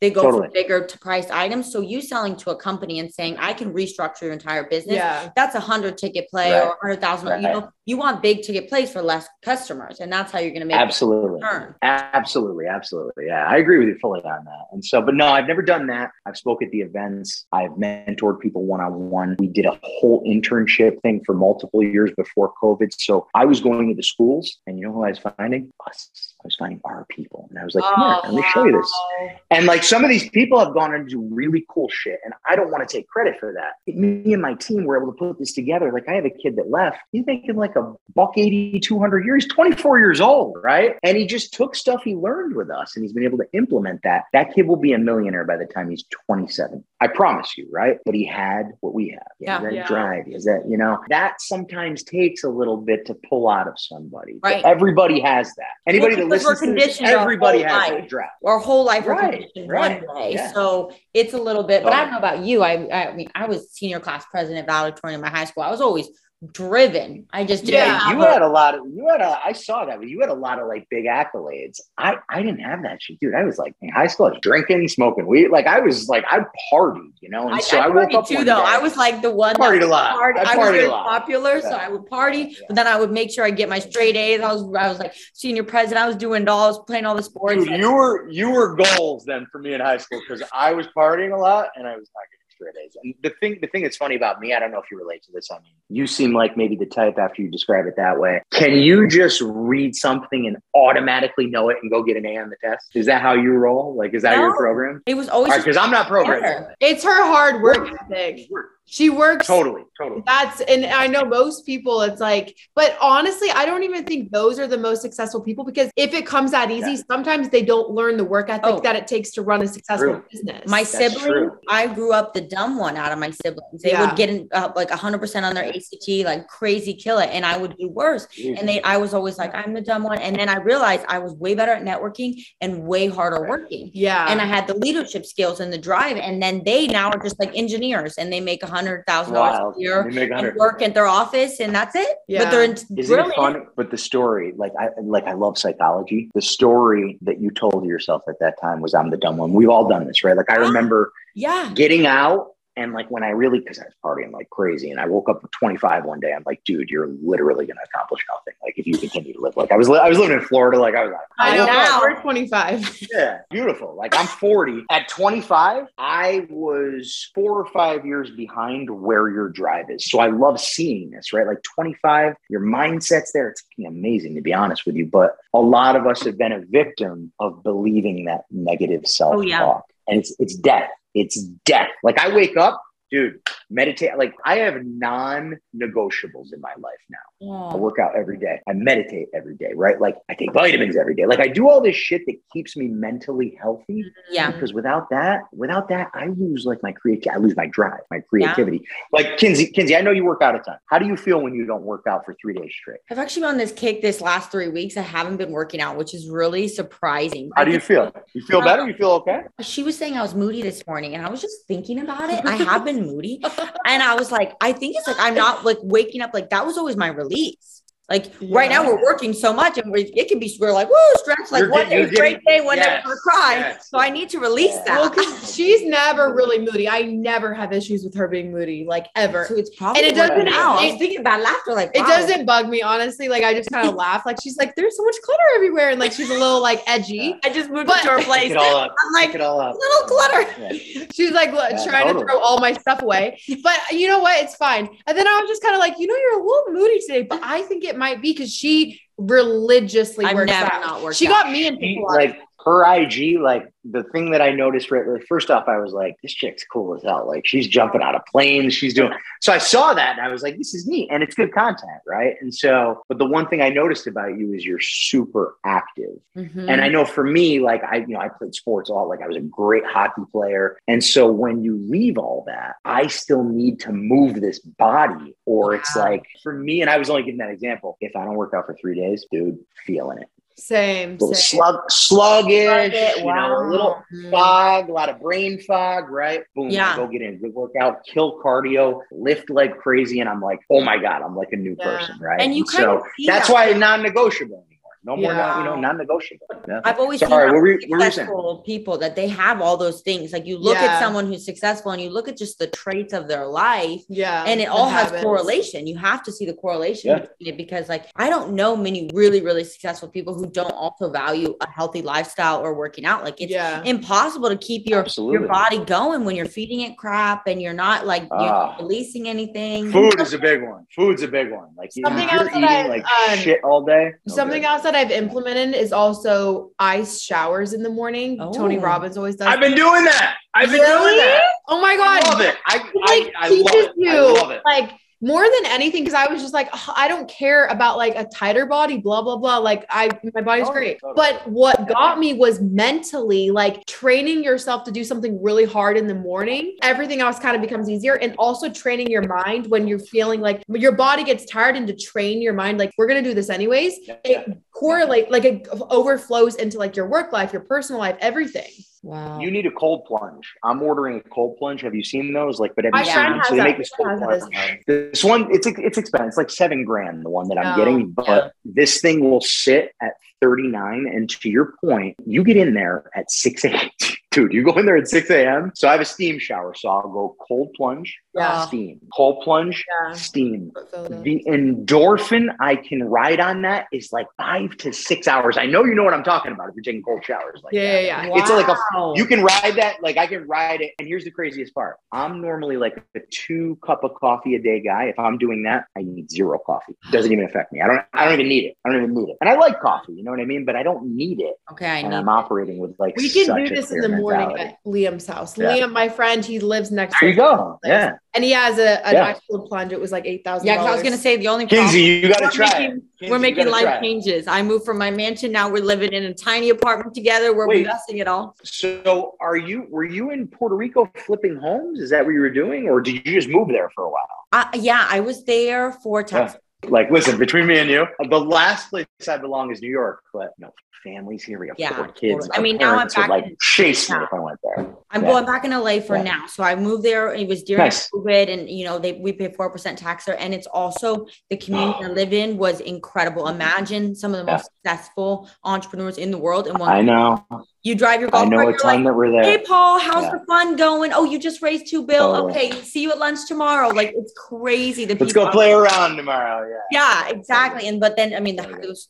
They 0.00 0.10
go 0.10 0.22
Totally. 0.22 0.48
for 0.48 0.52
bigger 0.54 0.86
to 0.86 0.98
price 0.98 1.30
items. 1.30 1.70
So 1.70 1.81
you 1.82 2.00
selling 2.00 2.36
to 2.36 2.50
a 2.50 2.56
company 2.56 2.98
and 2.98 3.12
saying, 3.12 3.36
I 3.38 3.52
can 3.52 3.72
restructure 3.72 4.22
your 4.22 4.32
entire 4.32 4.64
business. 4.64 4.96
yeah 4.96 5.30
That's 5.36 5.54
a 5.54 5.60
hundred 5.60 5.98
ticket 5.98 6.28
play 6.30 6.52
Right. 6.52 6.62
or 6.62 6.72
a 6.72 6.76
hundred 6.80 7.00
thousand. 7.00 7.42
You 7.42 7.48
know, 7.48 7.68
you 7.84 7.96
want 7.96 8.22
big 8.22 8.42
ticket 8.42 8.68
plays 8.68 8.92
for 8.92 9.02
less 9.02 9.28
customers, 9.44 10.00
and 10.00 10.12
that's 10.12 10.30
how 10.32 10.38
you're 10.38 10.50
going 10.50 10.60
to 10.60 10.66
make 10.66 10.76
Absolutely. 10.76 11.40
a. 11.42 11.74
Absolutely, 11.82 12.66
absolutely. 12.66 13.26
Yeah, 13.26 13.44
I 13.46 13.56
agree 13.56 13.78
with 13.78 13.88
you 13.88 13.98
fully 14.00 14.20
on 14.20 14.44
that. 14.44 14.66
And 14.72 14.84
so, 14.84 15.02
but 15.02 15.14
no, 15.14 15.26
I've 15.26 15.46
never 15.46 15.62
done 15.62 15.86
that. 15.88 16.10
I've 16.26 16.36
spoke 16.36 16.62
at 16.62 16.70
the 16.70 16.80
events. 16.80 17.46
I've 17.52 17.72
mentored 17.72 18.40
people 18.40 18.64
one 18.64 18.80
on 18.80 19.10
one. 19.10 19.36
We 19.38 19.48
did 19.48 19.66
a 19.66 19.78
whole 19.82 20.22
internship 20.24 21.00
thing 21.02 21.22
for 21.24 21.34
multiple 21.34 21.82
years 21.82 22.10
before 22.16 22.52
COVID. 22.62 22.92
So 22.98 23.26
I 23.34 23.44
was 23.44 23.60
going 23.60 23.90
into 23.90 24.02
schools, 24.02 24.58
and 24.66 24.78
you 24.78 24.86
know 24.86 24.92
who 24.92 25.04
I 25.04 25.10
was 25.10 25.18
finding? 25.18 25.72
Us. 25.88 26.31
I 26.42 26.46
was 26.46 26.56
finding 26.56 26.80
our 26.84 27.06
people, 27.08 27.46
and 27.50 27.58
I 27.58 27.64
was 27.64 27.74
like, 27.74 27.84
"Come 27.84 28.00
here, 28.00 28.16
oh, 28.16 28.20
let 28.24 28.34
me 28.34 28.42
show 28.52 28.64
you 28.64 28.72
this." 28.72 28.90
Oh, 28.94 29.28
And 29.50 29.66
like 29.66 29.84
some 29.84 30.02
of 30.02 30.10
these 30.10 30.28
people 30.30 30.58
have 30.58 30.74
gone 30.74 30.92
and 30.94 31.08
do 31.08 31.20
really 31.30 31.64
cool 31.68 31.88
shit, 31.88 32.18
and 32.24 32.34
I 32.48 32.56
don't 32.56 32.70
want 32.70 32.86
to 32.88 32.96
take 32.96 33.06
credit 33.06 33.38
for 33.38 33.52
that. 33.52 33.74
Me 33.94 34.32
and 34.32 34.42
my 34.42 34.54
team 34.54 34.84
were 34.84 34.96
able 35.00 35.12
to 35.12 35.18
put 35.18 35.38
this 35.38 35.52
together. 35.52 35.92
Like 35.92 36.08
I 36.08 36.14
have 36.14 36.24
a 36.24 36.30
kid 36.30 36.56
that 36.56 36.68
left. 36.68 36.98
He's 37.12 37.24
making 37.26 37.54
like 37.56 37.76
a 37.76 37.94
buck 38.14 38.36
80, 38.36 38.80
200 38.80 39.24
years. 39.24 39.44
He's 39.44 39.52
24 39.52 39.98
years 40.00 40.20
old, 40.20 40.56
right? 40.62 40.96
And 41.04 41.16
he 41.16 41.26
just 41.26 41.54
took 41.54 41.76
stuff 41.76 42.02
he 42.02 42.16
learned 42.16 42.56
with 42.56 42.70
us, 42.70 42.96
and 42.96 43.04
he's 43.04 43.12
been 43.12 43.24
able 43.24 43.38
to 43.38 43.46
implement 43.52 44.02
that. 44.02 44.24
That 44.32 44.52
kid 44.54 44.66
will 44.66 44.76
be 44.76 44.92
a 44.94 44.98
millionaire 44.98 45.44
by 45.44 45.56
the 45.56 45.66
time 45.66 45.90
he's 45.90 46.04
27. 46.26 46.84
I 47.00 47.06
promise 47.06 47.56
you, 47.56 47.68
right? 47.70 47.98
But 48.04 48.14
he 48.14 48.24
had 48.24 48.72
what 48.80 48.94
we 48.94 49.10
have. 49.10 49.26
He 49.38 49.44
Yeah. 49.44 49.60
that 49.60 49.72
Yeah. 49.72 49.86
drive. 49.86 50.28
Is 50.28 50.44
that 50.44 50.62
you 50.68 50.76
know 50.76 50.98
that 51.08 51.40
sometimes 51.40 52.02
takes 52.02 52.42
a 52.44 52.48
little 52.48 52.76
bit 52.76 53.06
to 53.06 53.14
pull 53.28 53.48
out 53.48 53.68
of 53.68 53.74
somebody. 53.78 54.38
But 54.42 54.52
Right. 54.54 54.64
everybody 54.64 55.20
has 55.20 55.54
that. 55.56 55.66
Anybody 55.86 56.16
that 56.16 56.26
because 56.32 56.44
we're 56.44 56.50
listens 56.52 56.68
to 56.68 56.74
this, 56.74 56.96
conditioned 56.98 57.08
everybody 57.20 57.62
has 57.62 57.72
life. 57.72 57.90
that 57.90 58.08
drive. 58.08 58.28
Our 58.44 58.58
whole 58.58 58.84
life 58.84 59.04
we're 59.06 59.12
Right, 59.12 59.32
conditioned 59.32 59.70
right, 59.70 60.06
one 60.06 60.16
way. 60.16 60.34
yeah. 60.34 60.52
So 60.52 60.92
it's 61.14 61.34
a 61.34 61.38
little 61.38 61.62
bit, 61.62 61.82
but 61.82 61.92
I 61.92 62.00
don't 62.00 62.08
oh. 62.08 62.12
know 62.12 62.18
about 62.18 62.38
you. 62.44 62.62
I, 62.62 63.10
I 63.10 63.14
mean, 63.14 63.30
I 63.34 63.46
was 63.46 63.70
senior 63.70 64.00
class 64.00 64.24
president 64.30 64.66
valedictorian 64.66 65.18
in 65.18 65.22
my 65.22 65.30
high 65.30 65.44
school. 65.44 65.62
I 65.62 65.70
was 65.70 65.80
always 65.80 66.08
driven. 66.52 67.26
I 67.32 67.44
just 67.44 67.64
didn't 67.64 67.86
Yeah, 67.86 68.10
you 68.10 68.20
had 68.20 68.42
a 68.42 68.48
lot 68.48 68.74
of 68.74 68.86
you 68.86 69.06
had 69.08 69.20
a 69.20 69.38
I 69.44 69.52
saw 69.52 69.84
that, 69.84 69.98
but 69.98 70.08
you 70.08 70.20
had 70.20 70.28
a 70.28 70.34
lot 70.34 70.58
of 70.58 70.66
like 70.66 70.86
big 70.90 71.04
accolades. 71.04 71.80
I 71.98 72.16
I 72.28 72.42
didn't 72.42 72.60
have 72.60 72.82
that 72.82 73.00
shit, 73.00 73.20
dude. 73.20 73.34
I 73.34 73.44
was 73.44 73.58
like 73.58 73.74
in 73.80 73.90
high 73.90 74.08
school, 74.08 74.26
I 74.26 74.30
was 74.30 74.40
drinking, 74.42 74.88
smoking 74.88 75.26
weed. 75.26 75.48
Like 75.50 75.66
I 75.66 75.80
was 75.80 76.08
like 76.08 76.24
I 76.30 76.40
partied, 76.72 77.12
you 77.20 77.28
know. 77.28 77.46
And 77.46 77.54
I, 77.56 77.60
so 77.60 77.78
I, 77.78 77.84
I, 77.84 77.88
woke 77.88 78.12
up 78.14 78.26
too, 78.26 78.36
one 78.36 78.46
though. 78.46 78.56
day- 78.56 78.62
I 78.66 78.78
was 78.78 78.96
like 78.96 79.22
the 79.22 79.30
one 79.30 79.54
Partied 79.54 79.80
that 79.80 79.86
a 79.86 79.90
lot. 79.90 80.14
party- 80.14 80.40
I 80.40 80.52
I, 80.54 80.56
was 80.56 80.68
very 80.70 80.88
lot. 80.88 81.06
popular, 81.06 81.60
so 81.60 81.70
I 81.70 81.88
would 81.88 82.06
party, 82.06 82.38
Yeah. 82.38 82.58
but 82.68 82.74
then 82.76 82.86
I 82.86 82.98
would 82.98 83.12
make 83.12 83.30
sure 83.30 83.44
I 83.44 83.50
get 83.50 83.68
my 83.68 83.78
straight 83.78 84.16
A's. 84.16 84.40
I 84.40 84.52
was 84.52 84.62
I 84.74 84.88
was 84.88 84.98
like 84.98 85.14
senior 85.34 85.62
president. 85.62 86.02
I 86.04 86.06
was 86.08 86.16
doing 86.16 86.44
dolls, 86.44 86.80
playing 86.86 87.06
all 87.06 87.14
the 87.14 87.22
sports. 87.22 87.64
Dude, 87.64 87.78
you 87.78 87.92
were 87.92 88.28
you 88.30 88.50
were 88.50 88.74
goals 88.74 89.24
then 89.24 89.46
for 89.52 89.58
me 89.60 89.74
in 89.74 89.80
high 89.80 89.98
school 89.98 90.20
because 90.26 90.42
I 90.52 90.72
was 90.72 90.86
partying 90.88 91.32
a 91.32 91.38
lot 91.40 91.68
and 91.76 91.86
I 91.86 91.96
was 91.96 92.10
not 92.14 92.24
three. 92.70 92.90
And 93.02 93.14
the 93.22 93.30
thing, 93.40 93.58
the 93.60 93.66
thing 93.68 93.82
that's 93.82 93.96
funny 93.96 94.14
about 94.14 94.40
me, 94.40 94.54
I 94.54 94.60
don't 94.60 94.70
know 94.70 94.78
if 94.78 94.90
you 94.90 94.98
relate 94.98 95.22
to 95.24 95.32
this. 95.32 95.50
I 95.50 95.56
mean, 95.56 95.72
you 95.88 96.06
seem 96.06 96.32
like 96.32 96.56
maybe 96.56 96.76
the 96.76 96.86
type 96.86 97.18
after 97.18 97.42
you 97.42 97.50
describe 97.50 97.86
it 97.86 97.94
that 97.96 98.18
way. 98.20 98.42
Can 98.52 98.72
you 98.78 99.08
just 99.08 99.40
read 99.44 99.94
something 99.94 100.46
and 100.46 100.56
automatically 100.74 101.46
know 101.46 101.68
it 101.68 101.78
and 101.82 101.90
go 101.90 102.02
get 102.02 102.16
an 102.16 102.26
A 102.26 102.36
on 102.38 102.50
the 102.50 102.56
test? 102.62 102.90
Is 102.94 103.06
that 103.06 103.20
how 103.22 103.34
you 103.34 103.52
roll? 103.52 103.94
Like, 103.96 104.14
is 104.14 104.22
that 104.22 104.36
No. 104.36 104.42
your 104.44 104.56
program? 104.56 105.02
It 105.06 105.14
was 105.14 105.28
always 105.28 105.54
Because 105.56 105.76
I'm 105.76 105.90
not 105.90 106.06
programmed. 106.08 106.42
Never. 106.42 106.54
that 106.60 106.68
way. 106.68 106.74
It's 106.80 107.04
her 107.04 107.24
hard 107.24 107.62
work 107.62 107.88
ethic. 108.10 108.48
She 108.92 109.08
works 109.08 109.46
Totally, 109.46 109.84
totally. 109.98 110.22
That's 110.26 110.60
and 110.60 110.84
I 110.84 111.06
know 111.06 111.24
most 111.24 111.64
people 111.64 112.02
it's 112.02 112.20
like, 112.20 112.54
but 112.74 112.94
honestly, 113.00 113.48
I 113.50 113.64
don't 113.64 113.84
even 113.84 114.04
think 114.04 114.30
those 114.30 114.58
are 114.58 114.66
the 114.66 114.76
most 114.76 115.00
successful 115.00 115.40
people 115.40 115.64
because 115.64 115.90
if 115.96 116.12
it 116.12 116.26
comes 116.26 116.50
that 116.50 116.70
easy, 116.70 116.90
Yeah. 116.90 117.02
sometimes 117.10 117.48
they 117.48 117.62
don't 117.62 117.88
learn 117.90 118.18
the 118.18 118.24
work 118.24 118.50
ethic 118.50 118.64
Oh. 118.66 118.80
that 118.80 118.94
it 118.94 119.06
takes 119.06 119.30
to 119.30 119.40
run 119.40 119.62
a 119.62 119.66
successful 119.66 120.16
True. 120.16 120.24
business. 120.30 120.68
My 120.68 120.80
That's 120.82 120.90
sibling, 120.90 121.24
true. 121.32 121.58
I 121.70 121.86
grew 121.86 122.12
up 122.12 122.34
the 122.34 122.42
dumb 122.42 122.76
one 122.76 122.98
out 122.98 123.12
of 123.12 123.18
my 123.18 123.30
siblings. 123.30 123.80
They 123.82 123.92
Yeah. 123.92 124.04
would 124.06 124.14
get 124.14 124.28
in, 124.28 124.46
uh, 124.52 124.72
like 124.76 124.90
100% 124.90 125.46
on 125.46 125.54
their 125.54 125.64
ACT, 125.64 126.22
like 126.24 126.46
crazy 126.48 126.92
kill 126.92 127.18
it. 127.18 127.30
And 127.32 127.46
I 127.46 127.56
would 127.56 127.74
do 127.78 127.88
worse. 127.88 128.28
And 128.44 128.68
they, 128.68 128.82
I 128.82 128.98
was 128.98 129.14
always 129.14 129.38
like, 129.38 129.54
I'm 129.54 129.72
the 129.72 129.80
dumb 129.80 130.02
one. 130.02 130.18
And 130.18 130.36
then 130.36 130.50
I 130.50 130.56
realized 130.56 131.06
I 131.08 131.18
was 131.18 131.32
way 131.32 131.54
better 131.54 131.72
at 131.72 131.82
networking 131.82 132.44
and 132.60 132.82
way 132.86 133.06
harder 133.06 133.48
working. 133.48 133.90
yeah. 133.94 134.26
And 134.28 134.38
I 134.38 134.44
had 134.44 134.66
the 134.66 134.74
leadership 134.76 135.24
skills 135.24 135.60
and 135.60 135.72
the 135.72 135.78
drive. 135.78 136.18
And 136.18 136.42
then 136.42 136.60
they 136.66 136.86
now 136.88 137.08
are 137.08 137.22
just 137.22 137.40
like 137.40 137.52
engineers 137.56 138.18
and 138.18 138.30
they 138.30 138.40
make 138.40 138.62
a 138.62 138.66
hundred 138.66 138.81
thousand 139.06 139.34
dollars 139.34 139.76
a 139.76 139.80
year 139.80 140.04
They 140.08 140.14
make 140.14 140.30
a 140.30 140.34
and 140.48 140.56
work 140.56 140.82
at 140.82 140.94
their 140.94 141.06
office 141.06 141.60
and 141.60 141.74
that's 141.74 141.94
it. 141.94 142.16
Yeah. 142.28 142.44
But 142.44 142.50
they're 142.50 142.64
in- 142.64 142.72
Isn't 142.72 142.94
brilliant. 142.96 143.28
it 143.32 143.36
funny? 143.36 143.60
But 143.76 143.90
the 143.90 143.98
story, 143.98 144.52
like 144.56 144.72
I 144.78 144.88
like 145.00 145.24
I 145.24 145.32
love 145.32 145.58
psychology. 145.58 146.30
The 146.34 146.42
story 146.42 147.18
that 147.22 147.40
you 147.40 147.50
told 147.50 147.84
yourself 147.86 148.22
at 148.28 148.38
that 148.40 148.54
time 148.60 148.80
was 148.80 148.94
I'm 148.94 149.10
the 149.10 149.16
dumb 149.16 149.36
one. 149.36 149.52
We've 149.52 149.68
all 149.68 149.88
done 149.88 150.06
this, 150.06 150.22
right? 150.24 150.36
Like 150.36 150.50
I 150.50 150.56
remember 150.56 151.12
Yeah. 151.34 151.70
getting 151.74 152.06
out 152.06 152.48
and 152.76 152.92
like 152.92 153.10
when 153.10 153.22
I 153.22 153.28
really 153.28 153.58
because 153.58 153.78
I 153.78 153.84
was 153.84 153.94
partying 154.04 154.32
like 154.32 154.48
crazy 154.50 154.90
and 154.90 154.98
I 155.00 155.06
woke 155.06 155.28
up 155.28 155.40
at 155.44 155.52
25 155.52 156.04
one 156.04 156.20
day, 156.20 156.32
I'm 156.32 156.42
like, 156.46 156.62
dude, 156.64 156.88
you're 156.88 157.08
literally 157.22 157.66
gonna 157.66 157.80
accomplish 157.84 158.24
nothing. 158.30 158.54
Like 158.62 158.78
if 158.78 158.86
you 158.86 158.96
continue 158.96 159.34
to 159.34 159.40
live 159.40 159.56
like 159.56 159.72
I 159.72 159.76
was 159.76 159.88
li- 159.88 159.98
I 159.98 160.08
was 160.08 160.18
living 160.18 160.38
in 160.38 160.44
Florida, 160.44 160.78
like 160.78 160.94
I 160.94 161.04
was 161.04 161.12
like, 161.12 161.20
I 161.38 161.56
know 161.56 161.66
now- 161.66 162.00
we're 162.00 162.20
25. 162.20 162.98
yeah, 163.12 163.40
beautiful. 163.50 163.94
Like 163.94 164.16
I'm 164.16 164.26
40. 164.26 164.84
At 164.90 165.08
25, 165.08 165.86
I 165.98 166.46
was 166.48 167.30
four 167.34 167.60
or 167.60 167.66
five 167.66 168.06
years 168.06 168.30
behind 168.30 168.88
where 168.90 169.28
your 169.28 169.48
drive 169.48 169.90
is. 169.90 170.08
So 170.08 170.20
I 170.20 170.28
love 170.28 170.60
seeing 170.60 171.10
this, 171.10 171.32
right? 171.32 171.46
Like 171.46 171.62
25, 171.62 172.34
your 172.48 172.60
mindset's 172.60 173.32
there. 173.32 173.48
It's 173.48 173.62
fucking 173.62 173.86
amazing 173.86 174.34
to 174.36 174.40
be 174.40 174.54
honest 174.54 174.86
with 174.86 174.96
you. 174.96 175.06
But 175.06 175.36
a 175.52 175.60
lot 175.60 175.96
of 175.96 176.06
us 176.06 176.22
have 176.22 176.38
been 176.38 176.52
a 176.52 176.60
victim 176.60 177.32
of 177.38 177.62
believing 177.62 178.24
that 178.26 178.44
negative 178.50 179.02
oh, 179.04 179.08
self-talk. 179.08 179.46
yeah. 179.46 179.80
And 180.08 180.18
it's 180.18 180.34
it's 180.40 180.56
death. 180.56 180.90
It's 181.14 181.42
death. 181.64 181.88
Like 182.02 182.18
I 182.18 182.34
wake 182.34 182.56
up, 182.56 182.80
dude, 183.12 183.40
meditate. 183.70 184.16
Like 184.16 184.34
I 184.44 184.56
have 184.56 184.82
non-negotiables 184.84 186.52
in 186.52 186.60
my 186.60 186.72
life 186.78 187.02
now. 187.10 187.18
I 187.42 187.74
Oh, 187.74 187.76
work 187.76 187.98
out 187.98 188.16
every 188.16 188.38
day. 188.38 188.60
I 188.68 188.72
meditate 188.72 189.28
every 189.34 189.56
day, 189.56 189.72
right? 189.74 190.00
Like 190.00 190.16
I 190.30 190.34
take 190.34 190.52
vitamins 190.52 190.96
every 190.96 191.14
day. 191.14 191.26
Like 191.26 191.40
I 191.40 191.48
do 191.48 191.68
all 191.68 191.80
this 191.80 191.96
shit 191.96 192.22
that 192.26 192.36
keeps 192.52 192.76
me 192.76 192.88
mentally 192.88 193.58
healthy. 193.60 194.04
Mm, 194.04 194.10
yeah. 194.30 194.50
Because 194.50 194.72
without 194.72 195.10
that, 195.10 195.42
without 195.52 195.88
that, 195.88 196.10
I 196.14 196.26
lose 196.26 196.64
like 196.64 196.82
my 196.82 196.92
creativity. 196.92 197.30
I 197.30 197.36
lose 197.36 197.56
my 197.56 197.66
drive, 197.66 198.00
my 198.10 198.20
creativity. 198.20 198.86
Like 199.12 199.36
Kinsey, 199.36 199.66
Kinsey, 199.66 199.94
I 199.96 200.00
know 200.00 200.10
you 200.12 200.24
work 200.24 200.40
out 200.40 200.54
a 200.54 200.60
ton. 200.60 200.76
How 200.86 200.98
do 200.98 201.06
you 201.06 201.16
feel 201.16 201.42
when 201.42 201.54
you 201.54 201.66
don't 201.66 201.82
work 201.82 202.06
out 202.08 202.24
for 202.24 202.34
three 202.40 202.54
days 202.54 202.72
straight? 202.80 203.00
I've 203.10 203.18
actually 203.18 203.42
been 203.42 203.50
on 203.50 203.58
this 203.58 203.72
kick 203.72 204.00
this 204.00 204.20
last 204.20 204.50
three 204.50 204.68
weeks. 204.68 204.96
I 204.96 205.02
haven't 205.02 205.36
been 205.36 205.50
working 205.50 205.80
out, 205.80 205.96
which 205.98 206.14
is 206.14 206.30
really 206.30 206.68
surprising. 206.68 207.50
How 207.56 207.64
do 207.64 207.72
you 207.72 207.80
feel? 207.80 208.12
You 208.34 208.42
feel 208.42 208.58
um, 208.58 208.64
better? 208.64 208.88
You 208.88 208.94
feel 208.94 209.10
okay? 209.12 209.42
She 209.60 209.82
was 209.82 209.98
saying 209.98 210.16
I 210.16 210.22
was 210.22 210.34
moody 210.34 210.62
this 210.62 210.86
morning, 210.86 211.14
and 211.14 211.26
I 211.26 211.28
was 211.28 211.40
just 211.40 211.66
thinking 211.66 211.98
about 212.00 212.30
it. 212.30 212.44
I 212.46 212.56
have 212.56 212.84
been 212.84 213.01
moody, 213.02 213.40
and 213.86 214.02
I 214.02 214.14
was 214.14 214.30
like, 214.30 214.54
I 214.60 214.72
think 214.72 214.96
it's 214.96 215.06
like 215.06 215.16
I'm 215.18 215.34
not 215.34 215.64
like 215.64 215.78
waking 215.82 216.22
up. 216.22 216.32
Like 216.32 216.50
that 216.50 216.66
was 216.66 216.78
always 216.78 216.96
my 216.96 217.08
release. 217.08 217.81
Like 218.12 218.26
right 218.42 218.68
now 218.68 218.86
we're 218.86 219.02
working 219.02 219.32
so 219.32 219.54
much, 219.54 219.78
and 219.78 219.90
we, 219.90 220.02
it 220.14 220.28
can 220.28 220.38
be 220.38 220.54
we're 220.60 220.70
like 220.72 220.88
woo 220.88 220.96
stressed. 221.16 221.50
Like 221.50 221.62
You're 221.62 221.70
one 221.70 221.88
day 221.88 221.96
you're 222.00 222.06
is 222.08 222.12
a 222.12 222.16
great 222.16 222.44
day, 222.44 222.60
one 222.60 222.76
day 222.76 222.82
yes, 222.84 223.06
we're 223.06 223.16
cry. 223.16 223.54
yes. 223.56 223.88
So 223.88 223.98
I 223.98 224.10
need 224.10 224.28
to 224.30 224.38
release 224.38 224.74
Yeah. 224.74 224.84
that. 224.84 225.00
Well, 225.00 225.10
'cause 225.10 225.54
she's 225.54 225.82
never 225.86 226.34
really 226.34 226.58
moody. 226.58 226.86
I 226.90 227.02
never 227.02 227.54
have 227.54 227.72
issues 227.72 228.04
with 228.04 228.14
her 228.16 228.28
being 228.28 228.52
moody, 228.52 228.84
like 228.86 229.06
ever. 229.16 229.46
so 229.48 229.54
it's 229.54 229.74
probably 229.74 230.02
And 230.02 230.12
it 230.12 230.14
doesn't- 230.14 230.44
now. 230.44 230.76
I 230.78 230.84
it- 230.84 230.90
was 230.92 230.98
thinking 230.98 231.20
about 231.20 231.40
laughter. 231.40 231.72
Like 231.72 231.90
It 231.94 232.06
doesn't 232.06 232.44
bug 232.44 232.68
me, 232.68 232.82
honestly. 232.82 233.28
Like 233.28 233.44
I 233.44 233.54
just 233.54 233.70
kind 233.70 233.88
of 233.88 233.94
laugh. 233.94 234.26
Like 234.26 234.36
she's 234.42 234.58
like, 234.58 234.74
there's 234.76 234.94
so 234.96 235.04
much 235.04 235.16
clutter 235.24 235.42
everywhere, 235.56 235.88
and 235.88 235.98
like 235.98 236.12
she's 236.12 236.28
a 236.28 236.34
little 236.34 236.60
like 236.60 236.82
edgy. 236.86 237.34
I 237.44 237.48
just 237.48 237.70
moved 237.70 237.86
But- 237.86 238.00
into 238.00 238.10
her 238.10 238.18
Pick 238.18 238.26
place. 238.26 238.50
it 238.50 238.58
all 238.58 238.76
up. 238.76 238.94
I'm 239.06 239.12
like 239.14 239.26
Pick 239.32 239.36
it 239.36 239.40
all 239.40 239.58
up. 239.58 239.74
little 239.78 240.06
clutter. 240.08 240.50
Yeah. 240.60 240.72
She's 241.14 241.30
like 241.32 241.50
Yeah, 241.52 241.82
trying 241.84 242.06
totally. 242.06 242.24
to 242.24 242.30
throw 242.32 242.38
all 242.40 242.58
my 242.58 242.72
stuff 242.72 243.02
away. 243.02 243.38
But 243.62 243.78
you 243.92 244.08
know 244.08 244.18
what? 244.20 244.42
It's 244.42 244.54
fine. 244.56 244.88
And 245.06 245.16
then 245.16 245.26
I 245.26 245.38
was 245.40 245.48
just 245.48 245.62
kind 245.62 245.74
of 245.74 245.78
like, 245.80 245.94
you 245.98 246.06
know, 246.06 246.14
you're 246.16 246.40
a 246.40 246.44
little 246.44 246.64
moody 246.72 247.00
today, 247.00 247.22
but 247.22 247.38
I 247.42 247.62
think 247.62 247.84
it 247.84 247.96
might 248.02 248.20
be 248.20 248.32
because 248.32 248.52
she 248.52 249.00
religiously 249.16 250.24
I've 250.24 250.34
works 250.34 250.48
never 250.50 250.72
out. 250.74 250.80
not 250.80 251.02
worked 251.02 251.16
she 251.16 251.28
out. 251.28 251.44
got 251.44 251.52
me 251.52 251.66
into 251.68 251.80
She- 251.80 251.98
Pilates. 251.98 252.16
like 252.16 252.38
her 252.64 252.84
IG, 252.84 253.40
like 253.40 253.72
the 253.84 254.04
thing 254.04 254.30
that 254.30 254.40
I 254.40 254.50
noticed 254.52 254.90
right 254.90 255.06
like, 255.06 255.24
first 255.28 255.50
off, 255.50 255.68
I 255.68 255.78
was 255.78 255.92
like, 255.92 256.16
this 256.22 256.32
chick's 256.32 256.64
cool 256.64 256.94
as 256.94 257.02
hell. 257.02 257.26
Like 257.26 257.46
she's 257.46 257.66
jumping 257.66 258.02
out 258.02 258.14
of 258.14 258.24
planes, 258.26 258.74
she's 258.74 258.94
doing 258.94 259.12
so 259.40 259.52
I 259.52 259.58
saw 259.58 259.94
that 259.94 260.18
and 260.18 260.26
I 260.26 260.30
was 260.30 260.42
like, 260.42 260.56
this 260.56 260.72
is 260.74 260.86
neat 260.86 261.08
and 261.10 261.22
it's 261.22 261.34
good 261.34 261.52
content, 261.52 262.00
right? 262.06 262.36
And 262.40 262.54
so, 262.54 263.02
but 263.08 263.18
the 263.18 263.26
one 263.26 263.48
thing 263.48 263.60
I 263.60 263.70
noticed 263.70 264.06
about 264.06 264.38
you 264.38 264.52
is 264.52 264.64
you're 264.64 264.80
super 264.80 265.56
active. 265.64 266.16
Mhm. 266.36 266.68
And 266.68 266.80
I 266.80 266.88
know 266.88 267.04
for 267.04 267.24
me, 267.24 267.58
like 267.60 267.82
I, 267.82 267.96
you 267.96 268.08
know, 268.08 268.20
I 268.20 268.28
played 268.28 268.54
sports 268.54 268.90
all 268.90 269.08
like 269.08 269.22
I 269.22 269.26
was 269.26 269.36
a 269.36 269.40
great 269.40 269.84
hockey 269.84 270.22
player. 270.30 270.78
And 270.86 271.02
so 271.02 271.30
when 271.30 271.62
you 271.64 271.76
leave 271.76 272.18
all 272.18 272.44
that, 272.46 272.76
I 272.84 273.08
still 273.08 273.42
need 273.42 273.80
to 273.80 273.92
move 273.92 274.40
this 274.40 274.60
body, 274.60 275.34
or 275.46 275.74
it's 275.74 275.96
like 275.96 276.24
for 276.42 276.52
me, 276.52 276.80
and 276.80 276.90
I 276.90 276.98
was 276.98 277.10
only 277.10 277.22
giving 277.24 277.38
that 277.38 277.50
example. 277.50 277.96
If 278.00 278.14
I 278.14 278.24
don't 278.24 278.36
work 278.36 278.54
out 278.54 278.66
for 278.66 278.74
three 278.80 278.94
days, 278.94 279.26
dude, 279.30 279.58
feeling 279.86 280.18
it. 280.18 280.28
Same, 280.56 281.18
same. 281.18 281.34
slug, 281.34 281.76
sluggish, 281.90 282.92
it, 282.94 283.18
you 283.18 283.24
know, 283.24 283.56
a 283.60 283.68
little 283.70 284.04
Mhm. 284.12 284.30
fog, 284.30 284.88
a 284.88 284.92
lot 284.92 285.08
of 285.08 285.20
brain 285.20 285.58
fog, 285.60 286.10
right? 286.10 286.44
Boom, 286.54 286.70
Yeah. 286.70 286.94
Go 286.96 287.06
get 287.06 287.22
in, 287.22 287.38
good 287.38 287.54
workout, 287.54 288.04
kill 288.04 288.40
cardio, 288.42 289.00
lift 289.10 289.50
like 289.50 289.78
crazy, 289.78 290.20
and 290.20 290.28
I'm 290.28 290.40
like, 290.40 290.60
oh 290.70 290.80
my 290.80 290.98
god, 290.98 291.22
I'm 291.22 291.36
like 291.36 291.52
a 291.52 291.56
new 291.56 291.76
Yeah. 291.78 291.84
person, 291.84 292.18
right? 292.20 292.40
And 292.40 292.54
you 292.54 292.64
kind 292.64 292.84
so 292.84 293.06
that's 293.26 293.48
that. 293.48 293.52
why 293.54 293.72
non-negotiable 293.72 294.56
anymore. 294.56 294.71
No 295.04 295.16
more, 295.16 295.32
Yeah. 295.32 295.36
non- 295.46 295.58
you 295.58 295.64
know, 295.64 295.76
non-negotiable. 295.76 296.46
Yeah. 296.68 296.80
I've 296.84 296.98
always 297.00 297.18
Sorry, 297.20 297.30
seen 297.30 297.54
what 297.54 297.60
were 297.60 297.66
you- 297.68 297.74
with 297.74 297.90
what 297.90 298.16
were 298.16 298.52
you 298.58 298.62
people 298.64 298.98
that 298.98 299.16
they 299.16 299.26
have 299.26 299.60
all 299.60 299.76
those 299.76 300.00
things. 300.02 300.32
Like 300.32 300.46
you 300.46 300.56
look 300.58 300.76
Yeah. 300.76 300.84
at 300.94 301.00
someone 301.00 301.26
who's 301.26 301.44
successful 301.44 301.90
and 301.90 302.00
you 302.00 302.08
look 302.10 302.28
at 302.28 302.36
just 302.36 302.58
the 302.60 302.68
traits 302.68 303.12
of 303.12 303.26
their 303.26 303.46
life 303.46 304.00
Yeah. 304.08 304.44
and 304.46 304.60
it 304.60 304.66
the 304.66 304.72
all 304.72 304.88
has 304.88 305.06
habits. 305.06 305.24
correlation. 305.24 305.86
You 305.88 305.96
have 305.98 306.22
to 306.22 306.30
see 306.32 306.46
the 306.46 306.52
correlation 306.54 307.10
Yeah. 307.10 307.18
between 307.18 307.48
it 307.48 307.56
because 307.56 307.88
like 307.88 308.04
I 308.14 308.30
don't 308.30 308.52
know 308.52 308.76
many 308.76 309.10
really, 309.12 309.40
really 309.42 309.64
successful 309.64 310.08
people 310.08 310.34
who 310.34 310.46
don't 310.46 310.70
also 310.72 311.10
value 311.10 311.56
a 311.60 311.68
healthy 311.68 312.02
lifestyle 312.02 312.60
or 312.64 312.72
working 312.74 313.04
out. 313.04 313.24
Like 313.24 313.40
it's 313.40 313.50
Yeah. 313.52 313.82
impossible 313.84 314.50
to 314.50 314.56
keep 314.56 314.86
your 314.86 315.00
Absolutely. 315.00 315.40
your 315.40 315.48
body 315.48 315.78
going 315.78 316.24
when 316.24 316.36
you're 316.36 316.46
feeding 316.46 316.80
it 316.82 316.96
crap 316.96 317.48
and 317.48 317.60
you're 317.60 317.72
not 317.74 318.06
like 318.06 318.22
you're 318.22 318.38
Ah. 318.40 318.76
not 318.76 318.80
releasing 318.80 319.28
anything. 319.28 319.90
Food 319.90 320.20
is 320.20 320.32
a 320.32 320.38
big 320.38 320.62
one. 320.62 320.86
Food's 320.94 321.22
a 321.24 321.28
big 321.28 321.50
one. 321.50 321.70
Like 321.76 321.90
you- 321.96 322.04
Something 322.06 322.26
if 322.26 322.32
you're 322.32 322.40
else 322.42 322.50
that 322.52 322.56
eating 322.58 322.68
I, 322.68 322.86
like 322.88 323.04
um, 323.32 323.38
shit 323.38 323.60
all 323.64 323.82
day. 323.82 324.12
Something 324.28 324.62
good. 324.62 324.68
else 324.68 324.82
that 324.82 324.91
I've 324.94 325.10
implemented 325.10 325.74
is 325.74 325.92
also 325.92 326.70
ice 326.78 327.20
showers 327.20 327.72
in 327.72 327.82
the 327.82 327.88
morning. 327.90 328.38
Tony 328.54 328.78
Oh. 328.78 328.80
Robbins 328.82 329.16
always 329.16 329.36
does. 329.36 329.46
I've 329.48 329.60
been 329.60 329.74
doing 329.74 330.04
that. 330.04 330.36
I've 330.54 330.70
been 330.70 330.80
Really? 330.80 331.14
doing 331.14 331.26
that. 331.26 331.42
oh 331.68 331.80
my 331.80 331.92
I 331.92 331.96
god, 331.96 332.24
love 332.32 332.40
it. 332.40 332.56
I, 332.66 332.76
It, 332.76 332.82
like 332.82 333.32
I, 333.36 333.46
I 333.46 333.48
love 333.48 333.74
it. 333.74 333.92
you 333.96 334.10
I 334.10 334.20
love 334.40 334.50
it. 334.50 334.62
like 334.64 334.90
more 335.22 335.44
than 335.44 335.66
anything 335.66 336.02
because 336.02 336.14
I 336.14 336.30
was 336.30 336.42
just 336.42 336.52
like 336.52 336.68
"Ugh, 336.72 336.94
I 336.96 337.06
don't 337.06 337.28
care 337.28 337.66
about 337.66 337.96
like 337.96 338.14
a 338.16 338.24
tighter 338.24 338.66
body, 338.66 338.98
blah 338.98 339.22
blah 339.22 339.36
blah. 339.36 339.58
Like 339.58 339.86
I, 339.88 340.10
my 340.34 340.42
body's 340.42 340.68
great. 340.68 341.00
totally. 341.00 341.14
But 341.14 341.48
what 341.48 341.88
got 341.88 342.18
me 342.18 342.34
was 342.34 342.60
mentally 342.60 343.50
like 343.50 343.86
training 343.86 344.42
yourself 344.42 344.82
to 344.84 344.90
do 344.90 345.04
something 345.04 345.40
really 345.40 345.64
hard 345.64 345.96
in 345.96 346.08
the 346.08 346.14
morning. 346.14 346.76
Everything 346.82 347.20
else 347.20 347.38
kind 347.38 347.54
of 347.54 347.62
becomes 347.62 347.88
easier, 347.88 348.14
and 348.14 348.34
also 348.36 348.68
training 348.68 349.10
your 349.10 349.26
mind 349.26 349.68
when 349.68 349.86
you're 349.86 350.00
feeling 350.00 350.40
like 350.40 350.62
your 350.68 350.92
body 350.92 351.22
gets 351.22 351.46
tired, 351.46 351.76
and 351.76 351.86
to 351.86 351.94
train 351.94 352.42
your 352.42 352.52
mind 352.52 352.78
like 352.78 352.92
we're 352.98 353.06
gonna 353.06 353.22
do 353.22 353.34
this 353.34 353.48
anyways. 353.48 354.00
Yeah. 354.02 354.16
It 354.24 354.58
correlate 354.72 355.30
like 355.30 355.44
it 355.44 355.68
overflows 355.70 356.56
into 356.56 356.78
like 356.78 356.96
your 356.96 357.06
work 357.06 357.32
life, 357.32 357.52
your 357.52 357.62
personal 357.62 358.00
life, 358.00 358.16
everything. 358.20 358.70
Wow. 359.02 359.40
You 359.40 359.50
need 359.50 359.66
a 359.66 359.70
cold 359.70 360.04
plunge. 360.04 360.52
I'm 360.62 360.80
ordering 360.80 361.18
a 361.18 361.28
cold 361.28 361.56
plunge. 361.58 361.80
Have 361.80 361.94
you 361.94 362.04
seen 362.04 362.32
those? 362.32 362.60
Like, 362.60 362.74
but 362.76 362.84
have 362.84 362.92
My 362.92 363.00
you 363.00 363.06
seen 363.06 363.14
friend 363.14 363.34
has 363.36 363.48
So 363.48 363.56
they 363.56 363.62
make 363.64 363.78
this 363.78 363.90
My 363.98 364.16
cold 364.16 364.22
plunge. 364.22 364.54
This 364.86 365.24
one, 365.24 365.48
it's 365.52 365.66
it's 365.66 365.98
expensive. 365.98 366.28
It's 366.28 366.36
like 366.36 366.50
seven 366.50 366.84
grand. 366.84 367.24
The 367.24 367.30
one 367.30 367.48
that 367.48 367.58
I'm 367.58 367.76
No, 367.76 367.84
getting, 367.84 368.10
but 368.10 368.26
yeah. 368.26 368.48
this 368.64 369.00
thing 369.00 369.28
will 369.28 369.40
sit 369.40 369.92
at 370.00 370.12
39. 370.42 371.06
And 371.06 371.30
to 371.30 371.48
your 371.48 371.72
point, 371.82 372.16
you 372.26 372.42
get 372.44 372.56
in 372.56 372.74
there 372.74 373.10
at 373.14 373.30
6 373.30 373.64
a.m. 373.64 373.90
Dude, 374.32 374.54
you 374.54 374.64
go 374.64 374.72
in 374.78 374.86
there 374.86 374.96
at 374.96 375.08
6 375.08 375.28
a.m. 375.30 375.72
So 375.74 375.88
I 375.88 375.92
have 375.92 376.00
a 376.00 376.06
steam 376.06 376.38
shower, 376.38 376.72
so 376.74 376.88
I'll 376.88 377.02
go 377.02 377.36
cold 377.46 377.74
plunge. 377.76 378.18
Yeah. 378.34 378.64
steam. 378.66 378.98
Cold 379.14 379.42
plunge, 379.44 379.84
Yeah. 380.06 380.12
steam. 380.14 380.70
What 380.72 380.90
Phil 380.90 381.06
does. 381.10 381.22
The 381.22 381.44
endorphin 381.46 382.46
I 382.58 382.76
can 382.76 383.04
ride 383.04 383.40
on 383.40 383.60
that 383.62 383.88
is 383.92 384.10
like 384.10 384.26
five 384.38 384.74
to 384.78 384.90
six 384.90 385.28
hours. 385.28 385.58
I 385.58 385.66
know 385.66 385.84
you 385.84 385.94
know 385.94 386.02
what 386.02 386.14
I'm 386.14 386.24
talking 386.24 386.50
about 386.50 386.70
if 386.70 386.74
you're 386.74 386.82
taking 386.82 387.02
cold 387.02 387.22
showers. 387.26 387.60
Like 387.62 387.74
Yeah, 387.74 387.92
that. 387.92 388.04
yeah, 388.04 388.26
yeah. 388.28 388.32
It's 388.36 388.48
like 388.50 388.68
a 388.68 388.76
Wow. 388.94 389.12
you 389.16 389.26
can 389.26 389.42
ride 389.42 389.74
that 389.76 390.02
like 390.02 390.16
I 390.16 390.26
can 390.26 390.48
ride 390.48 390.80
it. 390.80 390.92
And 390.98 391.06
here's 391.06 391.24
the 391.24 391.30
craziest 391.30 391.74
part: 391.74 391.96
I'm 392.10 392.40
normally 392.40 392.78
like 392.78 392.96
a 393.14 393.20
two 393.30 393.78
cup 393.84 394.02
of 394.02 394.14
coffee 394.14 394.54
a 394.54 394.62
day 394.62 394.80
guy. 394.80 395.04
If 395.04 395.18
I'm 395.18 395.36
doing 395.36 395.64
that, 395.64 395.84
I 395.94 396.00
need 396.00 396.30
zero 396.30 396.58
coffee. 396.64 396.92
It 397.06 397.12
Doesn't 397.12 397.32
even 397.32 397.44
affect 397.44 397.70
me. 397.70 397.82
I 397.82 397.86
don't. 397.86 398.00
I 398.14 398.24
don't 398.24 398.32
even 398.34 398.48
need 398.48 398.64
it. 398.64 398.76
I 398.86 398.90
don't 398.92 399.02
even 399.02 399.14
need 399.14 399.28
it. 399.28 399.36
And 399.42 399.50
I 399.50 399.56
like 399.56 399.78
coffee. 399.80 400.14
You 400.14 400.24
know 400.24 400.31
what 400.32 400.40
I 400.40 400.44
mean? 400.44 400.64
But 400.64 400.76
I 400.76 400.82
don't 400.82 401.16
need 401.16 401.40
it. 401.40 401.54
Okay, 401.72 401.86
I 401.88 401.98
and 401.98 402.10
need 402.10 402.16
I'm 402.16 402.28
operating 402.28 402.78
with 402.78 402.94
like 402.98 403.16
We 403.16 403.30
can 403.30 403.46
such 403.46 403.68
do 403.68 403.74
this 403.74 403.90
in 403.90 404.00
the 404.00 404.08
morning 404.08 404.48
mentality. 404.48 404.74
at 404.74 404.84
Liam's 404.84 405.26
house. 405.26 405.56
Yeah. 405.56 405.76
Liam, 405.76 405.92
my 405.92 406.08
friend, 406.08 406.44
he 406.44 406.58
lives 406.58 406.90
next 406.90 407.14
There 407.20 407.28
you 407.28 407.34
to 407.36 407.40
go. 407.40 407.80
Yeah, 407.84 408.16
and 408.34 408.42
he 408.44 408.50
has 408.52 408.78
a, 408.78 409.00
a 409.04 409.12
Yeah. 409.12 409.20
nice 409.32 409.40
plunge. 409.68 409.92
It 409.92 410.00
was 410.00 410.10
like 410.12 410.26
eight 410.26 410.42
thousand. 410.44 410.66
Yeah, 410.66 410.74
because 410.76 410.88
I 410.88 410.92
was 410.94 411.02
gonna 411.02 411.16
say 411.16 411.36
the 411.36 411.48
only 411.48 411.66
problem 411.66 411.86
Kinsey, 411.88 412.02
you 412.02 412.28
got 412.28 412.38
to 412.38 412.44
we're 412.46 412.50
try. 412.50 412.78
making. 412.78 413.02
Kinsey, 413.20 413.30
we're 413.30 413.38
making 413.38 413.68
life 413.68 413.82
try 413.84 414.00
changes. 414.00 414.46
I 414.48 414.62
moved 414.62 414.84
from 414.84 414.98
my 414.98 415.10
mansion. 415.10 415.52
Now 415.52 415.70
we're 415.70 415.84
living 415.84 416.12
in 416.12 416.24
a 416.24 416.34
tiny 416.34 416.70
apartment 416.70 417.14
together. 417.14 417.54
We're 417.54 417.68
Wait. 417.68 417.78
investing 417.86 418.18
it 418.18 418.26
all. 418.28 418.56
So, 418.64 419.36
are 419.40 419.56
you 419.56 419.86
were 419.90 420.04
you 420.04 420.30
in 420.30 420.48
Puerto 420.48 420.74
Rico 420.74 421.08
flipping 421.26 421.56
homes? 421.56 422.00
Is 422.00 422.10
that 422.10 422.24
what 422.24 422.32
you 422.32 422.40
were 422.40 422.50
doing, 422.50 422.88
or 422.88 423.00
did 423.00 423.14
you 423.14 423.34
just 423.34 423.48
move 423.48 423.68
there 423.68 423.90
for 423.94 424.04
a 424.04 424.10
while? 424.10 424.26
Uh, 424.54 424.64
yeah, 424.74 425.06
I 425.08 425.20
was 425.20 425.44
there 425.44 425.92
for 425.92 426.22
Texas. 426.22 426.60
Like, 426.88 427.10
listen, 427.10 427.38
between 427.38 427.66
me 427.66 427.78
and 427.78 427.88
you, 427.88 428.06
the 428.28 428.40
last 428.40 428.90
place 428.90 429.06
I 429.28 429.36
belong 429.36 429.70
is 429.70 429.80
New 429.80 429.90
York, 429.90 430.22
but 430.32 430.50
no 430.58 430.70
families 431.04 431.42
here. 431.42 431.58
We 431.58 431.68
have 431.68 431.76
Yeah, 431.78 431.96
four 431.96 432.08
kids. 432.08 432.46
totally. 432.46 432.58
I 432.58 432.60
mean, 432.62 432.76
now 432.76 432.92
I'm 432.92 433.06
would, 433.06 433.14
back 433.14 433.28
like 433.28 433.44
in- 433.44 433.56
chase 433.60 434.08
me 434.08 434.16
Yeah. 434.16 434.22
if 434.24 434.28
I 434.32 434.38
went 434.38 434.58
there. 434.62 434.86
I'm 435.10 435.22
Yeah. 435.22 435.28
going 435.30 435.44
back 435.46 435.64
in 435.64 435.72
LA 435.72 436.00
for 436.00 436.16
Yeah. 436.16 436.22
now. 436.22 436.46
So 436.46 436.62
I 436.62 436.76
moved 436.76 437.02
there. 437.02 437.32
It 437.34 437.48
was 437.48 437.62
during 437.64 437.82
Nice. 437.84 438.08
COVID, 438.10 438.48
and 438.52 438.68
you 438.70 438.84
know 438.84 438.98
they 439.00 439.12
we 439.14 439.32
pay 439.32 439.52
four 439.52 439.68
percent 439.70 439.98
tax 439.98 440.24
there, 440.26 440.36
and 440.40 440.54
it's 440.54 440.66
also 440.68 441.26
the 441.50 441.56
community 441.56 442.04
I 442.04 442.08
live 442.08 442.32
in 442.32 442.56
was 442.56 442.80
incredible. 442.80 443.48
Imagine 443.48 444.14
some 444.14 444.32
of 444.32 444.44
the 444.44 444.52
most 444.52 444.68
successful 444.84 445.48
entrepreneurs 445.64 446.18
in 446.18 446.30
the 446.30 446.38
world, 446.38 446.68
and 446.68 446.76
I 446.76 446.80
one 446.80 447.06
know. 447.06 447.44
You 447.84 447.94
drive 447.96 448.20
your 448.20 448.28
I 448.28 448.32
golf 448.32 448.48
know 448.48 448.58
cart, 448.58 448.78
ton 448.80 448.94
like, 448.96 449.04
that 449.04 449.12
were 449.12 449.30
there. 449.30 449.42
Hey 449.42 449.58
Paul, 449.58 449.98
how's 449.98 450.24
Yeah. 450.24 450.30
the 450.38 450.44
fun 450.46 450.76
going? 450.76 451.12
Oh, 451.12 451.24
you 451.24 451.38
just 451.38 451.62
raised 451.62 451.88
two 451.88 452.06
bill. 452.06 452.32
Totally. 452.32 452.52
Okay, 452.52 452.82
see 452.82 453.02
you 453.02 453.10
at 453.10 453.18
lunch 453.18 453.40
tomorrow. 453.48 453.88
Like 453.88 454.12
it's 454.16 454.32
crazy. 454.36 455.04
The 455.04 455.16
Let's 455.16 455.32
go 455.32 455.50
play 455.50 455.72
around 455.72 456.16
tomorrow. 456.16 456.68
Yeah. 456.68 457.26
Yeah, 457.26 457.28
exactly. 457.36 457.88
And 457.88 457.98
but 458.00 458.16
then 458.16 458.34
I 458.34 458.40
mean 458.40 458.56
the 458.56 458.62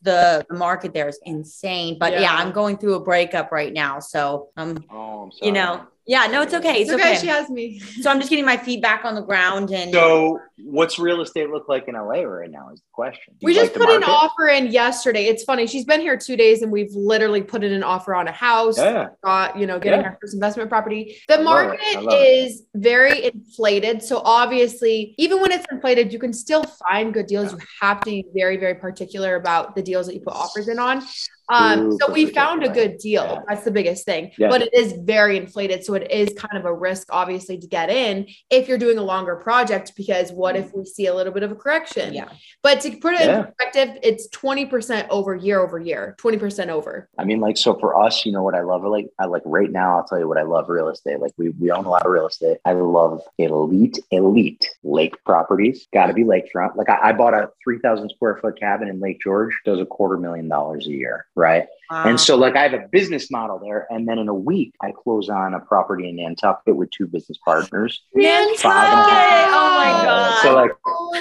the, 0.03 0.47
the 0.49 0.57
market 0.57 0.95
there 0.95 1.09
is 1.09 1.21
insane. 1.25 1.99
But 1.99 2.13
yeah. 2.13 2.21
Yeah. 2.23 2.35
I'm 2.37 2.51
going 2.53 2.79
through 2.79 2.95
a 2.95 3.01
breakup 3.01 3.53
right 3.53 3.73
now. 3.73 4.01
So 4.01 4.49
um, 4.57 4.83
Oh, 4.91 5.25
I'm 5.25 5.33
sorry. 5.33 5.47
you 5.49 5.53
know, 5.53 5.87
yeah, 6.07 6.27
no, 6.27 6.43
it's 6.43 6.53
okay. 6.55 6.81
It's 6.81 6.91
It's, 6.91 7.01
okay. 7.01 7.13
okay. 7.13 7.21
She 7.21 7.27
has 7.29 7.49
me. 7.49 7.79
so 7.79 8.11
I'm 8.11 8.19
just 8.19 8.29
getting 8.31 8.45
my 8.45 8.57
feedback 8.57 9.05
on 9.05 9.15
the 9.15 9.21
ground 9.23 9.71
and 9.71 9.93
So, 9.93 10.39
what's 10.59 10.99
real 10.99 11.21
estate 11.21 11.49
look 11.51 11.69
like 11.69 11.87
in 11.87 11.95
LA 11.95 12.23
right 12.23 12.51
now? 12.51 12.71
Is 12.73 12.81
the 12.81 12.87
question. 12.93 13.35
Do 13.41 13.47
We 13.47 13.55
just 13.55 13.77
like 13.77 13.87
put 13.87 13.97
an 13.97 14.03
offer 14.05 14.49
in 14.49 14.67
yesterday. 14.69 15.27
It's 15.27 15.45
funny. 15.45 15.67
She's 15.67 15.85
been 15.85 16.01
here 16.01 16.17
two 16.17 16.37
days, 16.37 16.63
and 16.63 16.73
we've 16.73 16.93
literally 16.93 17.43
put 17.43 17.63
in 17.63 17.73
an 17.73 17.83
offer 17.85 18.15
on 18.15 18.27
a 18.27 18.33
house. 18.33 18.79
Yeah. 18.79 19.09
Got 19.23 19.59
you 19.59 19.67
know 19.67 19.79
getting 19.79 20.01
Yeah. 20.01 20.07
our 20.09 20.19
first 20.21 20.35
investment 20.35 20.69
property. 20.71 21.17
The 21.29 21.39
market 21.43 21.81
is 21.87 21.95
love 21.97 22.07
it. 22.15 22.17
is 22.17 22.63
very 22.75 23.25
inflated. 23.25 24.03
So 24.03 24.23
obviously, 24.25 25.15
even 25.19 25.41
when 25.41 25.53
it's 25.53 25.67
inflated, 25.71 26.13
you 26.13 26.19
can 26.19 26.33
still 26.33 26.65
find 26.65 27.15
good 27.15 27.27
deals. 27.27 27.53
You 27.53 27.59
have 27.81 28.01
to 28.01 28.11
be 28.11 28.25
very 28.35 28.57
very 28.57 28.75
particular 28.75 29.37
about 29.37 29.77
the 29.77 29.83
deals 29.83 30.07
that 30.07 30.15
you 30.15 30.21
put 30.21 30.35
offers 30.35 30.67
in 30.69 30.79
on. 30.79 31.03
Um, 31.49 31.99
so 31.99 32.11
we 32.13 32.27
found 32.27 32.63
a 32.65 32.69
good 32.69 32.99
deal. 32.99 33.25
Yeah. 33.25 33.41
That's 33.49 33.65
the 33.65 33.71
biggest 33.71 34.05
thing. 34.05 34.33
Yeah. 34.39 34.49
But 34.49 34.63
it 34.63 34.73
is 34.75 34.95
very 35.03 35.37
inflated. 35.37 35.85
So 35.85 35.95
it 35.95 36.11
is 36.11 36.33
kind 36.39 36.57
of 36.57 36.65
a 36.65 36.73
risk, 36.73 37.09
obviously, 37.11 37.59
to 37.59 37.67
get 37.67 37.91
in 37.91 38.27
if 38.51 38.69
you're 38.69 38.79
doing 38.79 38.99
a 38.99 39.03
longer 39.03 39.37
project, 39.37 39.93
because 39.97 40.33
what 40.33 40.57
if 40.57 40.73
we 40.75 40.85
see 40.85 41.07
a 41.07 41.15
little 41.15 41.33
bit 41.33 41.43
of 41.43 41.51
a 41.53 41.55
correction? 41.55 42.15
yeah. 42.15 42.29
But 42.63 42.81
to 42.83 42.91
put 42.97 43.15
it 43.15 43.21
Yeah. 43.27 43.39
in 43.39 43.45
perspective, 43.47 43.99
it's 44.03 44.29
20% 44.29 45.07
over 45.11 45.35
year 45.35 45.61
over 45.61 45.79
year, 45.79 46.17
20% 46.21 46.69
over. 46.69 47.09
I 47.19 47.25
mean, 47.25 47.41
like, 47.41 47.57
so 47.57 47.75
for 47.79 47.97
us, 48.01 48.25
you 48.25 48.33
know 48.33 48.43
what 48.43 48.55
I 48.55 48.61
love? 48.63 48.85
Like, 48.85 49.09
I 49.19 49.27
like 49.27 49.43
right 49.45 49.71
now, 49.71 49.99
I'll 49.99 50.05
tell 50.05 50.19
you 50.19 50.29
what 50.29 50.39
I 50.39 50.43
love 50.43 50.69
real 50.69 50.89
estate. 50.89 51.21
Like, 51.21 51.33
we, 51.37 51.51
we 51.51 51.71
own 51.71 51.85
a 51.85 51.91
lot 51.91 52.07
of 52.07 52.13
real 52.13 52.27
estate. 52.27 52.59
I 52.65 52.73
love 52.73 53.21
elite, 53.39 53.99
elite 54.11 54.69
lake 54.85 55.23
properties. 55.25 55.87
Got 55.93 56.07
to 56.07 56.13
be 56.15 56.25
lakefront. 56.25 56.77
Like, 56.77 56.89
I, 56.89 57.11
I 57.11 57.13
bought 57.13 57.35
a 57.35 57.51
3,000 57.65 58.11
square 58.11 58.37
foot 58.37 58.59
cabin 58.59 58.89
in 58.89 59.01
Lake 59.01 59.21
George, 59.23 59.59
does 59.65 59.81
a 59.81 59.87
quarter 59.87 60.17
million 60.17 60.49
dollars 60.49 60.87
a 60.87 60.91
year, 60.91 61.27
right? 61.35 61.42
Wow. 61.91 62.05
And 62.05 62.19
so, 62.19 62.37
like, 62.37 62.57
I 62.57 62.63
have 62.63 62.73
a 62.73 62.87
business 62.91 63.31
model 63.31 63.59
there. 63.59 63.87
And 63.91 64.09
then 64.09 64.19
in 64.19 64.29
a 64.29 64.35
week, 64.35 64.75
I 64.81 64.93
close 64.93 65.29
on 65.29 65.53
a 65.53 65.61
property 65.61 66.09
in 66.09 66.17
Nantucket 66.17 66.75
with 66.75 66.91
two 66.91 67.07
business 67.07 67.39
partners. 67.45 68.03
Nantucket. 68.15 68.61
Five 68.61 68.89
and 68.89 69.01
a 69.01 69.13
half. 69.13 69.51
Oh 69.53 69.75
my 69.77 70.05
god. 70.05 70.43
So, 70.43 70.55
like, 70.55 70.71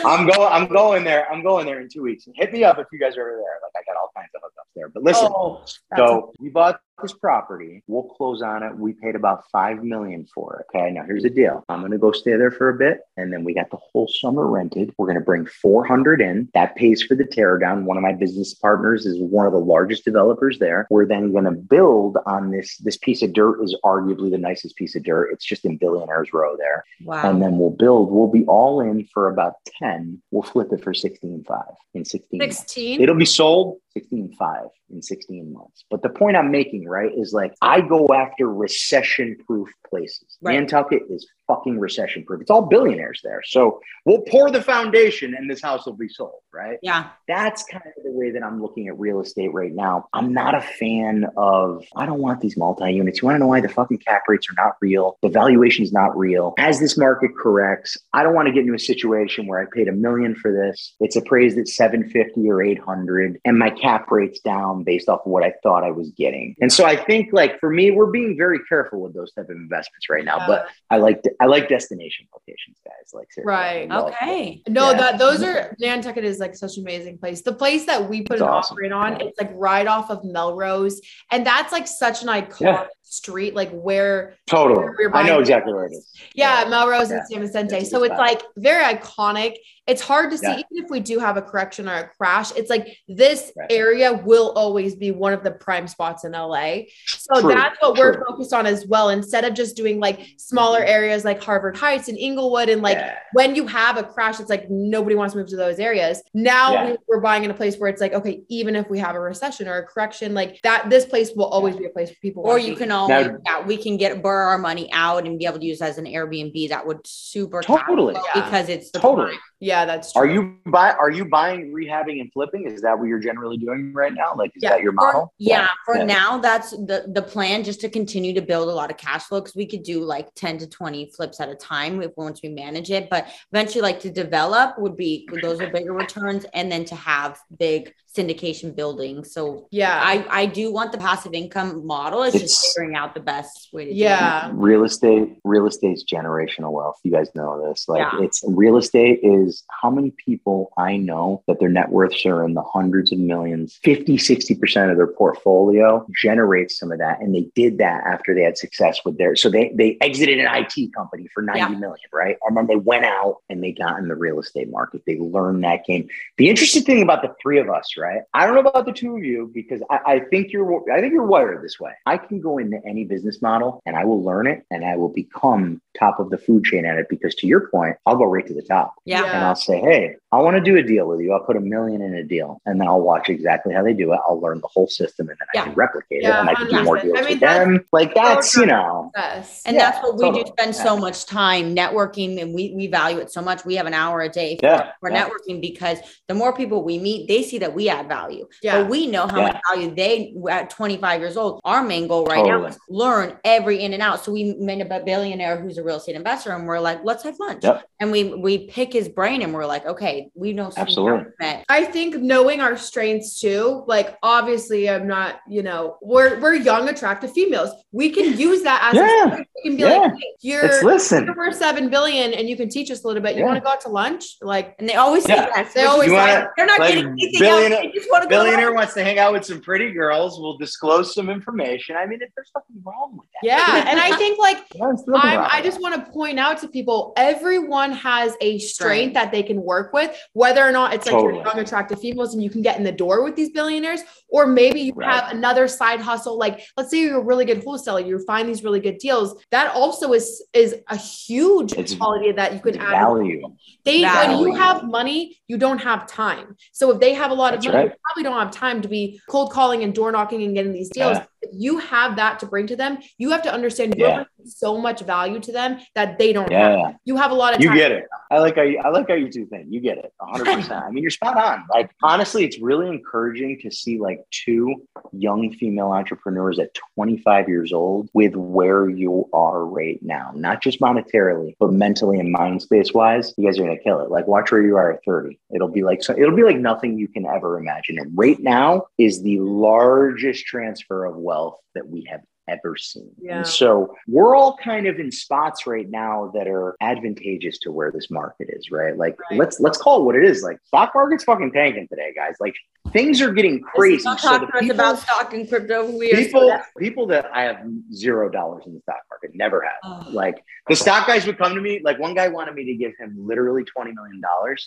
I'm 0.06 0.28
going, 0.28 0.54
I'm 0.54 0.68
going 0.68 1.04
there. 1.04 1.30
I'm 1.32 1.44
going 1.44 1.66
there 1.66 1.82
in 1.82 1.90
two 1.90 2.04
weeks. 2.04 2.26
Hit 2.36 2.54
me 2.54 2.64
up 2.64 2.80
if 2.80 2.88
you 2.94 3.00
guys 3.00 3.18
are 3.18 3.22
ever 3.22 3.32
there. 3.32 3.60
Like, 3.64 3.76
I 3.76 3.92
got 3.92 4.00
all 4.00 4.12
kinds 4.16 4.30
of 4.36 4.42
hookups 4.42 4.72
there. 4.76 4.90
But 4.90 5.04
listen, 5.04 5.30
oh, 5.36 5.64
so 5.98 6.32
we 6.40 6.50
bought 6.50 6.80
this 7.02 7.14
property. 7.14 7.84
We'll 7.88 8.04
close 8.04 8.42
on 8.42 8.64
it. 8.64 8.76
We 8.78 8.94
paid 8.94 9.16
about 9.16 9.44
five 9.52 9.84
million 9.84 10.26
for 10.34 10.60
it. 10.60 10.76
Okay. 10.76 10.92
Now 10.92 11.04
here's 11.06 11.24
the 11.24 11.30
deal. 11.30 11.64
I'm 11.70 11.82
gonna 11.82 11.98
go 11.98 12.12
stay 12.12 12.36
there 12.36 12.52
for 12.52 12.70
a 12.70 12.78
bit, 12.78 13.02
and 13.18 13.32
then 13.32 13.44
we 13.44 13.54
got 13.54 13.70
the 13.72 13.78
whole 13.78 14.08
summer 14.08 14.48
rented. 14.48 14.94
We're 14.98 15.08
gonna 15.08 15.22
bring 15.22 15.46
400 15.46 16.22
in. 16.22 16.50
That 16.54 16.76
pays 16.76 17.02
for 17.02 17.16
the 17.16 17.26
tear 17.26 17.58
down. 17.58 17.86
One 17.86 17.98
of 17.98 18.04
my 18.04 18.14
business 18.14 18.54
partners 18.54 19.06
is 19.06 19.20
one 19.20 19.46
of 19.46 19.52
the 19.52 19.60
largest 19.60 20.06
developers 20.06 20.60
there. 20.60 20.88
We're 20.90 21.06
then 21.06 21.32
gonna 21.34 21.52
build 21.52 22.18
on 22.26 22.52
this. 22.52 22.78
This 22.78 22.98
piece 22.98 23.22
of 23.22 23.34
dirt 23.34 23.62
is 23.64 23.76
arguably 23.84 24.32
the 24.32 24.38
nicest 24.38 24.76
piece 24.76 24.96
of 24.96 25.04
dirt. 25.04 25.32
It's 25.32 25.46
just 25.46 25.66
in 25.66 25.78
Billionaires 25.78 26.34
Row 26.34 26.56
there. 26.58 26.84
wow. 27.04 27.30
And 27.30 27.42
then 27.42 27.58
we'll 27.58 27.70
build. 27.72 28.12
We'll 28.12 28.28
be 28.28 28.46
all 28.46 28.82
in 28.82 29.06
for 29.14 29.30
about 29.30 29.54
10. 29.80 30.22
We'll 30.32 30.44
flip 30.44 30.72
it 30.72 30.84
for 30.84 30.94
16.5 30.94 31.76
in 31.94 32.06
16 32.06 32.40
months. 32.40 32.58
16. 32.58 33.02
It'll 33.02 33.16
be 33.16 33.26
sold 33.26 33.80
16.5 33.98 34.70
in 34.90 35.02
16 35.02 35.54
months. 35.54 35.86
But 35.90 36.02
the 36.02 36.10
point 36.10 36.38
I'm 36.38 36.52
making, 36.52 36.88
right, 36.92 37.12
is 37.16 37.34
like 37.34 37.54
I 37.62 37.82
go 37.82 38.08
after 38.14 38.54
recession 38.54 39.38
proof 39.48 39.70
places. 39.90 40.38
Right. 40.42 40.56
Nantucket 40.56 41.04
is 41.10 41.28
fucking 41.52 41.80
recession 41.80 42.24
proof. 42.24 42.42
It's 42.42 42.52
all 42.52 42.64
billionaires 42.64 43.22
there. 43.24 43.42
So 43.46 43.82
we'll 44.06 44.22
pour 44.22 44.52
the 44.52 44.62
foundation 44.62 45.36
and 45.36 45.50
this 45.50 45.62
house 45.62 45.86
will 45.86 45.94
be 45.94 46.08
sold, 46.08 46.42
right? 46.54 46.78
yeah. 46.82 47.10
That's 47.28 47.64
kind 47.64 47.84
of 47.86 48.04
the 48.04 48.12
way 48.12 48.32
that 48.32 48.44
I'm 48.44 48.62
looking 48.62 48.88
at 48.88 49.00
real 49.00 49.20
estate 49.22 49.54
right 49.54 49.74
now. 49.74 50.08
I'm 50.14 50.34
not 50.34 50.56
a 50.56 50.62
fan 50.62 51.28
of, 51.38 51.84
I 51.96 52.06
don't 52.06 52.20
want 52.20 52.42
these 52.42 52.58
multi 52.58 52.92
units. 52.92 53.22
You 53.22 53.28
want 53.28 53.36
to 53.36 53.40
know 53.40 53.48
why 53.48 53.62
the 53.62 53.70
fucking 53.70 54.00
cap 54.00 54.24
rates 54.28 54.48
are 54.50 54.64
not 54.64 54.76
real? 54.82 55.18
The 55.22 55.30
valuation 55.30 55.84
is 55.84 55.92
not 55.92 56.18
real. 56.18 56.54
As 56.58 56.80
this 56.80 56.98
market 56.98 57.32
corrects, 57.38 57.98
I 58.14 58.24
don't 58.24 58.34
want 58.34 58.48
to 58.48 58.54
get 58.54 58.62
into 58.62 58.74
a 58.74 58.80
situation 58.80 59.48
where 59.48 59.62
I 59.62 59.66
paid 59.74 59.88
a 59.88 59.94
million 59.94 60.36
for 60.36 60.52
this. 60.52 60.96
It's 61.00 61.16
appraised 61.16 61.58
at 61.58 61.68
750 61.68 62.50
or 62.50 62.62
800 62.62 63.40
and 63.46 63.58
my 63.58 63.70
cap 63.70 64.10
rate's 64.12 64.40
down 64.40 64.84
based 64.84 65.10
off 65.10 65.22
of 65.26 65.32
what 65.32 65.44
I 65.44 65.54
thought 65.64 65.84
I 65.84 65.92
was 65.92 66.12
getting. 66.12 66.56
And 66.62 66.72
so 66.72 66.86
I 66.86 66.96
think 66.96 67.30
like 67.34 67.60
for 67.60 67.70
me, 67.70 67.92
we're 67.92 68.12
being 68.12 68.38
very 68.38 68.60
careful 68.68 69.02
with 69.02 69.14
those 69.14 69.32
type 69.34 69.50
of 69.50 69.56
investments 69.56 70.10
right 70.10 70.26
now, 70.26 70.46
but 70.48 70.68
I 70.90 70.98
like, 70.98 71.24
I 71.42 71.46
like 71.46 71.68
destination 71.68 72.28
locations, 72.32 72.78
guys. 72.86 73.14
Like, 73.14 73.32
seriously, 73.34 73.50
Right. 73.50 73.88
I 73.92 73.96
love- 73.98 74.10
Okay. 74.14 74.62
No, 74.70 74.92
Yeah. 74.92 74.98
that 74.98 75.18
those 75.18 75.42
are 75.42 75.76
Nantucket 75.80 76.24
is 76.24 76.38
like 76.40 76.54
such 76.56 76.78
an 76.78 76.84
amazing 76.84 77.18
place. 77.18 77.42
The 77.42 77.54
place 77.54 77.86
that 77.88 78.08
we 78.08 78.22
put 78.22 78.36
It's 78.36 78.42
an 78.44 78.48
awesome. 78.48 78.76
offer 78.76 78.84
in 78.84 78.94
on, 78.94 79.14
Yeah. 79.20 79.26
it's 79.28 79.40
like 79.42 79.50
right 79.56 79.88
off 79.88 80.12
of 80.12 80.24
Melrose, 80.24 81.02
and 81.32 81.44
that's 81.46 81.72
like 81.72 81.88
such 81.88 82.22
an 82.22 82.28
iconic 82.28 82.60
Yeah. 82.60 82.88
Street, 83.12 83.54
like 83.54 83.70
where 83.72 84.36
Totally. 84.48 84.86
We're 84.98 85.12
I 85.14 85.24
know 85.24 85.40
exactly 85.40 85.74
where 85.74 85.86
it 85.86 85.92
is. 85.94 86.10
yeah, 86.34 86.66
Melrose 86.70 87.10
Yeah. 87.12 87.18
and 87.18 87.28
San 87.28 87.42
Vicente. 87.42 87.76
That's 87.80 87.90
So 87.90 88.00
good 88.00 88.06
it's 88.12 88.16
spot. 88.16 88.28
like 88.28 88.42
very 88.58 88.84
iconic. 88.84 89.56
It's 89.88 90.02
hard 90.02 90.32
to 90.32 90.38
see, 90.38 90.48
Yeah. 90.48 90.62
even 90.72 90.86
if 90.86 90.90
we 90.90 91.00
do 91.02 91.20
have 91.20 91.36
a 91.38 91.42
correction 91.42 91.90
or 91.90 91.94
a 91.96 92.08
crash. 92.18 92.56
It's 92.56 92.70
like 92.70 92.88
this 93.10 93.52
Right. 93.58 93.70
area 93.72 94.14
will 94.14 94.52
always 94.56 94.96
be 94.96 95.12
one 95.12 95.34
of 95.34 95.44
the 95.44 95.52
prime 95.52 95.88
spots 95.88 96.24
in 96.24 96.34
LA. 96.34 96.84
So 97.08 97.42
True, 97.42 97.54
that's 97.54 97.82
what 97.82 97.98
we're 97.98 98.24
focused 98.26 98.54
on 98.54 98.66
as 98.66 98.86
well. 98.88 99.10
Instead 99.10 99.44
of 99.44 99.54
just 99.54 99.76
doing 99.76 100.00
like 100.00 100.20
smaller 100.38 100.80
mm-hmm. 100.80 100.88
areas 100.90 101.26
like 101.26 101.44
Harvard 101.44 101.76
Heights 101.76 102.08
and 102.08 102.18
Inglewood, 102.18 102.70
and 102.70 102.82
like 102.82 102.98
Yeah. 102.98 103.16
when 103.34 103.56
you 103.56 103.68
have 103.68 103.98
a 103.98 104.04
crash, 104.04 104.40
it's 104.40 104.50
like 104.50 104.70
nobody 104.70 105.16
wants 105.16 105.34
to 105.34 105.40
move 105.40 105.50
to 105.50 105.58
those 105.58 105.80
areas. 105.80 106.22
Now 106.34 106.74
Yeah. 106.74 106.86
we, 106.92 106.98
we're 107.10 107.20
buying 107.20 107.44
in 107.44 107.52
a 107.52 107.56
place 107.56 107.78
where 107.78 107.90
it's 107.90 108.00
like, 108.00 108.14
okay, 108.14 108.44
even 108.48 108.76
if 108.78 108.90
we 108.90 109.00
have 109.00 109.16
a 109.16 109.20
recession 109.20 109.68
or 109.68 109.80
a 109.80 109.84
correction, 109.84 110.34
like 110.34 110.60
that, 110.64 110.90
this 110.90 111.06
place 111.06 111.32
will 111.36 111.48
always 111.48 111.76
be 111.76 111.86
a 111.86 111.90
place 111.90 112.10
for 112.10 112.20
people. 112.22 112.44
Or 112.46 112.58
you 112.60 112.74
be. 112.74 112.78
can 112.78 112.92
always, 113.02 113.28
Now- 113.28 113.38
yeah, 113.46 113.66
we 113.66 113.78
can 113.78 113.98
get 113.98 114.22
borrow 114.24 114.48
our 114.50 114.58
money 114.58 114.90
out 114.94 115.26
and 115.26 115.38
be 115.40 115.46
able 115.46 115.60
to 115.60 115.66
use 115.66 115.82
as 115.82 115.98
an 115.98 116.06
Airbnb. 116.06 116.70
That 116.70 116.86
would 116.86 117.00
super 117.06 117.62
Totally. 117.62 118.14
Yeah. 118.14 118.46
because 118.46 118.70
it's 118.70 118.92
the 118.92 119.00
Totally. 119.00 119.28
prime. 119.30 119.40
Yeah, 119.62 119.86
that's 119.86 120.12
true. 120.12 120.24
Are 120.24 120.28
you 120.28 120.58
buy? 120.66 120.92
Are 120.92 121.10
you 121.10 121.24
buying, 121.24 121.72
rehabbing, 121.74 122.20
and 122.20 122.30
flipping? 122.34 122.66
Is 122.70 122.82
that 122.82 123.00
what 123.00 123.06
you're 123.08 123.20
generally 123.20 123.58
doing 123.58 123.94
right 123.94 124.14
now? 124.14 124.34
Like, 124.36 124.52
is 124.58 124.64
Yeah. 124.64 124.72
that 124.72 124.82
your 124.82 124.92
For- 124.92 125.06
model? 125.06 125.34
yeah, 125.38 125.70
for 125.86 125.96
Yeah. 125.98 126.04
now, 126.04 126.38
that's 126.40 126.72
the 126.72 127.06
the 127.08 127.22
plan. 127.22 127.64
Just 127.64 127.80
to 127.82 127.90
continue 127.90 128.34
to 128.34 128.42
build 128.42 128.68
a 128.68 128.74
lot 128.74 128.92
of 128.92 128.98
cash 128.98 129.24
flow 129.24 129.40
because 129.40 129.56
we 129.56 129.66
could 129.66 129.84
do 129.84 130.02
like 130.04 130.28
ten 130.36 130.58
to 130.58 130.68
twenty 130.68 131.10
flips 131.16 131.40
at 131.40 131.48
a 131.48 131.56
time 131.56 132.02
if 132.02 132.12
once 132.18 132.42
we 132.44 132.50
manage 132.50 132.92
it. 132.92 133.10
But 133.10 133.28
eventually, 133.54 133.82
like 133.82 134.00
to 134.02 134.10
develop 134.10 134.78
would 134.80 134.98
be 134.98 135.28
those 135.42 135.62
are 135.62 135.70
bigger 135.70 135.94
returns, 135.94 136.46
and 136.54 136.72
then 136.72 136.84
to 136.86 136.96
have 136.96 137.40
big 137.58 137.94
syndication 138.18 138.76
building. 138.76 139.24
So 139.24 139.68
yeah. 139.72 140.02
I 140.04 140.26
I 140.42 140.46
do 140.46 140.74
want 140.74 140.92
the 140.92 140.98
passive 140.98 141.34
income 141.34 141.86
model. 141.88 142.24
It's, 142.24 142.34
just 142.34 142.44
It's- 142.44 142.74
figuring 142.74 142.82
figuring 142.82 142.96
out 142.96 143.14
the 143.14 143.20
best 143.22 143.70
way 143.74 143.86
to 143.86 143.94
Yeah. 143.94 144.50
do 144.50 144.54
real 144.58 144.84
estate 144.86 145.38
real 145.44 145.68
estate's 145.68 146.04
generational 146.04 146.72
wealth 146.72 146.98
you 147.04 147.12
guys 147.12 147.30
know 147.36 147.52
this 147.68 147.88
like 147.88 148.00
Yeah. 148.00 148.24
it's 148.26 148.44
real 148.48 148.78
estate 148.78 149.20
is 149.24 149.51
how 149.82 149.90
many 149.90 150.12
people 150.26 150.72
i 150.78 150.96
know 150.98 151.44
that 151.48 151.60
their 151.60 151.70
net 151.70 151.90
worths 151.90 152.26
are 152.26 152.44
in 152.46 152.54
the 152.54 152.62
hundreds 152.62 153.12
of 153.12 153.20
millions. 153.20 153.80
50 153.84 154.18
60% 154.18 154.92
of 154.92 154.98
their 154.98 155.08
portfolio 155.08 156.06
generates 156.22 156.78
some 156.80 156.92
of 156.92 157.00
that 157.00 157.20
and 157.22 157.34
they 157.36 157.48
did 157.56 157.78
that 157.78 158.04
after 158.06 158.34
they 158.36 158.44
had 158.44 158.58
success 158.58 159.02
with 159.06 159.18
their 159.18 159.36
so 159.36 159.50
they 159.50 159.72
they 159.76 159.98
exited 160.02 160.40
an 160.40 160.48
it 160.54 160.94
company 160.96 161.28
for 161.34 161.42
ninety 161.42 161.60
Yeah. 161.60 161.80
million, 161.80 162.10
right? 162.14 162.38
And 162.46 162.56
then 162.58 162.68
they 162.68 162.76
went 162.76 163.06
out 163.06 163.38
and 163.50 163.64
they 163.64 163.72
got 163.72 164.00
in 164.00 164.08
the 164.08 164.16
real 164.16 164.40
estate 164.40 164.70
market. 164.70 165.02
They 165.06 165.18
learned 165.18 165.64
that 165.64 165.86
game. 165.86 166.08
The 166.38 166.50
interesting 166.50 166.84
thing 166.84 167.02
about 167.02 167.22
the 167.22 167.34
three 167.42 167.60
of 167.60 167.70
us 167.70 167.96
right? 167.98 168.22
I 168.34 168.46
don't 168.46 168.56
know 168.56 168.62
about 168.70 168.86
the 168.86 168.94
two 168.94 169.16
of 169.18 169.24
you 169.24 169.52
because 169.54 169.82
i, 169.90 170.00
I 170.14 170.20
think 170.32 170.52
you're 170.52 170.68
i 170.92 171.00
think 171.02 171.14
you're 171.14 171.26
wired 171.26 171.64
this 171.64 171.80
way. 171.80 171.92
I 172.06 172.18
can 172.18 172.40
go 172.42 172.58
into 172.58 172.78
any 172.86 173.04
business 173.06 173.42
model 173.42 173.82
and 173.86 173.96
i 173.96 174.04
will 174.06 174.24
learn 174.24 174.48
it 174.48 174.64
and 174.72 174.86
i 174.86 174.96
will 174.96 175.10
become 175.24 175.82
top 175.98 176.20
of 176.20 176.30
the 176.30 176.38
food 176.38 176.64
chain 176.64 176.86
at 176.86 176.98
it 176.98 177.08
because 177.10 177.36
to 177.36 177.48
your 177.48 177.68
point 177.70 177.96
i'll 178.06 178.16
go 178.18 178.26
right 178.26 178.48
to 178.48 178.54
the 178.54 178.62
top 178.62 178.96
Yeah. 179.06 179.24
Yeah. 179.24 179.36
and 179.36 179.44
i'll 179.46 179.56
say 179.56 179.80
hey 179.80 180.16
i 180.32 180.40
want 180.40 180.56
to 180.56 180.62
do 180.62 180.78
a 180.78 180.84
deal 180.84 181.08
with 181.08 181.20
you 181.20 181.34
i'll 181.34 181.44
put 181.44 181.58
a 181.58 181.60
million 181.62 182.02
in 182.02 182.14
a 182.16 182.24
deal 182.24 182.62
and 182.66 182.80
then 182.80 182.88
i'll 182.88 183.02
watch 183.02 183.30
exactly 183.30 183.74
how 183.74 183.84
they 183.84 183.94
do 183.94 184.12
it 184.14 184.20
i'll 184.28 184.40
learn 184.40 184.60
the 184.62 184.68
whole 184.68 184.88
system 184.88 185.30
and 185.30 185.38
then 185.40 185.48
i 185.62 185.66
can 185.66 185.76
replicate 185.76 186.22
Yeah, 186.24 186.38
it 186.38 186.40
and 186.42 186.50
i 186.50 186.56
can 186.56 186.68
do 186.70 186.84
more 186.84 186.98
deals 186.98 187.18
I 187.18 187.22
mean, 187.22 187.30
with 187.32 187.40
them 187.42 187.86
like 187.92 188.14
that's 188.16 188.56
you 188.56 188.66
know 188.66 189.12
Yes. 189.16 189.62
And 189.66 189.76
Yeah, 189.76 189.92
that's 189.92 190.04
what 190.04 190.16
we 190.18 190.26
do 190.30 190.38
totally. 190.38 190.54
spend 190.58 190.76
so 190.76 190.96
much 190.98 191.26
time 191.26 191.76
networking 191.76 192.42
and 192.42 192.54
we, 192.54 192.74
we 192.76 192.88
value 192.88 193.18
it 193.20 193.32
so 193.32 193.42
much. 193.42 193.66
We 193.66 193.76
have 193.76 193.86
an 193.86 193.94
hour 193.94 194.22
a 194.22 194.30
day 194.30 194.58
for, 194.60 194.66
Yeah, 194.66 194.92
for 195.00 195.12
yeah. 195.12 195.28
networking 195.28 195.62
because 195.62 196.00
the 196.28 196.34
more 196.34 196.54
people 196.56 196.84
we 196.84 196.98
meet, 196.98 197.28
they 197.28 197.44
see 197.44 197.58
that 197.60 197.74
we 197.74 197.90
add 197.90 198.08
value. 198.08 198.48
Yeah. 198.64 198.82
But 198.82 198.90
we 198.90 199.08
know 199.08 199.28
how 199.28 199.38
Yeah. 199.40 199.44
much 199.54 199.62
value 199.70 199.94
they 199.96 200.34
at 200.50 200.70
25 200.70 201.20
years 201.22 201.38
old. 201.38 201.60
Our 201.66 201.84
main 201.84 202.08
goal 202.08 202.26
right 202.26 202.46
now 202.46 202.66
is 202.66 202.80
learn 202.90 203.38
every 203.44 203.82
in 203.84 203.94
and 203.94 204.02
out. 204.02 204.24
So 204.24 204.32
we 204.32 204.56
met 204.56 204.80
a 204.82 205.04
billionaire 205.04 205.60
who's 205.60 205.78
a 205.82 205.84
real 205.84 205.98
estate 205.98 206.16
investor 206.16 206.52
and 206.52 206.66
we're 206.68 206.80
like, 206.80 207.00
let's 207.04 207.24
have 207.24 207.38
lunch. 207.40 207.64
Yep. 207.64 207.84
And 208.00 208.12
we 208.12 208.34
we 208.34 208.68
pick 208.68 208.94
his 208.94 209.10
brain 209.10 209.42
and 209.42 209.54
we're 209.54 209.66
like, 209.66 209.86
okay, 209.86 210.30
we 210.36 210.54
know 210.54 210.72
Absolutely. 210.78 211.26
I 211.70 211.86
think 211.86 212.16
knowing 212.16 212.62
our 212.62 212.78
strengths 212.78 213.40
too, 213.40 213.84
like 213.88 214.18
obviously 214.24 214.90
I'm 214.90 215.08
not, 215.08 215.40
you 215.48 215.64
know, 215.64 215.98
we're 216.02 216.40
we're 216.40 216.56
young, 216.56 216.90
attractive 216.90 217.32
females. 217.34 217.72
We 217.92 218.10
can 218.12 218.38
use 218.38 218.62
that 218.64 218.90
as 218.90 218.96
Yeah. 218.96 219.36
a. 219.36 219.46
We 219.64 219.70
can 219.70 219.76
be 219.78 219.84
Yeah. 219.84 219.98
like, 219.98 220.14
hey, 220.14 220.34
you're 220.42 220.66
it's 220.66 220.84
listen 220.84 221.26
you're 221.26 221.52
seven 221.52 221.90
billion 221.90 222.34
and 222.34 222.50
you 222.50 222.56
can 222.56 222.70
teach 222.70 222.90
us 222.92 223.04
a 223.04 223.08
little 223.08 223.22
bit. 223.22 223.36
You 223.36 223.42
Yeah. 223.42 223.46
want 223.48 223.58
to 223.58 223.62
go 223.64 223.70
out 223.70 223.82
to 223.82 223.90
lunch? 223.90 224.38
Like 224.42 224.76
And 224.80 224.88
they 224.90 224.96
always 224.96 225.24
say 225.26 225.36
Yeah. 225.36 225.50
yes. 225.56 225.74
They 225.74 225.84
always 225.86 226.10
You 226.10 226.16
wanna- 226.16 226.50
they're 226.58 226.66
not 226.66 226.80
like, 226.80 226.94
getting 226.96 227.12
anything 227.12 227.40
billionaire- 227.40 227.78
else. 227.80 227.88
They 227.94 228.00
just 228.00 228.10
want 228.12 228.24
to 228.24 228.30
go 228.30 228.36
billionaire 228.44 228.66
lunch. 228.68 228.76
wants 228.76 228.94
to 228.96 229.04
hang 229.04 229.20
out 229.20 229.34
with 229.34 229.46
some 229.46 229.62
pretty 229.62 229.92
girls 229.92 230.40
we'll 230.40 230.58
disclose 230.58 231.14
some 231.14 231.30
information 231.30 231.96
i 231.96 232.06
mean 232.06 232.20
if 232.22 232.30
there's 232.36 232.52
nothing 232.56 232.82
wrong 232.84 233.18
with 233.18 233.28
that 233.34 233.48
yeah. 233.48 233.86
And 233.90 234.00
I 234.00 234.16
think 234.18 234.40
like 234.40 234.58
There's 234.80 235.04
I'm, 235.14 235.48
I 235.52 235.62
just 235.64 235.71
that. 235.76 235.82
want 235.82 236.06
to 236.06 236.12
point 236.12 236.40
out 236.40 236.60
to 236.60 236.68
people 236.68 237.14
everyone 237.18 237.92
has 237.94 238.36
a 238.42 238.60
strength 238.60 239.14
that 239.14 239.32
they 239.32 239.44
can 239.44 239.62
work 239.62 239.94
with, 239.94 240.16
whether 240.34 240.62
or 240.66 240.72
not 240.72 240.94
it's 240.94 241.06
like 241.06 241.14
Totally. 241.14 241.36
you're 241.36 241.46
young, 241.46 241.60
attractive 241.60 242.00
females 242.00 242.34
and 242.34 242.44
you 242.44 242.50
can 242.50 242.62
get 242.62 242.78
in 242.78 242.84
the 242.84 242.92
door 242.92 243.24
with 243.24 243.36
these 243.36 243.50
billionaires, 243.50 244.02
or 244.30 244.48
maybe 244.48 244.82
you 244.82 244.94
Right. 244.96 245.14
have 245.14 245.34
another 245.34 245.68
side 245.68 246.00
hustle. 246.00 246.38
Like, 246.38 246.62
let's 246.78 246.90
say 246.92 247.02
you're 247.02 247.20
a 247.20 247.24
really 247.24 247.46
good 247.46 247.64
wholesaler, 247.64 248.02
you 248.02 248.20
find 248.26 248.48
these 248.48 248.64
really 248.64 248.80
good 248.80 248.98
deals. 248.98 249.36
That 249.52 249.74
also 249.76 250.14
is 250.14 250.44
is 250.54 250.76
a 250.90 250.96
huge 250.96 251.74
It's 251.74 251.96
quality 251.96 252.32
that 252.34 252.54
you 252.54 252.60
can 252.60 252.78
add. 252.78 252.92
value 252.92 253.42
They 253.84 254.02
when 254.04 254.40
you 254.40 254.54
have 254.56 254.84
money, 254.84 255.40
you 255.48 255.58
don't 255.58 255.80
have 255.80 256.08
time. 256.08 256.56
So 256.72 256.92
if 256.92 257.00
they 257.00 257.14
have 257.14 257.32
a 257.32 257.34
lot 257.34 257.54
of 257.54 257.64
money, 257.64 257.76
right. 257.76 257.86
you 257.86 257.98
probably 258.06 258.24
don't 258.24 258.40
have 258.40 258.52
time 258.52 258.82
to 258.82 258.88
be 258.88 259.22
cold 259.30 259.52
calling 259.52 259.84
and 259.84 259.94
door 259.94 260.12
knocking 260.12 260.44
and 260.44 260.54
getting 260.54 260.74
these 260.74 260.90
deals. 260.90 261.18
Yeah. 261.18 261.26
You 261.52 261.78
have 261.80 262.16
that 262.18 262.40
to 262.40 262.46
bring 262.46 262.68
to 262.68 262.76
them, 262.76 263.00
you 263.18 263.32
have 263.32 263.42
to 263.44 263.54
understand 263.54 263.96
you're 263.98 264.08
Yeah. 264.10 264.24
so 264.46 264.78
much 264.78 265.02
value 265.02 265.40
to 265.40 265.52
them 265.52 265.80
that 265.96 266.18
they 266.20 266.34
don't 266.34 266.52
have. 266.52 266.80
yeah 266.80 266.94
You 267.06 267.16
have 267.18 267.32
a 267.32 267.34
lot 267.36 267.56
of 267.56 267.62
You 267.62 267.74
get 267.74 267.92
it. 267.92 268.06
I 268.30 268.40
like 268.40 268.56
how 268.56 268.62
you, 268.62 268.80
I 268.84 268.90
like 268.90 269.10
how 269.10 269.16
you 269.16 269.30
two 269.30 269.46
think. 269.48 269.68
You 269.70 269.82
get 269.82 269.98
it, 269.98 270.14
100. 270.20 270.46
percent 270.56 270.84
I 270.86 270.90
mean, 270.90 271.04
you're 271.04 271.12
spot 271.12 271.38
on. 271.38 271.66
Like 271.74 271.92
honestly, 272.02 272.46
it's 272.46 272.60
really 272.60 272.88
encouraging 272.88 273.60
to 273.62 273.72
see 273.72 274.00
like 274.00 274.22
two 274.32 274.88
young 275.12 275.52
female 275.54 275.88
entrepreneurs 275.92 276.58
at 276.60 276.74
25 276.96 277.50
years 277.50 277.74
old 277.74 278.10
with 278.14 278.36
where 278.36 278.88
you 278.90 279.28
are 279.34 279.66
right 279.66 280.00
now, 280.02 280.32
not 280.34 280.62
just 280.62 280.80
monetarily, 280.80 281.56
but 281.60 281.74
mentally 281.74 282.20
and 282.20 282.32
mind 282.32 282.62
space 282.62 282.94
wise. 282.94 283.34
You 283.38 283.46
guys 283.46 283.60
are 283.60 283.64
gonna 283.64 283.78
kill 283.80 284.00
it. 284.02 284.10
Like 284.10 284.28
watch 284.28 284.52
where 284.52 284.62
you 284.62 284.78
are 284.78 284.92
at 284.94 285.04
30. 285.06 285.38
It'll 285.54 285.68
be 285.68 285.84
like 285.84 286.02
so. 286.04 286.14
It'll 286.18 286.36
be 286.36 286.44
like 286.44 286.58
nothing 286.58 286.98
you 286.98 287.08
can 287.10 287.26
ever 287.26 287.58
imagine. 287.60 288.00
And 288.00 288.12
right 288.16 288.40
now 288.40 288.86
is 288.98 289.22
the 289.24 289.40
largest 289.42 290.46
transfer 290.46 291.04
of 291.06 291.16
wealth 291.32 291.58
that 291.76 291.88
we 291.88 292.06
have 292.12 292.22
ever 292.48 292.76
seen. 292.76 293.10
Yeah. 293.22 293.38
And 293.38 293.48
so 293.48 293.94
we're 294.08 294.36
all 294.36 294.58
kind 294.58 294.86
of 294.88 295.00
in 295.00 295.10
spots 295.12 295.66
right 295.68 295.90
now 295.90 296.32
that 296.34 296.48
are 296.48 296.76
advantageous 296.82 297.58
to 297.60 297.72
where 297.72 297.92
this 297.92 298.10
market 298.12 298.48
is, 298.50 298.72
right? 298.72 298.98
Like 298.98 299.16
Right. 299.30 299.40
let's 299.40 299.60
let's 299.60 299.78
call 299.78 300.02
it 300.02 300.04
what 300.06 300.16
it 300.16 300.26
is. 300.26 300.44
Like 300.44 300.58
stock 300.66 300.92
market's 300.94 301.24
fucking 301.24 301.52
tanking 301.54 301.88
today, 301.88 302.12
guys. 302.16 302.36
Like 302.42 302.56
things 302.92 303.22
are 303.22 303.32
getting 303.32 303.62
crazy. 303.62 304.04
Don't 304.04 304.20
So 304.20 304.28
talk 304.30 304.42
the 304.42 304.48
to 304.48 304.54
us 304.58 304.62
people, 304.62 304.76
about 304.76 304.98
stock 305.00 305.34
and 305.34 305.48
crypto. 305.48 305.90
We 305.98 306.12
are 306.12 306.18
so 306.18 306.24
people, 306.24 306.60
people 306.80 307.08
that 307.08 307.26
I 307.34 307.44
have 307.44 307.60
zero 307.94 308.28
dollars 308.30 308.64
in 308.66 308.74
the 308.74 308.82
stock 308.82 309.02
market, 309.10 309.32
never 309.34 309.62
have. 309.62 309.80
Oh. 310.08 310.10
Like 310.12 310.44
the 310.68 310.76
stock 310.76 311.08
guys 311.08 311.26
would 311.28 311.38
come 311.38 311.54
to 311.56 311.62
me, 311.62 311.80
like 311.84 312.00
one 312.00 312.14
guy 312.16 312.28
wanted 312.28 312.56
me 312.56 312.66
to 312.66 312.76
give 312.76 312.92
him 313.00 313.16
literally 313.18 313.64
$20 313.64 313.94
million. 313.94 314.22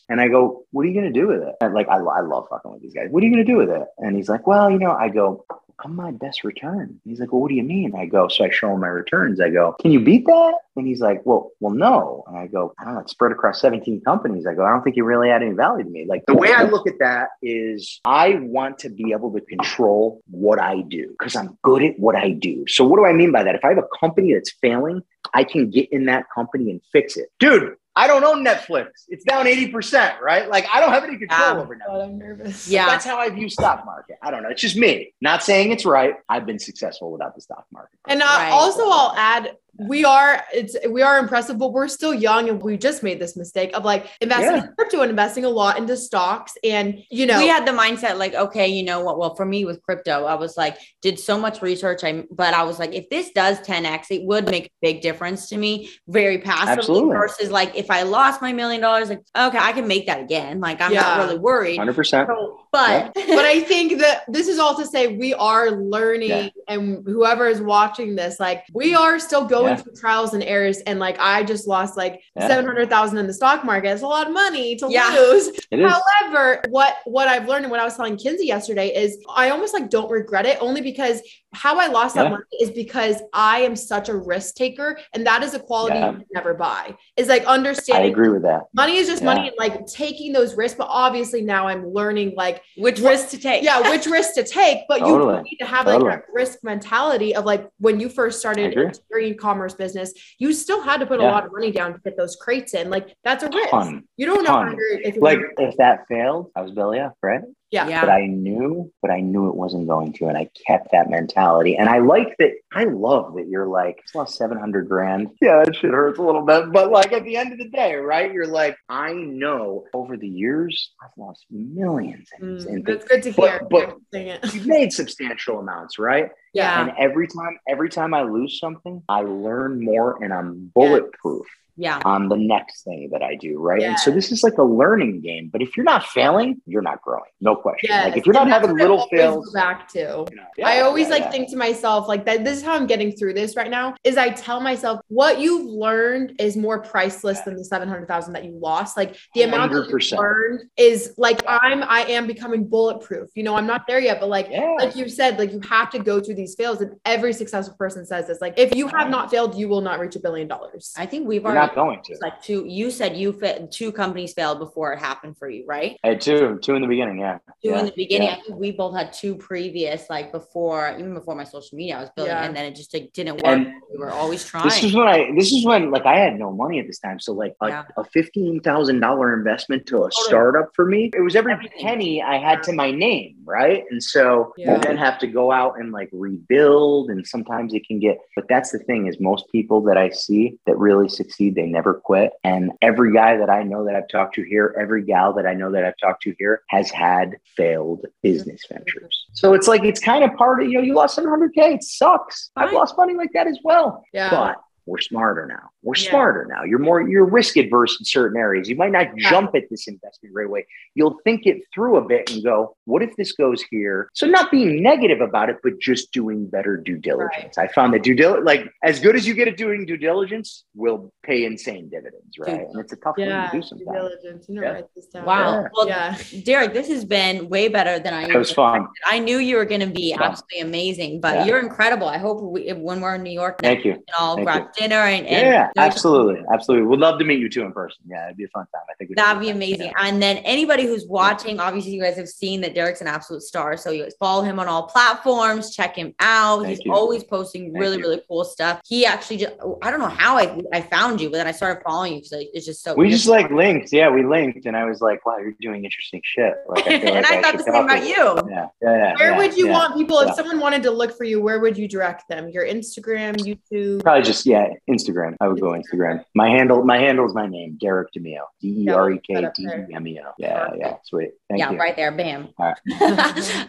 And 0.09 0.21
I 0.21 0.29
go, 0.29 0.65
what 0.71 0.83
are 0.85 0.89
you 0.89 0.95
going 0.99 1.13
to 1.13 1.21
do 1.21 1.27
with 1.27 1.43
it? 1.43 1.55
And 1.61 1.75
like, 1.75 1.89
I, 1.89 1.97
I 1.97 2.21
love 2.21 2.47
fucking 2.49 2.71
with 2.73 2.83
these 2.83 2.95
guys. 2.95 3.09
What 3.11 3.23
are 3.23 3.27
you 3.27 3.33
going 3.35 3.45
to 3.45 3.53
do 3.53 3.59
with 3.59 3.71
it? 3.71 3.87
And 3.99 4.17
he's 4.17 4.29
like, 4.29 4.47
well, 4.47 4.71
you 4.71 4.79
know, 4.79 4.93
I 4.93 5.09
go, 5.09 5.45
I'm 5.83 5.97
my 5.97 6.11
best 6.11 6.45
return. 6.45 7.01
He's 7.05 7.21
like, 7.21 7.33
well, 7.33 7.43
what 7.43 7.49
do 7.49 7.55
you 7.55 7.63
mean? 7.63 7.95
I 7.95 8.07
go, 8.07 8.29
so 8.29 8.45
I 8.45 8.51
show 8.51 8.73
him 8.73 8.81
my 8.81 8.89
returns. 8.89 9.41
I 9.41 9.51
go, 9.51 9.75
can 9.81 9.91
you 9.91 10.01
beat 10.01 10.27
that? 10.27 10.55
And 10.77 10.87
he's 10.87 11.01
like, 11.01 11.23
well, 11.25 11.53
well, 11.61 11.75
no. 11.75 12.25
And 12.27 12.37
I 12.37 12.47
go, 12.47 12.75
I 12.79 12.85
don't 12.85 12.95
know, 12.95 13.01
it's 13.01 13.13
spread 13.13 13.33
across 13.33 13.61
17 13.61 14.01
companies. 14.03 14.47
I 14.47 14.55
go, 14.55 14.65
I 14.65 14.71
don't 14.71 14.83
think 14.83 14.97
you 14.97 15.05
really 15.05 15.31
add 15.31 15.43
any 15.43 15.53
value 15.53 15.85
to 15.85 15.91
me. 15.91 16.05
Like 16.09 16.25
the 16.27 16.35
way 16.35 16.53
I 16.53 16.65
look 16.65 16.87
at 16.87 16.99
that 17.01 17.31
is 17.43 18.01
I 18.05 18.37
want 18.41 18.79
to 18.81 18.89
be 18.89 19.13
able 19.13 19.33
to 19.33 19.41
control 19.41 20.23
what 20.31 20.61
I 20.61 20.83
do 20.83 21.15
because 21.19 21.37
I'm 21.37 21.59
good 21.63 21.83
at 21.83 21.99
what 21.99 22.17
I 22.17 22.31
do. 22.31 22.65
So 22.69 22.85
what 22.85 22.97
do 22.97 23.07
I 23.07 23.13
mean 23.13 23.33
by 23.33 23.45
that? 23.45 23.55
If 23.55 23.65
I 23.65 23.69
have 23.69 23.79
a 23.79 23.99
company 23.99 24.35
that's 24.35 24.53
failing, 24.61 25.03
I 25.33 25.45
can 25.45 25.71
get 25.71 25.91
in 25.93 26.07
that 26.07 26.27
company 26.35 26.71
and 26.71 26.81
fix 26.93 27.17
it. 27.17 27.31
Dude, 27.39 27.77
I 27.97 28.07
don't 28.09 28.25
own 28.25 28.45
Netflix. 28.45 28.87
It's 29.09 29.25
down 29.25 29.47
80%, 29.47 30.21
right? 30.21 30.49
Like 30.49 30.67
I 30.73 30.81
don't 30.81 30.91
have 30.91 31.05
any 31.05 31.17
control 31.17 31.41
Yeah. 31.41 31.61
over 31.61 31.77
Netflix. 31.77 31.87
God, 31.87 32.01
I'm 32.01 32.19
nervous. 32.19 32.69
Yeah. 32.69 32.87
That's 32.87 33.05
how 33.05 33.19
I 33.19 33.31
view 33.31 33.49
stock 33.49 33.85
market. 33.87 34.17
I 34.23 34.31
don't 34.33 34.43
know. 34.43 34.49
It's 34.49 34.61
just 34.61 34.77
me. 34.77 35.15
Not 35.21 35.45
saying 35.45 35.71
it's 35.71 35.85
right. 35.85 36.15
I've 36.29 36.45
been 36.45 36.59
successful 36.59 37.13
without 37.13 37.35
the 37.37 37.41
stock 37.41 37.67
market. 37.73 37.99
And 38.09 38.21
uh, 38.21 38.25
Right. 38.27 38.51
also, 38.51 38.83
I'll 38.85 39.15
add, 39.17 39.57
we 39.79 40.05
are 40.05 40.43
it's 40.53 40.77
we 40.89 41.03
are 41.03 41.19
impressive, 41.19 41.59
but 41.59 41.73
we're 41.73 41.89
still 41.89 42.15
young, 42.15 42.49
and 42.49 42.63
we 42.63 42.77
just 42.77 43.03
made 43.03 43.21
this 43.21 43.37
mistake 43.37 43.73
of 43.75 43.85
like 43.85 44.07
investing 44.21 44.57
Yeah. 44.57 44.65
in 44.69 44.75
crypto 44.75 45.01
and 45.01 45.11
investing 45.11 45.45
a 45.45 45.49
lot 45.49 45.79
into 45.79 45.97
stocks, 45.97 46.53
and 46.63 47.03
you 47.11 47.27
know, 47.27 47.39
we 47.39 47.49
had 47.49 47.67
the 47.67 47.73
mindset 47.73 48.19
like, 48.19 48.35
okay, 48.35 48.69
you 48.69 48.83
know 48.85 49.01
what? 49.01 49.19
Well, 49.19 49.35
for 49.35 49.45
me 49.45 49.65
with 49.65 49.83
crypto, 49.83 50.25
I 50.25 50.35
was 50.35 50.57
like, 50.57 50.79
did 51.03 51.19
so 51.19 51.39
much 51.39 51.63
research. 51.63 52.05
I 52.05 52.25
but 52.31 52.55
I 52.55 52.63
was 52.65 52.79
like, 52.79 52.95
if 52.95 53.09
this 53.11 53.31
does 53.31 53.59
10x, 53.61 54.07
it 54.11 54.25
would 54.25 54.49
make 54.51 54.67
a 54.67 54.71
big 54.83 55.01
difference 55.01 55.49
to 55.49 55.57
me 55.57 55.91
very 56.09 56.39
passively 56.39 56.79
Absolutely. 56.79 57.17
versus 57.17 57.51
like 57.51 57.75
if 57.75 57.91
I 57.91 58.03
lost 58.03 58.41
my 58.43 58.53
million 58.53 58.81
dollars, 58.81 59.09
like, 59.09 59.23
okay, 59.37 59.59
I 59.59 59.73
can 59.73 59.89
make 59.89 60.07
that 60.07 60.21
again. 60.21 60.61
Like 60.61 60.81
I'm 60.81 60.93
Yeah. 60.93 61.01
not 61.03 61.19
really 61.27 61.39
worried. 61.39 61.79
100%. 61.79 62.27
So, 62.27 62.61
but 62.73 63.13
but 63.15 63.45
I 63.45 63.61
think 63.61 64.01
that 64.01 64.23
this 64.29 64.49
is 64.49 64.59
all 64.59 64.77
to 64.77 64.87
say 64.87 65.17
we 65.17 65.35
are 65.35 65.71
learning, 65.71 66.29
Yeah. 66.29 66.49
and 66.69 67.05
whoever 67.07 67.47
is 67.47 67.61
watching 67.61 68.15
this, 68.15 68.39
like 68.39 68.65
we 68.73 68.95
are 68.95 69.19
still 69.19 69.45
going 69.47 69.64
Yeah. 69.71 69.77
through 69.77 69.95
trials 69.95 70.35
and 70.35 70.43
errors. 70.43 70.79
And 70.87 70.99
like 70.99 71.17
I 71.19 71.43
just 71.45 71.67
lost 71.67 71.97
like 71.97 72.21
Yeah. 72.37 72.49
seven 72.49 72.65
hundred 72.67 72.89
thousand 72.91 73.19
in 73.19 73.27
the 73.27 73.35
stock 73.35 73.65
market. 73.65 73.89
It's 73.93 74.03
a 74.03 74.07
lot 74.07 74.27
of 74.27 74.33
money 74.33 74.77
to 74.77 74.89
Yeah. 74.91 75.09
lose. 75.19 75.51
However, 75.73 76.63
what 76.69 76.97
what 77.05 77.29
I've 77.29 77.49
learned 77.49 77.65
and 77.65 77.71
what 77.71 77.81
I 77.81 77.85
was 77.85 77.97
telling 77.97 78.17
Kinsey 78.17 78.47
yesterday 78.47 78.89
is 78.95 79.19
I 79.35 79.51
almost 79.51 79.75
like 79.75 79.91
don't 79.91 80.11
regret 80.11 80.47
it 80.47 80.59
only 80.61 80.81
because 80.81 81.21
how 81.55 81.79
I 81.79 81.87
lost 81.87 82.15
that 82.17 82.31
money 82.31 82.45
is 82.61 82.71
because 82.71 83.23
I 83.33 83.61
am 83.61 83.77
such 83.77 84.09
a 84.09 84.17
risk 84.17 84.55
taker, 84.57 84.99
and 85.13 85.27
that 85.27 85.43
is 85.43 85.55
a 85.55 85.59
quality 85.61 85.97
Yeah. 85.97 86.11
you 86.11 86.17
can 86.19 86.27
never 86.35 86.55
buy. 86.55 86.97
Is 87.17 87.29
like 87.29 87.45
understanding. 87.45 88.05
I 88.07 88.09
agree 88.11 88.29
with 88.29 88.43
that. 88.43 88.63
money 88.75 88.97
is 88.97 89.07
just 89.09 89.23
Yeah. 89.23 89.35
money 89.35 89.49
and 89.49 89.57
like 89.59 89.87
taking 89.87 90.33
those 90.33 90.57
risks. 90.57 90.77
But 90.77 90.89
obviously 90.91 91.43
now 91.43 91.69
I'm 91.69 91.87
learning 91.93 92.35
like 92.37 92.63
which 92.77 93.01
What- 93.01 93.11
risk 93.11 93.29
to 93.31 93.39
take? 93.39 93.63
yeah, 93.63 93.89
which 93.91 94.07
risk 94.07 94.35
to 94.35 94.43
take. 94.45 94.79
But 94.89 94.99
Totally. 95.01 95.37
you 95.37 95.43
need 95.43 95.57
to 95.61 95.67
have 95.67 95.87
like 95.87 95.95
Totally. 95.95 96.11
that 96.13 96.25
risk 96.33 96.59
mentality 96.65 97.35
of 97.35 97.45
like 97.45 97.69
when 97.79 98.01
you 98.01 98.09
first 98.09 98.41
started 98.41 98.73
agree. 98.73 98.91
your 99.11 99.21
e-commerce 99.21 99.75
business, 99.75 100.13
you 100.39 100.53
still 100.53 100.83
had 100.83 100.99
to 101.01 101.07
put 101.07 101.21
a 101.21 101.23
lot 101.25 101.45
of 101.47 101.53
money 101.53 101.71
down 101.71 101.93
to 101.93 101.99
get 102.01 102.17
those 102.17 102.37
crates 102.37 102.75
in. 102.75 102.91
Like 102.91 103.15
that's 103.25 103.43
a 103.45 103.49
risk. 103.49 103.71
Ton. 103.71 104.05
You 104.17 104.27
don't 104.27 104.43
know 104.45 104.51
Ton. 104.51 104.77
you're, 104.77 105.01
if 105.01 105.15
you're 105.15 105.23
Like 105.25 105.39
if 105.59 105.77
that 105.77 106.07
failed, 106.09 106.51
I 106.57 106.63
was 106.63 106.73
belly 106.73 106.99
up, 107.01 107.15
right? 107.23 107.41
Yeah. 107.75 107.89
Yeah. 107.89 108.01
But 108.03 108.11
I 108.11 108.27
knew, 108.27 108.93
but 109.03 109.11
I 109.11 109.19
knew 109.21 109.49
it 109.49 109.57
wasn't 109.57 109.89
going 109.89 110.13
to. 110.15 110.27
And 110.29 110.39
I 110.39 110.49
kept 110.67 110.93
that 110.93 111.11
mentality. 111.11 111.77
And 111.77 111.89
I 111.89 111.99
like 111.99 112.37
that. 112.39 112.53
I 112.73 112.85
love 112.85 113.35
that 113.35 113.49
you're 113.49 113.67
like, 113.67 113.99
it's 114.05 114.15
lost 114.15 114.37
700 114.37 114.89
grand. 114.89 115.31
Yeah, 115.41 115.65
that 115.65 115.75
shit 115.75 115.91
hurts 115.91 116.21
a 116.21 116.23
little 116.23 116.43
bit. 116.47 116.71
But 116.73 116.93
like 116.93 117.13
at 117.13 117.25
the 117.25 117.37
end 117.37 117.53
of 117.53 117.59
the 117.59 117.69
day, 117.69 117.97
right? 117.97 118.33
You're 118.33 118.47
like, 118.47 118.77
I 118.89 119.13
know 119.13 119.87
over 119.93 120.17
the 120.17 120.29
years, 120.29 120.93
I've 121.03 121.11
lost 121.17 121.47
millions. 121.51 122.29
in- 122.41 122.45
Mm, 122.59 122.67
in 122.69 122.83
that's 122.85 123.05
good 123.07 123.23
to 123.25 123.33
But- 123.33 123.51
hear. 123.51 123.67
but- 123.69 123.97
Dang. 124.13 124.39
You've 124.53 124.67
made 124.69 124.93
substantial 124.93 125.59
amounts, 125.59 125.99
right? 125.99 126.31
Yeah. 126.53 126.81
And 126.81 126.93
every 126.97 127.27
time, 127.27 127.59
every 127.69 127.89
time 127.89 128.15
I 128.15 128.23
lose 128.23 128.61
something, 128.61 129.03
I 129.09 129.23
learn 129.23 129.85
more 129.85 130.23
and 130.23 130.33
I'm 130.33 130.71
bulletproof 130.77 131.47
Yeah. 131.77 132.01
on 132.05 132.29
the 132.29 132.37
next 132.37 132.83
thing 132.85 133.09
that 133.13 133.23
I 133.23 133.35
do, 133.35 133.59
right? 133.59 133.83
And 133.83 133.99
so 133.99 134.11
this 134.11 134.31
is 134.31 134.43
like 134.43 134.59
a 134.59 134.63
learning 134.63 135.21
game. 135.23 135.49
But 135.53 135.61
if 135.63 135.77
you're 135.77 135.85
not 135.85 136.05
failing, 136.07 136.61
you're 136.67 136.83
not 136.83 137.03
growing. 137.03 137.31
No 137.41 137.57
question. 137.57 137.89
Yes. 137.91 138.05
Like 138.11 138.17
if 138.17 138.27
you're 138.27 138.33
not 138.33 138.43
And 138.45 138.53
that's 138.53 138.63
having 138.67 138.79
little 138.79 139.07
fails, 139.09 139.53
back 139.53 139.89
to. 139.89 139.99
you 140.31 140.37
know, 140.37 140.65
I 140.65 140.81
always 140.83 141.07
yeah, 141.09 141.15
like 141.15 141.23
yeah. 141.25 141.31
think 141.31 141.51
to 141.51 141.57
myself 141.57 142.07
like 142.09 142.25
that 142.27 142.45
this 142.45 142.59
is 142.59 142.65
how 142.65 142.75
I'm 142.75 142.87
getting 142.87 143.13
through 143.13 143.35
this 143.35 143.57
right 143.57 143.71
now 143.71 143.95
is 144.05 144.17
I 144.17 144.31
tell 144.31 144.61
myself 144.61 145.01
what 145.09 145.41
you've 145.41 145.67
learned 145.67 146.37
is 146.39 146.57
more 146.57 146.81
priceless 146.81 147.41
than 147.41 147.57
the 147.57 147.65
700,000 147.65 148.33
that 148.35 148.45
you 148.45 148.53
lost 148.59 148.97
like 148.97 149.17
the 149.35 149.43
amount 149.43 149.73
that 149.73 149.89
you've 149.89 150.01
100%. 150.01 150.17
learned 150.19 150.61
is 150.77 151.15
like 151.17 151.41
I'm 151.49 151.83
I 151.83 152.03
am 152.03 152.27
becoming 152.27 152.67
bulletproof 152.69 153.31
you 153.35 153.43
know 153.43 153.57
I'm 153.57 153.67
not 153.67 153.87
there 153.89 153.99
yet 154.01 154.21
but 154.21 154.29
like 154.29 154.49
Yeah. 154.51 154.75
like 154.79 154.95
you 154.97 155.09
said 155.09 155.39
like 155.39 155.53
you 155.53 155.61
have 155.69 155.91
to 155.91 155.99
go 155.99 156.21
through 156.21 156.35
these 156.37 156.55
fails 156.55 156.81
and 156.81 156.93
every 157.05 157.33
successful 157.33 157.77
person 157.77 158.07
says 158.07 158.27
this 158.29 158.41
like 158.41 158.55
if 158.59 158.75
you 158.75 158.87
have 158.89 159.11
not 159.11 159.31
failed 159.31 159.57
you 159.57 159.69
will 159.69 159.81
not 159.81 159.99
reach 159.99 160.17
a 160.17 160.21
billion 160.21 160.47
dollars 160.49 160.93
I 160.97 161.07
think 161.07 161.27
we've 161.27 161.43
You're 161.43 161.51
already 161.53 161.64
not 161.67 161.75
going 161.75 162.03
to. 162.05 162.17
like 162.21 162.43
two. 162.43 162.65
You 162.67 162.91
said 162.91 163.17
you 163.17 163.33
fit 163.33 163.71
two 163.71 163.93
companies 163.93 164.33
failed 164.33 164.59
before 164.59 164.93
it 164.93 164.99
happened 164.99 165.37
for 165.39 165.49
you, 165.49 165.65
right? 165.67 165.99
I 166.05 166.09
had 166.09 166.21
two, 166.21 166.59
two 166.63 166.75
in 166.75 166.83
the 166.83 166.89
beginning. 166.89 167.19
Yeah. 167.21 167.39
Two 167.63 167.71
yeah. 167.71 167.81
in 167.81 167.87
the 167.87 167.93
beginning. 167.97 168.29
yeah. 168.29 168.37
I 168.37 168.41
think 168.41 168.59
we 168.59 168.73
both 168.73 168.95
had 168.97 169.13
two 169.13 169.35
previous, 169.37 170.09
like 170.11 170.33
before, 170.33 170.95
even 170.99 171.15
before 171.15 171.35
my 171.35 171.45
social 171.45 171.77
media 171.77 171.97
I 171.97 172.01
was 172.01 172.11
building, 172.11 172.33
Yeah. 172.35 172.45
and 172.45 172.57
then 172.57 172.65
it 172.67 172.75
just 172.75 172.93
like, 172.95 173.13
didn't 173.13 173.37
work. 173.37 173.47
And 173.47 173.73
we 173.91 173.99
were 173.99 174.11
always 174.11 174.45
trying. 174.45 174.65
This 174.65 174.83
is 174.83 174.95
when 174.95 175.09
I. 175.09 175.31
This 175.37 175.53
is 175.53 175.65
when 175.65 175.91
like 175.91 176.07
I 176.07 176.17
had 176.19 176.39
no 176.39 176.53
money 176.53 176.79
at 176.81 176.87
this 176.87 176.99
time. 176.99 177.19
So 177.21 177.33
like 177.33 177.55
a, 177.61 177.69
Yeah. 177.69 177.85
a 177.97 178.05
fifteen 178.05 178.61
thousand 178.61 179.01
dollar 179.01 179.35
investment 179.37 179.87
to 179.87 180.05
a 180.05 180.09
startup 180.13 180.71
for 180.75 180.85
me, 180.87 181.11
it 181.15 181.21
was 181.21 181.37
every 181.37 181.53
Everything. 181.53 181.87
penny 181.87 182.23
I 182.23 182.39
had 182.39 182.63
to 182.65 182.73
my 182.73 182.91
name, 182.91 183.37
right? 183.45 183.85
And 183.91 184.03
so 184.03 184.53
Yeah. 184.57 184.75
you 184.75 184.81
then 184.81 184.97
have 184.97 185.19
to 185.21 185.27
go 185.27 185.53
out 185.53 185.79
and 185.79 185.93
like 185.93 186.09
rebuild, 186.13 187.11
and 187.11 187.27
sometimes 187.27 187.75
it 187.75 187.87
can 187.87 187.99
get. 188.01 188.19
But 188.35 188.47
that's 188.49 188.71
the 188.73 188.79
thing 188.81 189.07
is 189.07 189.21
most 189.21 189.45
people 189.53 189.81
that 189.83 189.97
I 189.97 190.11
see 190.11 190.59
that 190.67 190.77
really 190.79 191.09
succeed, 191.09 191.54
they 191.55 191.67
never 191.67 191.95
quit. 191.95 192.33
And 192.43 192.73
every 192.83 193.13
guy 193.13 193.37
that 193.37 193.51
I 193.51 193.63
know 193.63 193.85
that 193.85 193.95
I've 193.95 194.09
talked 194.09 194.35
to 194.37 194.43
here, 194.43 194.75
every 194.79 195.03
gal 195.03 195.33
that 195.35 195.47
I 195.47 195.55
know 195.55 195.71
that 195.73 195.85
I've 195.85 195.97
talked 195.97 196.23
to 196.25 196.35
here 196.39 196.63
has 196.69 196.91
had 196.91 197.37
failed 197.57 198.05
business 198.23 198.63
ventures. 198.71 199.27
So 199.33 199.55
it's 199.55 199.69
like 199.69 199.85
it's 199.85 200.01
kind 200.01 200.25
of 200.25 200.35
part 200.37 200.63
of 200.63 200.69
you 200.69 200.75
know 200.79 200.85
you 200.85 200.95
lost 200.95 201.15
seven 201.15 201.31
hundred 201.31 201.55
k. 201.55 201.75
It 201.75 201.83
sucks. 201.83 202.51
I've 202.57 202.73
lost 202.73 202.97
money 202.97 203.15
like 203.15 203.31
that 203.35 203.47
as 203.47 203.59
well. 203.65 204.05
yeah 204.13 204.31
But 204.31 204.57
we're 204.87 204.99
smarter 204.99 205.47
now. 205.47 205.71
We're 205.83 205.95
Yeah. 205.97 206.11
smarter 206.11 206.47
now. 206.49 206.63
You're 206.65 206.79
more 206.79 207.01
you're 207.09 207.25
risk 207.25 207.57
adverse 207.57 207.97
in 207.99 208.05
certain 208.05 208.39
areas. 208.39 208.69
You 208.69 208.77
might 208.77 208.93
not 208.93 209.09
Yeah. 209.17 209.31
jump 209.31 209.55
at 209.55 209.65
this 209.71 209.87
investment 209.89 210.35
right 210.35 210.47
away. 210.47 210.67
You'll 210.95 211.19
think 211.25 211.47
it 211.47 211.63
through 211.75 211.97
a 211.97 212.05
bit 212.05 212.31
and 212.33 212.43
go, 212.45 212.77
what 212.85 213.03
if 213.03 213.15
this 213.17 213.33
goes 213.33 213.63
here? 213.71 214.09
So 214.13 214.27
not 214.27 214.51
being 214.51 214.83
negative 214.83 215.21
about 215.21 215.49
it, 215.51 215.57
but 215.63 215.79
just 215.81 216.13
doing 216.13 216.47
better 216.47 216.77
due 216.77 216.97
diligence. 216.99 217.57
I 217.59 217.67
found 217.69 217.95
that 217.95 218.03
due 218.03 218.15
diligence, 218.15 218.45
like 218.47 218.71
as 218.83 219.01
good 219.01 219.17
as 219.17 219.27
you 219.27 219.35
get 219.35 219.49
at 219.49 219.57
doing 219.57 219.87
due 219.87 219.97
diligence, 219.97 220.65
will 220.75 221.13
pay 221.23 221.45
insane 221.45 221.89
dividends, 221.89 222.39
right? 222.39 222.59
Dude. 222.61 222.69
And 222.71 222.81
it's 222.81 222.93
a 222.93 222.97
tough 222.97 223.15
yeah 223.17 223.51
thing 223.51 223.61
to 223.63 223.69
do 223.69 223.75
due 223.77 223.85
sometimes. 223.87 223.97
diligence 224.11 224.49
you 224.49 224.55
know 224.57 224.63
Yeah. 224.63 224.73
write 224.73 224.87
this 224.95 225.07
down 225.07 225.25
wow. 225.25 225.61
Yeah. 225.63 225.69
Well, 225.75 225.89
yeah 225.89 226.17
Derek, 226.45 226.73
this 226.75 226.89
has 226.89 227.05
been 227.05 227.49
way 227.49 227.69
better 227.69 227.99
than 227.99 228.13
I. 228.15 228.25
It 228.29 228.35
was 228.37 228.53
fun. 228.53 228.87
I 229.07 229.19
knew 229.19 229.39
you 229.39 229.57
were 229.57 229.65
going 229.65 229.81
to 229.81 229.87
be 229.87 230.13
absolutely 230.15 230.61
amazing, 230.61 231.21
but 231.21 231.35
Yeah. 231.35 231.45
you're 231.47 231.61
incredible. 231.61 232.07
I 232.09 232.19
hope 232.19 232.41
we, 232.43 232.71
when 232.73 233.01
we're 233.01 233.15
in 233.15 233.23
New 233.23 233.31
York, 233.31 233.63
next, 233.63 233.75
Thank 233.75 233.85
you. 233.85 233.93
we 233.93 233.97
can 233.99 234.15
all 234.19 234.37
Thank 234.37 234.47
grab 234.49 234.74
dinner 234.77 234.97
and, 234.97 235.27
and 235.27 235.47
Yeah, 235.47 235.67
you 235.67 235.73
know, 235.77 235.87
absolutely. 235.87 236.45
Absolutely. 236.53 236.87
Would 236.87 237.01
love 237.01 237.19
to 237.19 237.25
meet 237.25 237.39
you 237.39 237.49
too 237.49 237.63
in 237.63 237.73
person. 237.73 237.99
Yeah, 238.07 238.27
it'd 238.27 238.37
be 238.37 238.45
a 238.45 238.49
fun 238.49 238.67
time. 238.75 238.83
I 238.91 238.95
think 238.95 239.11
it'd 239.11 239.19
That'd 239.19 239.41
be 239.41 239.47
fun. 239.49 239.57
amazing. 239.57 239.87
Yeah. 239.87 239.93
And 239.99 240.23
then 240.23 240.39
anybody 240.39 240.85
who's 240.87 241.07
watching, 241.07 241.61
obviously, 241.61 241.93
you 241.93 242.03
guys 242.03 242.17
have 242.17 242.29
seen 242.29 242.61
that 242.63 242.75
Derek's 242.75 243.01
an 243.01 243.07
absolute 243.07 243.43
star. 243.43 243.77
So 243.77 243.91
you 243.91 244.03
guys 244.03 244.15
follow 244.19 244.43
him 244.43 244.59
on 244.59 244.69
all 244.69 244.85
platforms, 244.85 245.75
check 245.75 245.97
him 245.97 246.15
out. 246.21 246.63
Thank 246.63 246.79
He's 246.79 246.87
you. 246.87 246.93
always 246.93 247.25
posting 247.25 247.73
Thank 247.73 247.79
really, 247.79 247.97
you. 247.99 248.03
really 248.03 248.23
cool 248.29 248.45
stuff. 248.45 248.81
He 248.85 249.07
actually 249.07 249.39
just, 249.39 249.55
I 249.83 249.91
don't 249.91 250.01
know 250.01 250.09
how 250.09 250.37
I, 250.37 250.61
I 250.73 250.81
found 250.81 251.21
you, 251.21 251.31
but 251.31 251.39
then 251.39 251.47
I 251.47 251.53
started 251.53 251.83
following 251.83 252.15
you 252.15 252.21
because 252.21 252.47
it's 252.53 252.67
just 252.67 252.83
so 252.83 252.95
We 252.95 253.11
just 253.11 253.27
like 253.27 253.51
linked. 253.51 253.93
Yeah, 253.93 254.11
we 254.11 254.25
linked, 254.25 254.67
and 254.67 254.77
I 254.77 254.85
was 254.85 255.01
like, 255.01 255.25
"Wow, 255.27 255.39
you're 255.39 255.55
doing 255.61 255.85
interesting 255.85 256.21
shit." 256.25 256.55
Like, 256.69 256.87
I 256.87 257.01
feel 257.01 257.09
and 257.15 257.23
like 257.25 257.33
I 257.33 257.43
thought 257.43 257.51
should 257.53 257.61
the 257.61 257.65
same 257.65 257.85
about 257.85 258.01
to 258.01 258.07
you. 258.07 258.15
Yeah, 258.51 258.67
yeah, 258.83 258.97
yeah. 258.97 259.15
Where 259.19 259.31
yeah, 259.33 259.37
would 259.39 259.57
you 259.57 259.67
yeah. 259.67 259.73
want 259.73 259.95
people, 259.97 260.19
if 260.21 260.35
someone 260.35 260.61
wanted 260.61 260.83
to 260.85 260.91
look 260.91 261.17
for 261.17 261.25
you, 261.25 261.41
where 261.41 261.61
would 261.61 261.77
you 261.77 261.89
direct 261.89 262.29
them? 262.29 262.49
Your 262.49 262.65
Instagram, 262.65 263.37
YouTube? 263.37 264.03
Probably 264.03 264.23
just 264.23 264.47
yeah, 264.47 264.64
Instagram. 264.89 265.37
I 265.41 265.49
would 265.49 265.61
go 265.61 265.69
Instagram. 265.71 266.25
My 266.35 266.49
handle, 266.49 266.85
my 266.85 266.99
handle 266.99 267.27
is 267.27 267.35
my 267.35 267.47
name, 267.47 267.77
Derek 267.81 268.09
Demeo. 268.17 268.45
D 268.61 268.85
E 268.85 268.89
R 268.89 269.11
E 269.13 269.19
K 269.27 269.47
D 269.55 269.67
E 269.67 269.95
M 269.95 270.07
E 270.07 270.21
O. 270.25 270.33
Yeah, 270.39 270.71
yeah, 270.77 270.97
sweet. 271.05 271.31
Thank 271.49 271.61
yeah, 271.61 271.71
you. 271.71 271.79
right 271.79 271.97
there. 271.97 272.13
Bam. 272.13 272.49
All 272.59 272.75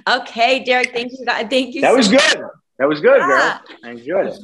okay, 0.22 0.64
Derek, 0.64 0.91
thank 0.93 1.12
you. 1.12 1.26
Thank 1.26 1.76
you. 1.76 1.82
That 1.82 1.91
so 1.91 1.98
was 1.98 2.08
good. 2.08 2.43
That 2.78 2.89
was 2.89 3.00
good, 3.00 3.18
Yeah. 3.20 3.28
girl. 3.28 3.78
I 3.84 3.89
enjoyed 3.91 4.28
it. 4.28 4.39